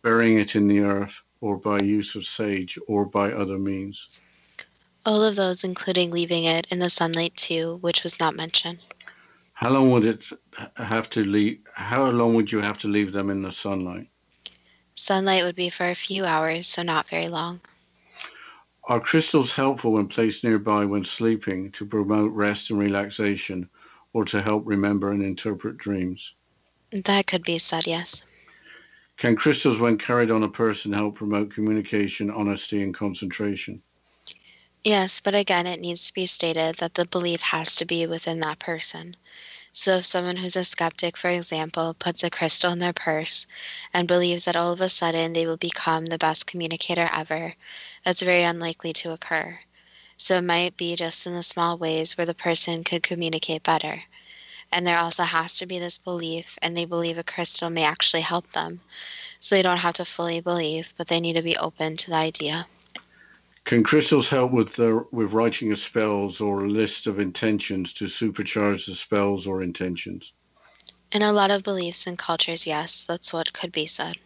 burying 0.03 0.41
it 0.41 0.57
in 0.57 0.67
the 0.67 0.81
earth, 0.81 1.23
or 1.41 1.57
by 1.57 1.81
use 1.81 2.15
of 2.15 2.27
sage, 2.27 2.79
or 2.89 3.05
by 3.05 3.33
other 3.33 3.59
means? 3.59 4.23
All 5.05 5.23
of 5.23 5.37
those, 5.37 5.65
including 5.65 6.11
leaving 6.11 6.45
it 6.45 6.67
in 6.73 6.79
the 6.79 6.91
sunlight 6.91 7.37
too, 7.37 7.79
which 7.81 8.03
was 8.03 8.19
not 8.19 8.35
mentioned. 8.35 8.79
How 9.53 9.71
long 9.71 9.91
would 9.91 10.05
it 10.05 10.25
have 10.77 11.09
to 11.11 11.25
leave? 11.25 11.61
How 11.75 12.11
long 12.11 12.35
would 12.35 12.53
you 12.53 12.61
have 12.61 12.79
to 12.79 12.89
leave 12.89 13.13
them 13.13 13.31
in 13.31 13.43
the 13.43 13.53
sunlight? 13.53 14.09
Sunlight 14.97 15.45
would 15.45 15.57
be 15.57 15.71
for 15.71 15.87
a 15.89 15.95
few 15.95 16.25
hours, 16.25 16.67
so 16.67 16.83
not 16.83 17.09
very 17.09 17.29
long. 17.29 17.61
Are 18.85 19.01
crystals 19.01 19.53
helpful 19.53 19.93
when 19.93 20.09
placed 20.09 20.45
nearby 20.45 20.85
when 20.85 21.05
sleeping 21.05 21.73
to 21.73 21.85
promote 21.85 22.33
rest 22.33 22.71
and 22.71 22.79
relaxation 22.79 23.69
or 24.13 24.25
to 24.27 24.41
help 24.41 24.63
remember 24.67 25.11
and 25.11 25.23
interpret 25.23 25.77
dreams? 25.77 26.35
That 26.93 27.27
could 27.27 27.43
be 27.43 27.59
said, 27.59 27.87
yes. 27.87 28.23
Can 29.17 29.35
crystals, 29.35 29.81
when 29.81 29.97
carried 29.97 30.31
on 30.31 30.43
a 30.43 30.49
person, 30.49 30.93
help 30.93 31.15
promote 31.15 31.51
communication, 31.51 32.31
honesty, 32.31 32.83
and 32.83 32.93
concentration? 32.93 33.83
Yes, 34.85 35.21
but 35.21 35.35
again, 35.35 35.67
it 35.67 35.81
needs 35.81 36.07
to 36.07 36.15
be 36.15 36.27
stated 36.27 36.77
that 36.77 36.95
the 36.95 37.07
belief 37.07 37.41
has 37.41 37.75
to 37.77 37.85
be 37.85 38.07
within 38.07 38.41
that 38.41 38.59
person. 38.59 39.17
So, 39.73 39.97
if 39.97 40.05
someone 40.05 40.37
who's 40.37 40.55
a 40.55 40.65
skeptic, 40.65 41.17
for 41.17 41.29
example, 41.29 41.95
puts 41.99 42.23
a 42.23 42.31
crystal 42.31 42.71
in 42.73 42.79
their 42.79 42.93
purse 42.93 43.47
and 43.93 44.07
believes 44.07 44.45
that 44.45 44.55
all 44.55 44.73
of 44.73 44.81
a 44.81 44.89
sudden 44.89 45.33
they 45.33 45.47
will 45.47 45.57
become 45.57 46.07
the 46.07 46.19
best 46.19 46.47
communicator 46.47 47.09
ever, 47.13 47.55
that's 48.05 48.23
very 48.23 48.43
unlikely 48.43 48.93
to 48.93 49.13
occur. 49.13 49.59
So, 50.17 50.37
it 50.37 50.45
might 50.45 50.77
be 50.77 50.95
just 50.95 51.27
in 51.27 51.35
the 51.35 51.43
small 51.43 51.79
ways 51.79 52.17
where 52.17 52.27
the 52.27 52.35
person 52.35 52.85
could 52.85 53.03
communicate 53.03 53.63
better. 53.63 54.05
And 54.73 54.87
there 54.87 54.99
also 54.99 55.23
has 55.23 55.59
to 55.59 55.67
be 55.67 55.79
this 55.79 55.99
belief, 55.99 56.59
and 56.61 56.77
they 56.77 56.85
believe 56.85 57.19
a 57.19 57.25
crystal 57.25 57.71
may 57.71 57.85
actually 57.85 58.23
help 58.23 58.51
them. 58.53 58.81
So, 59.41 59.55
they 59.55 59.63
don't 59.63 59.79
have 59.79 59.95
to 59.95 60.05
fully 60.05 60.41
believe, 60.41 60.93
but 60.97 61.07
they 61.07 61.21
need 61.21 61.37
to 61.37 61.43
be 61.43 61.57
open 61.57 61.97
to 61.97 62.11
the 62.11 62.17
idea. 62.17 62.67
Can 63.65 63.83
crystals 63.83 64.29
help 64.29 64.53
with 64.53 64.77
the, 64.77 65.05
with 65.11 65.33
writing 65.33 65.73
of 65.73 65.79
spells 65.79 66.41
or 66.41 66.65
a 66.65 66.69
list 66.69 67.09
of 67.09 67.19
intentions 67.19 67.93
to 67.95 68.05
supercharge 68.05 68.87
the 68.87 68.95
spells 68.95 69.47
or 69.47 69.61
intentions? 69.61 70.35
In 71.11 71.23
a 71.23 71.33
lot 71.33 71.51
of 71.51 71.65
beliefs 71.65 72.07
and 72.07 72.17
cultures, 72.17 72.67
yes, 72.67 73.05
that's 73.05 73.33
what 73.33 73.53
could 73.53 73.73
be 73.73 73.87
said. 73.87 74.17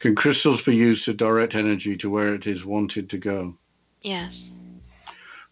Can 0.00 0.14
crystals 0.14 0.60
be 0.62 0.74
used 0.74 1.04
to 1.04 1.14
direct 1.14 1.54
energy 1.54 1.96
to 1.98 2.10
where 2.10 2.34
it 2.34 2.46
is 2.46 2.64
wanted 2.64 3.10
to 3.10 3.18
go? 3.18 3.56
Yes. 4.02 4.50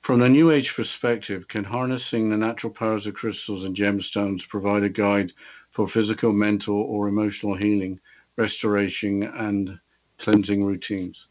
From 0.03 0.19
the 0.19 0.29
New 0.29 0.51
Age 0.51 0.75
perspective, 0.75 1.47
can 1.47 1.63
harnessing 1.63 2.29
the 2.29 2.37
natural 2.37 2.73
powers 2.73 3.07
of 3.07 3.15
crystals 3.15 3.63
and 3.63 3.77
gemstones 3.77 4.49
provide 4.49 4.83
a 4.83 4.89
guide 4.89 5.33
for 5.71 5.87
physical, 5.87 6.33
mental, 6.33 6.75
or 6.75 7.07
emotional 7.07 7.55
healing, 7.55 8.01
restoration, 8.35 9.23
and 9.23 9.79
cleansing 10.19 10.65
routines? 10.65 11.29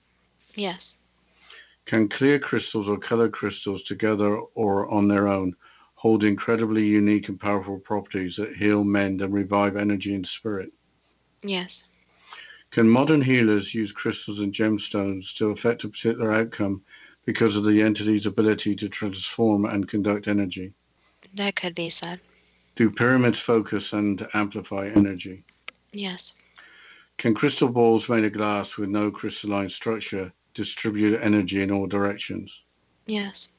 Yes. 0.56 0.98
Can 1.84 2.08
clear 2.08 2.40
crystals 2.40 2.88
or 2.88 2.98
colored 2.98 3.34
crystals 3.34 3.84
together 3.84 4.38
or 4.38 4.90
on 4.90 5.10
their 5.10 5.28
own 5.28 5.54
hold 5.96 6.24
incredibly 6.24 6.86
unique 6.86 7.28
and 7.28 7.38
powerful 7.38 7.78
properties 7.78 8.38
that 8.38 8.56
heal, 8.56 8.86
mend, 8.86 9.22
and 9.22 9.34
revive 9.34 9.76
energy 9.76 10.16
and 10.16 10.26
spirit? 10.26 10.72
Yes. 11.44 11.84
Can 12.70 12.88
modern 12.88 13.22
healers 13.22 13.76
use 13.76 13.92
crystals 13.92 14.40
and 14.40 14.54
gemstones 14.54 15.36
to 15.36 15.50
affect 15.50 15.84
a 15.84 15.90
particular 15.90 16.32
outcome 16.32 16.84
because 17.26 17.56
of 17.56 17.66
the 17.66 17.82
entity's 17.82 18.26
ability 18.26 18.76
to 18.76 18.90
transform 18.90 19.66
and 19.66 19.88
conduct 19.88 20.28
energy? 20.28 20.74
That 21.36 21.56
could 21.56 21.76
be 21.76 21.90
said. 21.90 22.20
Do 22.76 22.90
pyramids 22.90 23.40
focus 23.40 23.94
and 23.94 24.28
amplify 24.34 24.88
energy? 24.88 25.44
Yes. 25.92 26.34
Can 27.18 27.34
crystal 27.34 27.70
balls 27.70 28.10
made 28.10 28.26
of 28.26 28.34
glass 28.34 28.78
with 28.78 28.90
no 28.90 29.12
crystalline 29.12 29.70
structure 29.70 30.34
distribute 30.54 31.20
energy 31.22 31.62
in 31.62 31.72
all 31.72 31.86
directions? 31.86 32.64
Yes. 33.06 33.50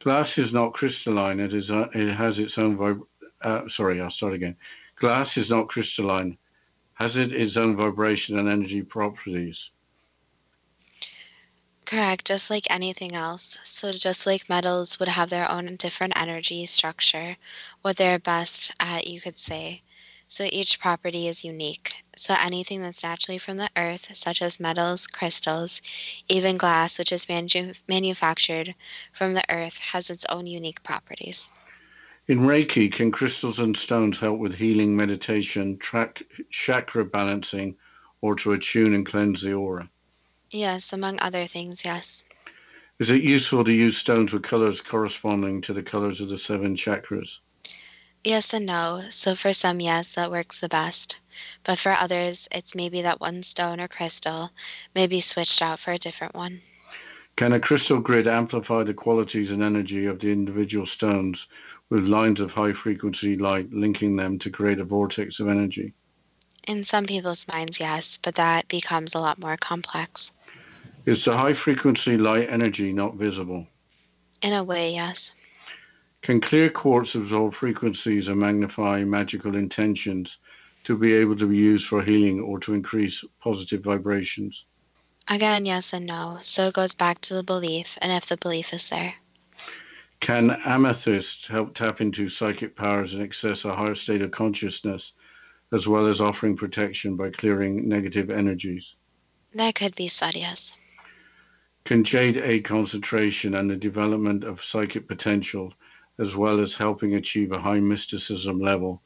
Glass 0.00 0.38
is 0.38 0.52
not 0.52 0.74
crystalline. 0.74 1.40
It 1.40 1.54
is. 1.54 1.70
Uh, 1.70 1.88
it 1.92 2.14
has 2.14 2.38
its 2.38 2.56
own. 2.58 2.76
Vib- 2.76 3.06
uh, 3.42 3.68
sorry, 3.68 4.00
I'll 4.00 4.10
start 4.10 4.34
again. 4.34 4.56
Glass 4.96 5.36
is 5.36 5.50
not 5.50 5.68
crystalline. 5.68 6.38
Has 6.94 7.16
it 7.16 7.32
its 7.32 7.56
own 7.56 7.76
vibration 7.76 8.38
and 8.38 8.48
energy 8.48 8.82
properties? 8.82 9.70
Correct, 11.88 12.26
just 12.26 12.50
like 12.50 12.66
anything 12.68 13.14
else. 13.14 13.58
So, 13.64 13.92
just 13.92 14.26
like 14.26 14.50
metals 14.50 14.98
would 14.98 15.08
have 15.08 15.30
their 15.30 15.50
own 15.50 15.74
different 15.76 16.12
energy 16.16 16.66
structure, 16.66 17.38
what 17.80 17.96
they're 17.96 18.18
best 18.18 18.72
at, 18.78 19.06
you 19.06 19.22
could 19.22 19.38
say. 19.38 19.80
So, 20.28 20.46
each 20.52 20.80
property 20.80 21.28
is 21.28 21.46
unique. 21.46 22.04
So, 22.14 22.36
anything 22.38 22.82
that's 22.82 23.02
naturally 23.02 23.38
from 23.38 23.56
the 23.56 23.70
earth, 23.74 24.14
such 24.14 24.42
as 24.42 24.60
metals, 24.60 25.06
crystals, 25.06 25.80
even 26.28 26.58
glass, 26.58 26.98
which 26.98 27.10
is 27.10 27.26
manu- 27.26 27.72
manufactured 27.88 28.74
from 29.14 29.32
the 29.32 29.44
earth, 29.48 29.78
has 29.78 30.10
its 30.10 30.26
own 30.28 30.46
unique 30.46 30.82
properties. 30.82 31.48
In 32.26 32.40
Reiki, 32.40 32.92
can 32.92 33.10
crystals 33.10 33.60
and 33.60 33.74
stones 33.74 34.18
help 34.18 34.38
with 34.38 34.56
healing, 34.56 34.94
meditation, 34.94 35.78
track, 35.78 36.22
chakra 36.50 37.06
balancing, 37.06 37.78
or 38.20 38.34
to 38.34 38.52
attune 38.52 38.92
and 38.92 39.06
cleanse 39.06 39.40
the 39.40 39.54
aura? 39.54 39.88
Yes, 40.50 40.92
among 40.92 41.20
other 41.20 41.46
things, 41.46 41.84
yes. 41.84 42.24
Is 42.98 43.10
it 43.10 43.22
useful 43.22 43.64
to 43.64 43.72
use 43.72 43.96
stones 43.96 44.32
with 44.32 44.42
colors 44.42 44.80
corresponding 44.80 45.60
to 45.62 45.72
the 45.72 45.82
colors 45.82 46.20
of 46.20 46.30
the 46.30 46.38
seven 46.38 46.74
chakras? 46.74 47.40
Yes 48.24 48.52
and 48.52 48.66
no. 48.66 49.04
So 49.10 49.34
for 49.34 49.52
some, 49.52 49.78
yes, 49.80 50.14
that 50.14 50.30
works 50.30 50.58
the 50.58 50.68
best. 50.68 51.18
But 51.64 51.78
for 51.78 51.92
others, 51.92 52.48
it's 52.50 52.74
maybe 52.74 53.02
that 53.02 53.20
one 53.20 53.42
stone 53.42 53.78
or 53.78 53.88
crystal 53.88 54.50
may 54.94 55.06
be 55.06 55.20
switched 55.20 55.62
out 55.62 55.78
for 55.78 55.92
a 55.92 55.98
different 55.98 56.34
one. 56.34 56.62
Can 57.36 57.52
a 57.52 57.60
crystal 57.60 58.00
grid 58.00 58.26
amplify 58.26 58.82
the 58.82 58.94
qualities 58.94 59.52
and 59.52 59.62
energy 59.62 60.06
of 60.06 60.18
the 60.18 60.32
individual 60.32 60.86
stones 60.86 61.46
with 61.88 62.08
lines 62.08 62.40
of 62.40 62.52
high 62.52 62.72
frequency 62.72 63.36
light 63.36 63.72
linking 63.72 64.16
them 64.16 64.38
to 64.40 64.50
create 64.50 64.80
a 64.80 64.84
vortex 64.84 65.38
of 65.38 65.48
energy? 65.48 65.94
In 66.66 66.84
some 66.84 67.06
people's 67.06 67.46
minds, 67.46 67.78
yes, 67.78 68.16
but 68.16 68.34
that 68.34 68.66
becomes 68.66 69.14
a 69.14 69.20
lot 69.20 69.38
more 69.38 69.56
complex. 69.56 70.32
Is 71.08 71.24
the 71.24 71.34
high 71.34 71.54
frequency 71.54 72.18
light 72.18 72.50
energy 72.50 72.92
not 72.92 73.14
visible? 73.14 73.66
In 74.42 74.52
a 74.52 74.62
way, 74.62 74.92
yes. 74.92 75.32
Can 76.20 76.38
clear 76.38 76.68
quartz 76.68 77.14
absorb 77.14 77.54
frequencies 77.54 78.28
and 78.28 78.38
magnify 78.38 79.04
magical 79.04 79.56
intentions 79.56 80.38
to 80.84 80.98
be 80.98 81.14
able 81.14 81.34
to 81.36 81.46
be 81.46 81.56
used 81.56 81.86
for 81.86 82.02
healing 82.02 82.40
or 82.40 82.58
to 82.60 82.74
increase 82.74 83.24
positive 83.40 83.82
vibrations? 83.82 84.66
Again, 85.28 85.64
yes 85.64 85.94
and 85.94 86.04
no. 86.04 86.36
So 86.42 86.68
it 86.68 86.74
goes 86.74 86.94
back 86.94 87.22
to 87.22 87.32
the 87.32 87.42
belief, 87.42 87.96
and 88.02 88.12
if 88.12 88.26
the 88.26 88.36
belief 88.36 88.74
is 88.74 88.90
there. 88.90 89.14
Can 90.20 90.50
amethyst 90.66 91.46
help 91.46 91.74
tap 91.74 92.02
into 92.02 92.28
psychic 92.28 92.76
powers 92.76 93.14
and 93.14 93.22
access 93.22 93.64
a 93.64 93.74
higher 93.74 93.94
state 93.94 94.20
of 94.20 94.30
consciousness, 94.30 95.14
as 95.72 95.88
well 95.88 96.04
as 96.04 96.20
offering 96.20 96.54
protection 96.54 97.16
by 97.16 97.30
clearing 97.30 97.88
negative 97.88 98.28
energies? 98.28 98.96
That 99.54 99.74
could 99.74 99.94
be 99.94 100.08
said, 100.08 100.34
yes. 100.34 100.74
Can 101.88 102.04
jade 102.04 102.36
aid 102.36 102.64
concentration 102.64 103.54
and 103.54 103.70
the 103.70 103.74
development 103.74 104.44
of 104.44 104.62
psychic 104.62 105.08
potential, 105.08 105.72
as 106.18 106.36
well 106.36 106.60
as 106.60 106.74
helping 106.74 107.14
achieve 107.14 107.50
a 107.50 107.58
high 107.58 107.80
mysticism 107.80 108.60
level 108.60 109.00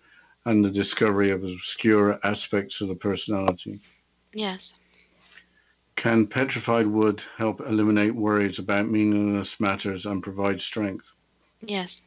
and 0.46 0.64
the 0.64 0.70
discovery 0.72 1.30
of 1.30 1.44
obscure 1.44 2.18
aspects 2.24 2.80
of 2.80 2.88
the 2.88 2.96
personality? 2.96 3.78
Yes. 4.32 4.74
Can 5.94 6.26
petrified 6.26 6.88
wood 6.88 7.22
help 7.36 7.60
eliminate 7.60 8.16
worries 8.16 8.58
about 8.58 8.90
meaningless 8.90 9.60
matters 9.60 10.04
and 10.04 10.20
provide 10.20 10.60
strength? 10.60 11.06
Yes. 11.60 12.02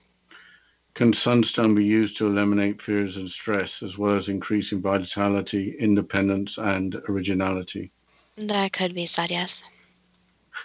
Can 0.93 1.13
sunstone 1.13 1.73
be 1.73 1.85
used 1.85 2.17
to 2.17 2.27
eliminate 2.27 2.81
fears 2.81 3.15
and 3.15 3.29
stress, 3.29 3.81
as 3.81 3.97
well 3.97 4.17
as 4.17 4.27
increasing 4.27 4.81
vitality, 4.81 5.73
independence, 5.79 6.57
and 6.57 6.95
originality? 7.07 7.93
That 8.35 8.73
could 8.73 8.93
be 8.93 9.05
said, 9.05 9.31
yes. 9.31 9.63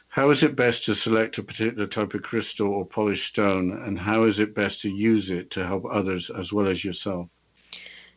How 0.09 0.31
is 0.31 0.43
it 0.43 0.57
best 0.57 0.85
to 0.85 0.95
select 0.95 1.39
a 1.39 1.43
particular 1.43 1.87
type 1.87 2.15
of 2.15 2.23
crystal 2.23 2.69
or 2.69 2.85
polished 2.85 3.27
stone, 3.27 3.73
and 3.73 3.99
how 3.99 4.25
is 4.25 4.39
it 4.39 4.55
best 4.55 4.83
to 4.83 4.91
use 4.91 5.31
it 5.31 5.51
to 5.53 5.67
help 5.67 5.85
others 5.91 6.31
as 6.31 6.53
well 6.53 6.69
as 6.69 6.85
yourself? 6.85 7.29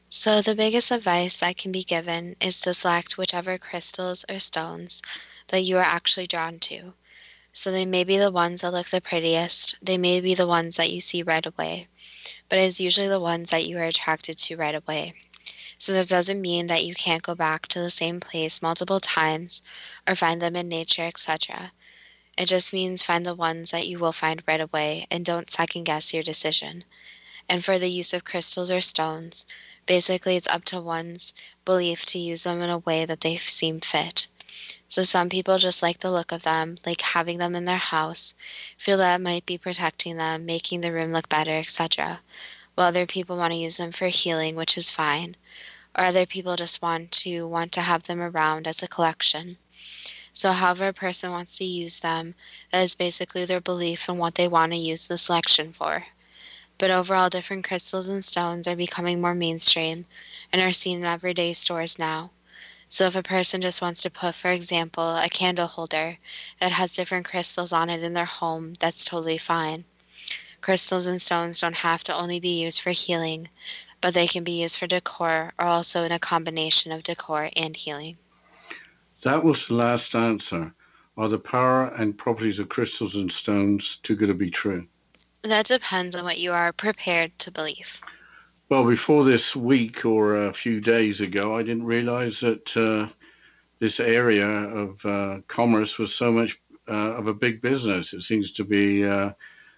So, 0.09 0.41
the 0.41 0.53
biggest 0.53 0.91
advice 0.91 1.39
that 1.39 1.57
can 1.57 1.71
be 1.71 1.83
given 1.83 2.35
is 2.39 2.61
to 2.61 2.73
select 2.75 3.17
whichever 3.17 3.57
crystals 3.57 4.23
or 4.29 4.39
stones 4.39 5.01
that 5.47 5.61
you 5.63 5.77
are 5.77 5.81
actually 5.81 6.27
drawn 6.27 6.59
to. 6.59 6.93
So, 7.53 7.71
they 7.71 7.85
may 7.85 8.03
be 8.03 8.17
the 8.17 8.31
ones 8.31 8.61
that 8.61 8.73
look 8.73 8.87
the 8.87 9.01
prettiest, 9.01 9.75
they 9.81 9.97
may 9.97 10.21
be 10.21 10.35
the 10.35 10.45
ones 10.45 10.77
that 10.77 10.91
you 10.91 11.01
see 11.01 11.23
right 11.23 11.45
away, 11.45 11.87
but 12.49 12.59
it 12.59 12.65
is 12.65 12.79
usually 12.79 13.07
the 13.07 13.19
ones 13.19 13.49
that 13.49 13.65
you 13.65 13.79
are 13.79 13.85
attracted 13.85 14.37
to 14.37 14.57
right 14.57 14.75
away. 14.75 15.15
So, 15.85 15.91
that 15.91 16.07
doesn't 16.07 16.39
mean 16.39 16.67
that 16.67 16.85
you 16.85 16.95
can't 16.95 17.23
go 17.23 17.35
back 17.35 17.67
to 17.67 17.79
the 17.81 17.91
same 17.91 18.21
place 18.21 18.61
multiple 18.61 19.01
times 19.01 19.61
or 20.07 20.15
find 20.15 20.41
them 20.41 20.55
in 20.55 20.69
nature, 20.69 21.03
etc. 21.03 21.73
It 22.37 22.45
just 22.45 22.71
means 22.71 23.03
find 23.03 23.25
the 23.25 23.35
ones 23.35 23.71
that 23.71 23.85
you 23.85 23.99
will 23.99 24.13
find 24.13 24.41
right 24.47 24.61
away 24.61 25.07
and 25.11 25.25
don't 25.25 25.51
second 25.51 25.83
guess 25.83 26.13
your 26.13 26.23
decision. 26.23 26.85
And 27.49 27.65
for 27.65 27.77
the 27.77 27.89
use 27.89 28.13
of 28.13 28.23
crystals 28.23 28.71
or 28.71 28.79
stones, 28.79 29.45
basically 29.85 30.37
it's 30.37 30.47
up 30.47 30.63
to 30.65 30.79
one's 30.79 31.33
belief 31.65 32.05
to 32.05 32.17
use 32.17 32.43
them 32.43 32.61
in 32.61 32.69
a 32.69 32.77
way 32.77 33.03
that 33.03 33.19
they 33.19 33.35
seem 33.35 33.81
fit. 33.81 34.27
So 34.87 35.03
some 35.03 35.27
people 35.27 35.57
just 35.57 35.83
like 35.83 35.99
the 35.99 36.11
look 36.11 36.31
of 36.31 36.43
them, 36.43 36.77
like 36.85 37.01
having 37.01 37.39
them 37.39 37.55
in 37.55 37.65
their 37.65 37.75
house, 37.75 38.35
feel 38.77 38.99
that 38.99 39.15
it 39.15 39.21
might 39.21 39.45
be 39.45 39.57
protecting 39.57 40.15
them, 40.15 40.45
making 40.45 40.79
the 40.79 40.93
room 40.93 41.11
look 41.11 41.27
better, 41.27 41.55
etc. 41.57 42.21
While 42.75 42.87
other 42.87 43.05
people 43.05 43.35
want 43.35 43.51
to 43.51 43.59
use 43.59 43.75
them 43.75 43.91
for 43.91 44.07
healing, 44.07 44.55
which 44.55 44.77
is 44.77 44.89
fine. 44.89 45.35
Or 45.97 46.05
other 46.05 46.25
people 46.25 46.55
just 46.55 46.81
want 46.81 47.11
to 47.23 47.47
want 47.47 47.71
to 47.73 47.81
have 47.81 48.03
them 48.03 48.21
around 48.21 48.67
as 48.67 48.81
a 48.81 48.87
collection. 48.87 49.57
So 50.33 50.51
however 50.51 50.87
a 50.87 50.93
person 50.93 51.31
wants 51.31 51.57
to 51.57 51.63
use 51.63 51.99
them, 51.99 52.33
that 52.71 52.81
is 52.81 52.95
basically 52.95 53.45
their 53.45 53.61
belief 53.61 54.09
and 54.09 54.17
what 54.17 54.35
they 54.35 54.47
want 54.47 54.71
to 54.71 54.77
use 54.77 55.07
the 55.07 55.17
selection 55.17 55.71
for. 55.71 56.05
But 56.79 56.89
overall 56.89 57.29
different 57.29 57.65
crystals 57.65 58.09
and 58.09 58.25
stones 58.25 58.67
are 58.67 58.75
becoming 58.75 59.21
more 59.21 59.35
mainstream 59.35 60.07
and 60.51 60.61
are 60.61 60.73
seen 60.73 60.99
in 60.99 61.05
everyday 61.05 61.53
stores 61.53 61.99
now. 61.99 62.31
So 62.89 63.05
if 63.05 63.15
a 63.15 63.23
person 63.23 63.61
just 63.61 63.81
wants 63.81 64.01
to 64.01 64.09
put, 64.09 64.35
for 64.35 64.51
example, 64.51 65.17
a 65.17 65.29
candle 65.29 65.67
holder 65.67 66.17
that 66.59 66.71
has 66.71 66.95
different 66.95 67.25
crystals 67.25 67.71
on 67.71 67.89
it 67.89 68.03
in 68.03 68.13
their 68.13 68.25
home, 68.25 68.75
that's 68.79 69.05
totally 69.05 69.37
fine. 69.37 69.85
Crystals 70.61 71.07
and 71.07 71.21
stones 71.21 71.59
don't 71.59 71.75
have 71.75 72.03
to 72.05 72.15
only 72.15 72.39
be 72.39 72.61
used 72.63 72.81
for 72.81 72.91
healing, 72.91 73.49
but 74.03 74.13
they 74.13 74.27
can 74.27 74.43
be 74.43 74.61
used 74.61 74.77
for 74.77 74.85
decor 74.85 75.53
or 75.57 75.65
also 75.65 76.03
in 76.03 76.11
a 76.11 76.19
combination 76.19 76.91
of 76.91 77.03
decor 77.03 77.49
and 77.55 77.75
healing. 77.75 78.17
That 79.23 79.45
was 79.45 79.67
the 79.67 79.75
last 79.75 80.13
answer. 80.13 80.73
Are 81.15 81.29
the 81.29 81.39
power 81.39 81.85
and 81.85 82.17
properties 82.17 82.59
of 82.59 82.67
crystals 82.67 83.15
and 83.15 83.31
stones 83.31 83.97
too 84.03 84.17
good 84.17 84.27
to 84.27 84.33
be 84.33 84.51
true? 84.51 84.85
That 85.43 85.67
depends 85.67 86.17
on 86.17 86.25
what 86.25 86.37
you 86.37 86.51
are 86.51 86.73
prepared 86.73 87.39
to 87.39 87.51
believe. 87.51 88.01
Well, 88.67 88.83
before 88.83 89.23
this 89.23 89.55
week 89.55 90.03
or 90.03 90.47
a 90.47 90.53
few 90.53 90.81
days 90.81 91.21
ago, 91.21 91.55
I 91.55 91.63
didn't 91.63 91.85
realize 91.85 92.41
that 92.41 92.75
uh, 92.75 93.07
this 93.79 94.01
area 94.01 94.47
of 94.47 95.05
uh, 95.05 95.39
commerce 95.47 95.97
was 95.97 96.13
so 96.13 96.29
much 96.29 96.59
uh, 96.89 97.13
of 97.13 97.27
a 97.27 97.33
big 97.33 97.61
business. 97.61 98.11
It 98.11 98.23
seems 98.23 98.51
to 98.53 98.65
be 98.65 99.05
uh, 99.05 99.31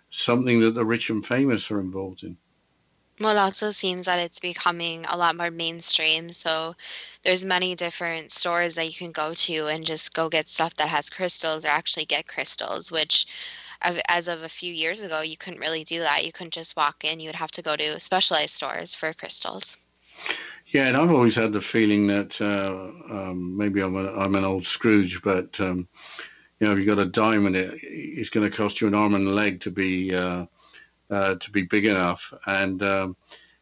something 0.09 0.61
that 0.61 0.73
the 0.73 0.85
rich 0.85 1.11
and 1.11 1.23
famous 1.23 1.69
are 1.69 1.79
involved 1.79 2.23
in. 2.23 2.37
Well, 3.19 3.31
it 3.31 3.37
also 3.37 3.71
seems 3.71 4.07
that 4.07 4.19
it's 4.19 4.41
becoming 4.41 5.05
a 5.07 5.17
lot 5.17 5.37
more 5.37 5.49
mainstream. 5.49 6.33
So 6.33 6.75
there's 7.23 7.45
many 7.45 7.73
different 7.73 8.31
stores 8.31 8.75
that 8.75 8.87
you 8.87 8.93
can 8.93 9.11
go 9.11 9.33
to 9.33 9.67
and 9.67 9.85
just 9.85 10.13
go 10.13 10.27
get 10.27 10.49
stuff 10.49 10.73
that 10.75 10.89
has 10.89 11.09
crystals 11.09 11.65
or 11.65 11.69
actually 11.69 12.05
get 12.05 12.27
crystals, 12.27 12.91
which 12.91 13.25
as 14.09 14.27
of 14.27 14.43
a 14.43 14.49
few 14.49 14.73
years 14.73 15.03
ago, 15.03 15.21
you 15.21 15.37
couldn't 15.37 15.59
really 15.59 15.83
do 15.83 15.99
that. 15.99 16.25
You 16.25 16.31
couldn't 16.31 16.53
just 16.53 16.75
walk 16.75 17.05
in. 17.05 17.19
You 17.19 17.29
would 17.29 17.35
have 17.35 17.51
to 17.51 17.61
go 17.61 17.75
to 17.75 17.99
specialized 17.99 18.55
stores 18.55 18.95
for 18.95 19.13
crystals. 19.13 19.77
Yeah, 20.67 20.87
and 20.87 20.97
I've 20.97 21.11
always 21.11 21.35
had 21.35 21.53
the 21.53 21.61
feeling 21.61 22.07
that 22.07 22.41
uh, 22.41 23.13
um, 23.13 23.55
maybe 23.55 23.81
I'm, 23.81 23.95
a, 23.95 24.11
I'm 24.13 24.35
an 24.35 24.43
old 24.43 24.65
Scrooge, 24.65 25.21
but 25.21 25.57
um, 25.61 25.87
you 26.59 26.67
know, 26.67 26.73
if 26.73 26.77
you've 26.77 26.87
got 26.87 26.99
a 26.99 27.05
diamond, 27.05 27.55
it, 27.55 27.79
it's 27.81 28.29
going 28.29 28.49
to 28.49 28.55
cost 28.55 28.81
you 28.81 28.87
an 28.87 28.95
arm 28.95 29.13
and 29.13 29.27
a 29.27 29.31
leg 29.31 29.61
to 29.61 29.71
be 29.71 30.13
uh, 30.13 30.45
uh, 31.09 31.35
to 31.35 31.51
be 31.51 31.63
big 31.63 31.85
enough. 31.85 32.33
And 32.45 32.81
um, 32.83 33.15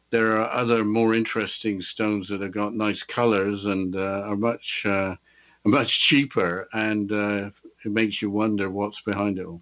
there 0.09 0.37
are 0.39 0.51
other 0.51 0.83
more 0.83 1.13
interesting 1.13 1.81
stones 1.81 2.29
that 2.29 2.41
have 2.41 2.51
got 2.51 2.75
nice 2.75 3.03
colors 3.03 3.65
and 3.65 3.95
uh, 3.95 4.23
are 4.25 4.37
much 4.37 4.85
uh, 4.85 5.15
much 5.65 6.01
cheaper, 6.01 6.67
and 6.73 7.11
uh, 7.11 7.49
it 7.85 7.91
makes 7.91 8.21
you 8.21 8.29
wonder 8.29 8.69
what's 8.69 9.01
behind 9.01 9.39
it 9.39 9.45
all. 9.45 9.61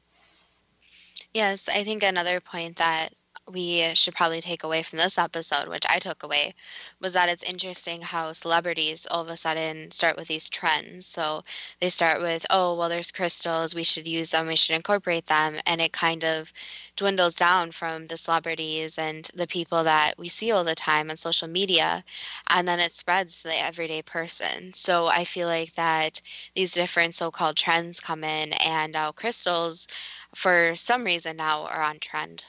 Yes, 1.33 1.69
I 1.69 1.83
think 1.83 2.03
another 2.03 2.39
point 2.41 2.77
that 2.77 3.13
we 3.51 3.93
should 3.93 4.15
probably 4.15 4.41
take 4.41 4.63
away 4.63 4.83
from 4.83 4.97
this 4.97 5.17
episode, 5.17 5.67
which 5.67 5.85
I 5.89 5.99
took 5.99 6.23
away, 6.23 6.55
was 6.99 7.13
that 7.13 7.29
it's 7.29 7.43
interesting 7.43 8.01
how 8.01 8.33
celebrities 8.33 9.07
all 9.09 9.21
of 9.21 9.29
a 9.29 9.37
sudden 9.37 9.91
start 9.91 10.15
with 10.17 10.27
these 10.27 10.49
trends. 10.49 11.05
So 11.05 11.43
they 11.79 11.89
start 11.89 12.21
with, 12.21 12.45
oh, 12.49 12.75
well, 12.75 12.89
there's 12.89 13.11
crystals, 13.11 13.75
we 13.75 13.83
should 13.83 14.07
use 14.07 14.31
them, 14.31 14.47
we 14.47 14.55
should 14.55 14.75
incorporate 14.75 15.25
them. 15.25 15.57
And 15.65 15.81
it 15.81 15.93
kind 15.93 16.23
of 16.23 16.53
dwindles 16.95 17.35
down 17.35 17.71
from 17.71 18.07
the 18.07 18.17
celebrities 18.17 18.97
and 18.97 19.25
the 19.35 19.47
people 19.47 19.83
that 19.83 20.17
we 20.17 20.29
see 20.29 20.51
all 20.51 20.63
the 20.63 20.75
time 20.75 21.09
on 21.09 21.17
social 21.17 21.47
media. 21.47 22.03
And 22.47 22.67
then 22.67 22.79
it 22.79 22.93
spreads 22.93 23.41
to 23.41 23.49
the 23.49 23.59
everyday 23.59 24.01
person. 24.01 24.73
So 24.73 25.07
I 25.07 25.23
feel 25.23 25.47
like 25.47 25.73
that 25.73 26.21
these 26.55 26.71
different 26.71 27.15
so 27.15 27.31
called 27.31 27.57
trends 27.57 27.99
come 27.99 28.23
in, 28.23 28.53
and 28.53 28.95
uh, 28.95 29.11
crystals, 29.11 29.87
for 30.33 30.75
some 30.75 31.03
reason, 31.03 31.37
now 31.37 31.65
are 31.65 31.81
on 31.81 31.99
trend. 31.99 32.45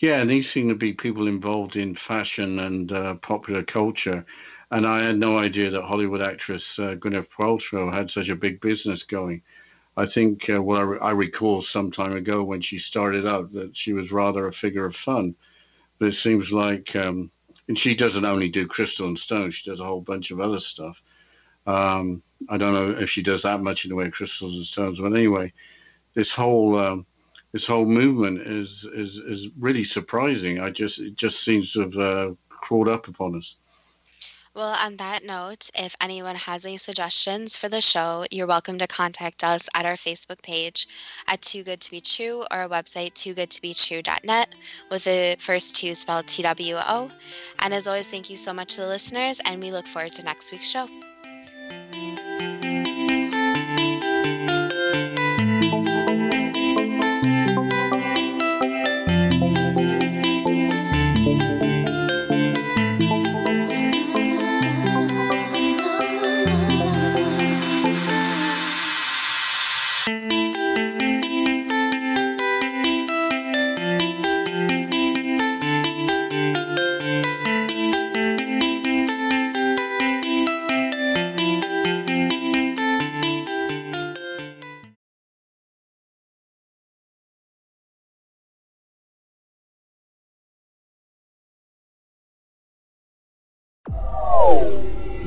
Yeah, 0.00 0.22
and 0.22 0.30
these 0.30 0.50
seem 0.50 0.68
to 0.70 0.74
be 0.74 0.94
people 0.94 1.28
involved 1.28 1.76
in 1.76 1.94
fashion 1.94 2.58
and 2.58 2.90
uh, 2.90 3.14
popular 3.16 3.62
culture. 3.62 4.24
And 4.70 4.86
I 4.86 5.02
had 5.02 5.18
no 5.18 5.36
idea 5.38 5.68
that 5.70 5.82
Hollywood 5.84 6.22
actress 6.22 6.78
uh, 6.78 6.94
Gwyneth 6.94 7.28
Paltrow 7.28 7.92
had 7.92 8.10
such 8.10 8.30
a 8.30 8.36
big 8.36 8.62
business 8.62 9.02
going. 9.02 9.42
I 9.98 10.06
think, 10.06 10.48
uh, 10.48 10.62
well, 10.62 10.78
I, 10.78 10.82
re- 10.84 10.98
I, 11.00 11.10
recall 11.10 11.60
some 11.60 11.90
time 11.90 12.14
ago 12.14 12.42
when 12.42 12.62
she 12.62 12.78
started 12.78 13.26
out 13.26 13.52
that 13.52 13.76
she 13.76 13.92
was 13.92 14.10
rather 14.10 14.46
a 14.46 14.52
figure 14.52 14.86
of 14.86 14.96
fun. 14.96 15.34
But 15.98 16.08
it 16.08 16.14
seems 16.14 16.50
like, 16.50 16.96
um, 16.96 17.30
and 17.68 17.78
she 17.78 17.94
doesn't 17.94 18.24
only 18.24 18.48
do 18.48 18.66
crystal 18.66 19.06
and 19.08 19.18
stone, 19.18 19.50
she 19.50 19.68
does 19.68 19.80
a 19.80 19.84
whole 19.84 20.00
bunch 20.00 20.30
of 20.30 20.40
other 20.40 20.60
stuff. 20.60 21.02
Um, 21.66 22.22
I 22.48 22.56
don't 22.56 22.72
know 22.72 22.90
if 22.98 23.10
she 23.10 23.22
does 23.22 23.42
that 23.42 23.62
much 23.62 23.84
in 23.84 23.90
the 23.90 23.96
way 23.96 24.06
of 24.06 24.12
crystals 24.12 24.56
and 24.56 24.64
stones, 24.64 24.98
but 24.98 25.12
anyway, 25.12 25.52
this 26.14 26.32
whole 26.32 26.78
um, 26.78 27.06
this 27.52 27.66
whole 27.66 27.86
movement 27.86 28.40
is 28.40 28.88
is 28.94 29.16
is 29.16 29.48
really 29.58 29.84
surprising. 29.84 30.60
I 30.60 30.70
just 30.70 31.00
it 31.00 31.16
just 31.16 31.42
seems 31.42 31.72
to 31.72 31.80
have 31.80 31.96
uh, 31.96 32.30
crawled 32.48 32.88
up 32.88 33.08
upon 33.08 33.36
us. 33.36 33.56
Well, 34.52 34.76
on 34.84 34.96
that 34.96 35.24
note, 35.24 35.70
if 35.76 35.94
anyone 36.00 36.34
has 36.34 36.66
any 36.66 36.76
suggestions 36.76 37.56
for 37.56 37.68
the 37.68 37.80
show, 37.80 38.24
you're 38.32 38.48
welcome 38.48 38.78
to 38.78 38.88
contact 38.88 39.44
us 39.44 39.68
at 39.74 39.86
our 39.86 39.94
Facebook 39.94 40.42
page 40.42 40.88
at 41.28 41.40
Too 41.40 41.62
Good 41.62 41.80
to 41.82 41.90
Be 41.92 42.00
True 42.00 42.42
or 42.50 42.62
our 42.62 42.68
website 42.68 43.12
toogoodtobetrue.net 43.14 44.54
with 44.90 45.04
the 45.04 45.36
first 45.38 45.76
two 45.76 45.94
spelled 45.94 46.26
T 46.26 46.42
W 46.42 46.76
O. 46.76 47.12
And 47.60 47.72
as 47.72 47.86
always, 47.86 48.10
thank 48.10 48.28
you 48.28 48.36
so 48.36 48.52
much 48.52 48.74
to 48.74 48.80
the 48.80 48.88
listeners, 48.88 49.40
and 49.44 49.62
we 49.62 49.70
look 49.70 49.86
forward 49.86 50.12
to 50.14 50.24
next 50.24 50.50
week's 50.50 50.68
show. 50.68 50.88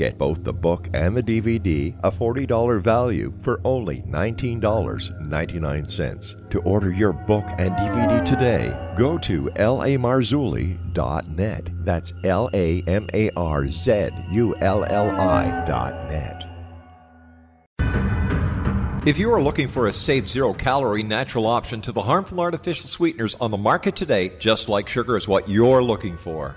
Get 0.00 0.16
both 0.16 0.42
the 0.44 0.52
book 0.54 0.88
and 0.94 1.14
the 1.14 1.22
DVD, 1.22 1.94
a 2.02 2.10
$40 2.10 2.80
value, 2.80 3.34
for 3.42 3.60
only 3.64 4.00
$19.99. 4.08 6.48
To 6.48 6.60
order 6.60 6.90
your 6.90 7.12
book 7.12 7.44
and 7.58 7.72
DVD 7.72 8.24
today, 8.24 8.94
go 8.96 9.18
to 9.18 9.50
lamarzulli.net. 9.56 11.84
That's 11.84 12.14
L 12.24 12.48
A 12.54 12.82
M 12.86 13.08
A 13.12 13.28
R 13.36 13.68
Z 13.68 14.08
U 14.30 14.56
L 14.62 14.84
L 14.84 15.20
I.net. 15.20 16.46
If 19.06 19.18
you 19.18 19.30
are 19.34 19.42
looking 19.42 19.68
for 19.68 19.86
a 19.86 19.92
safe, 19.92 20.26
zero 20.26 20.54
calorie 20.54 21.02
natural 21.02 21.46
option 21.46 21.82
to 21.82 21.92
the 21.92 22.00
harmful 22.00 22.40
artificial 22.40 22.88
sweeteners 22.88 23.34
on 23.34 23.50
the 23.50 23.58
market 23.58 23.96
today, 23.96 24.32
Just 24.38 24.70
Like 24.70 24.88
Sugar 24.88 25.18
is 25.18 25.28
what 25.28 25.46
you're 25.46 25.82
looking 25.82 26.16
for. 26.16 26.56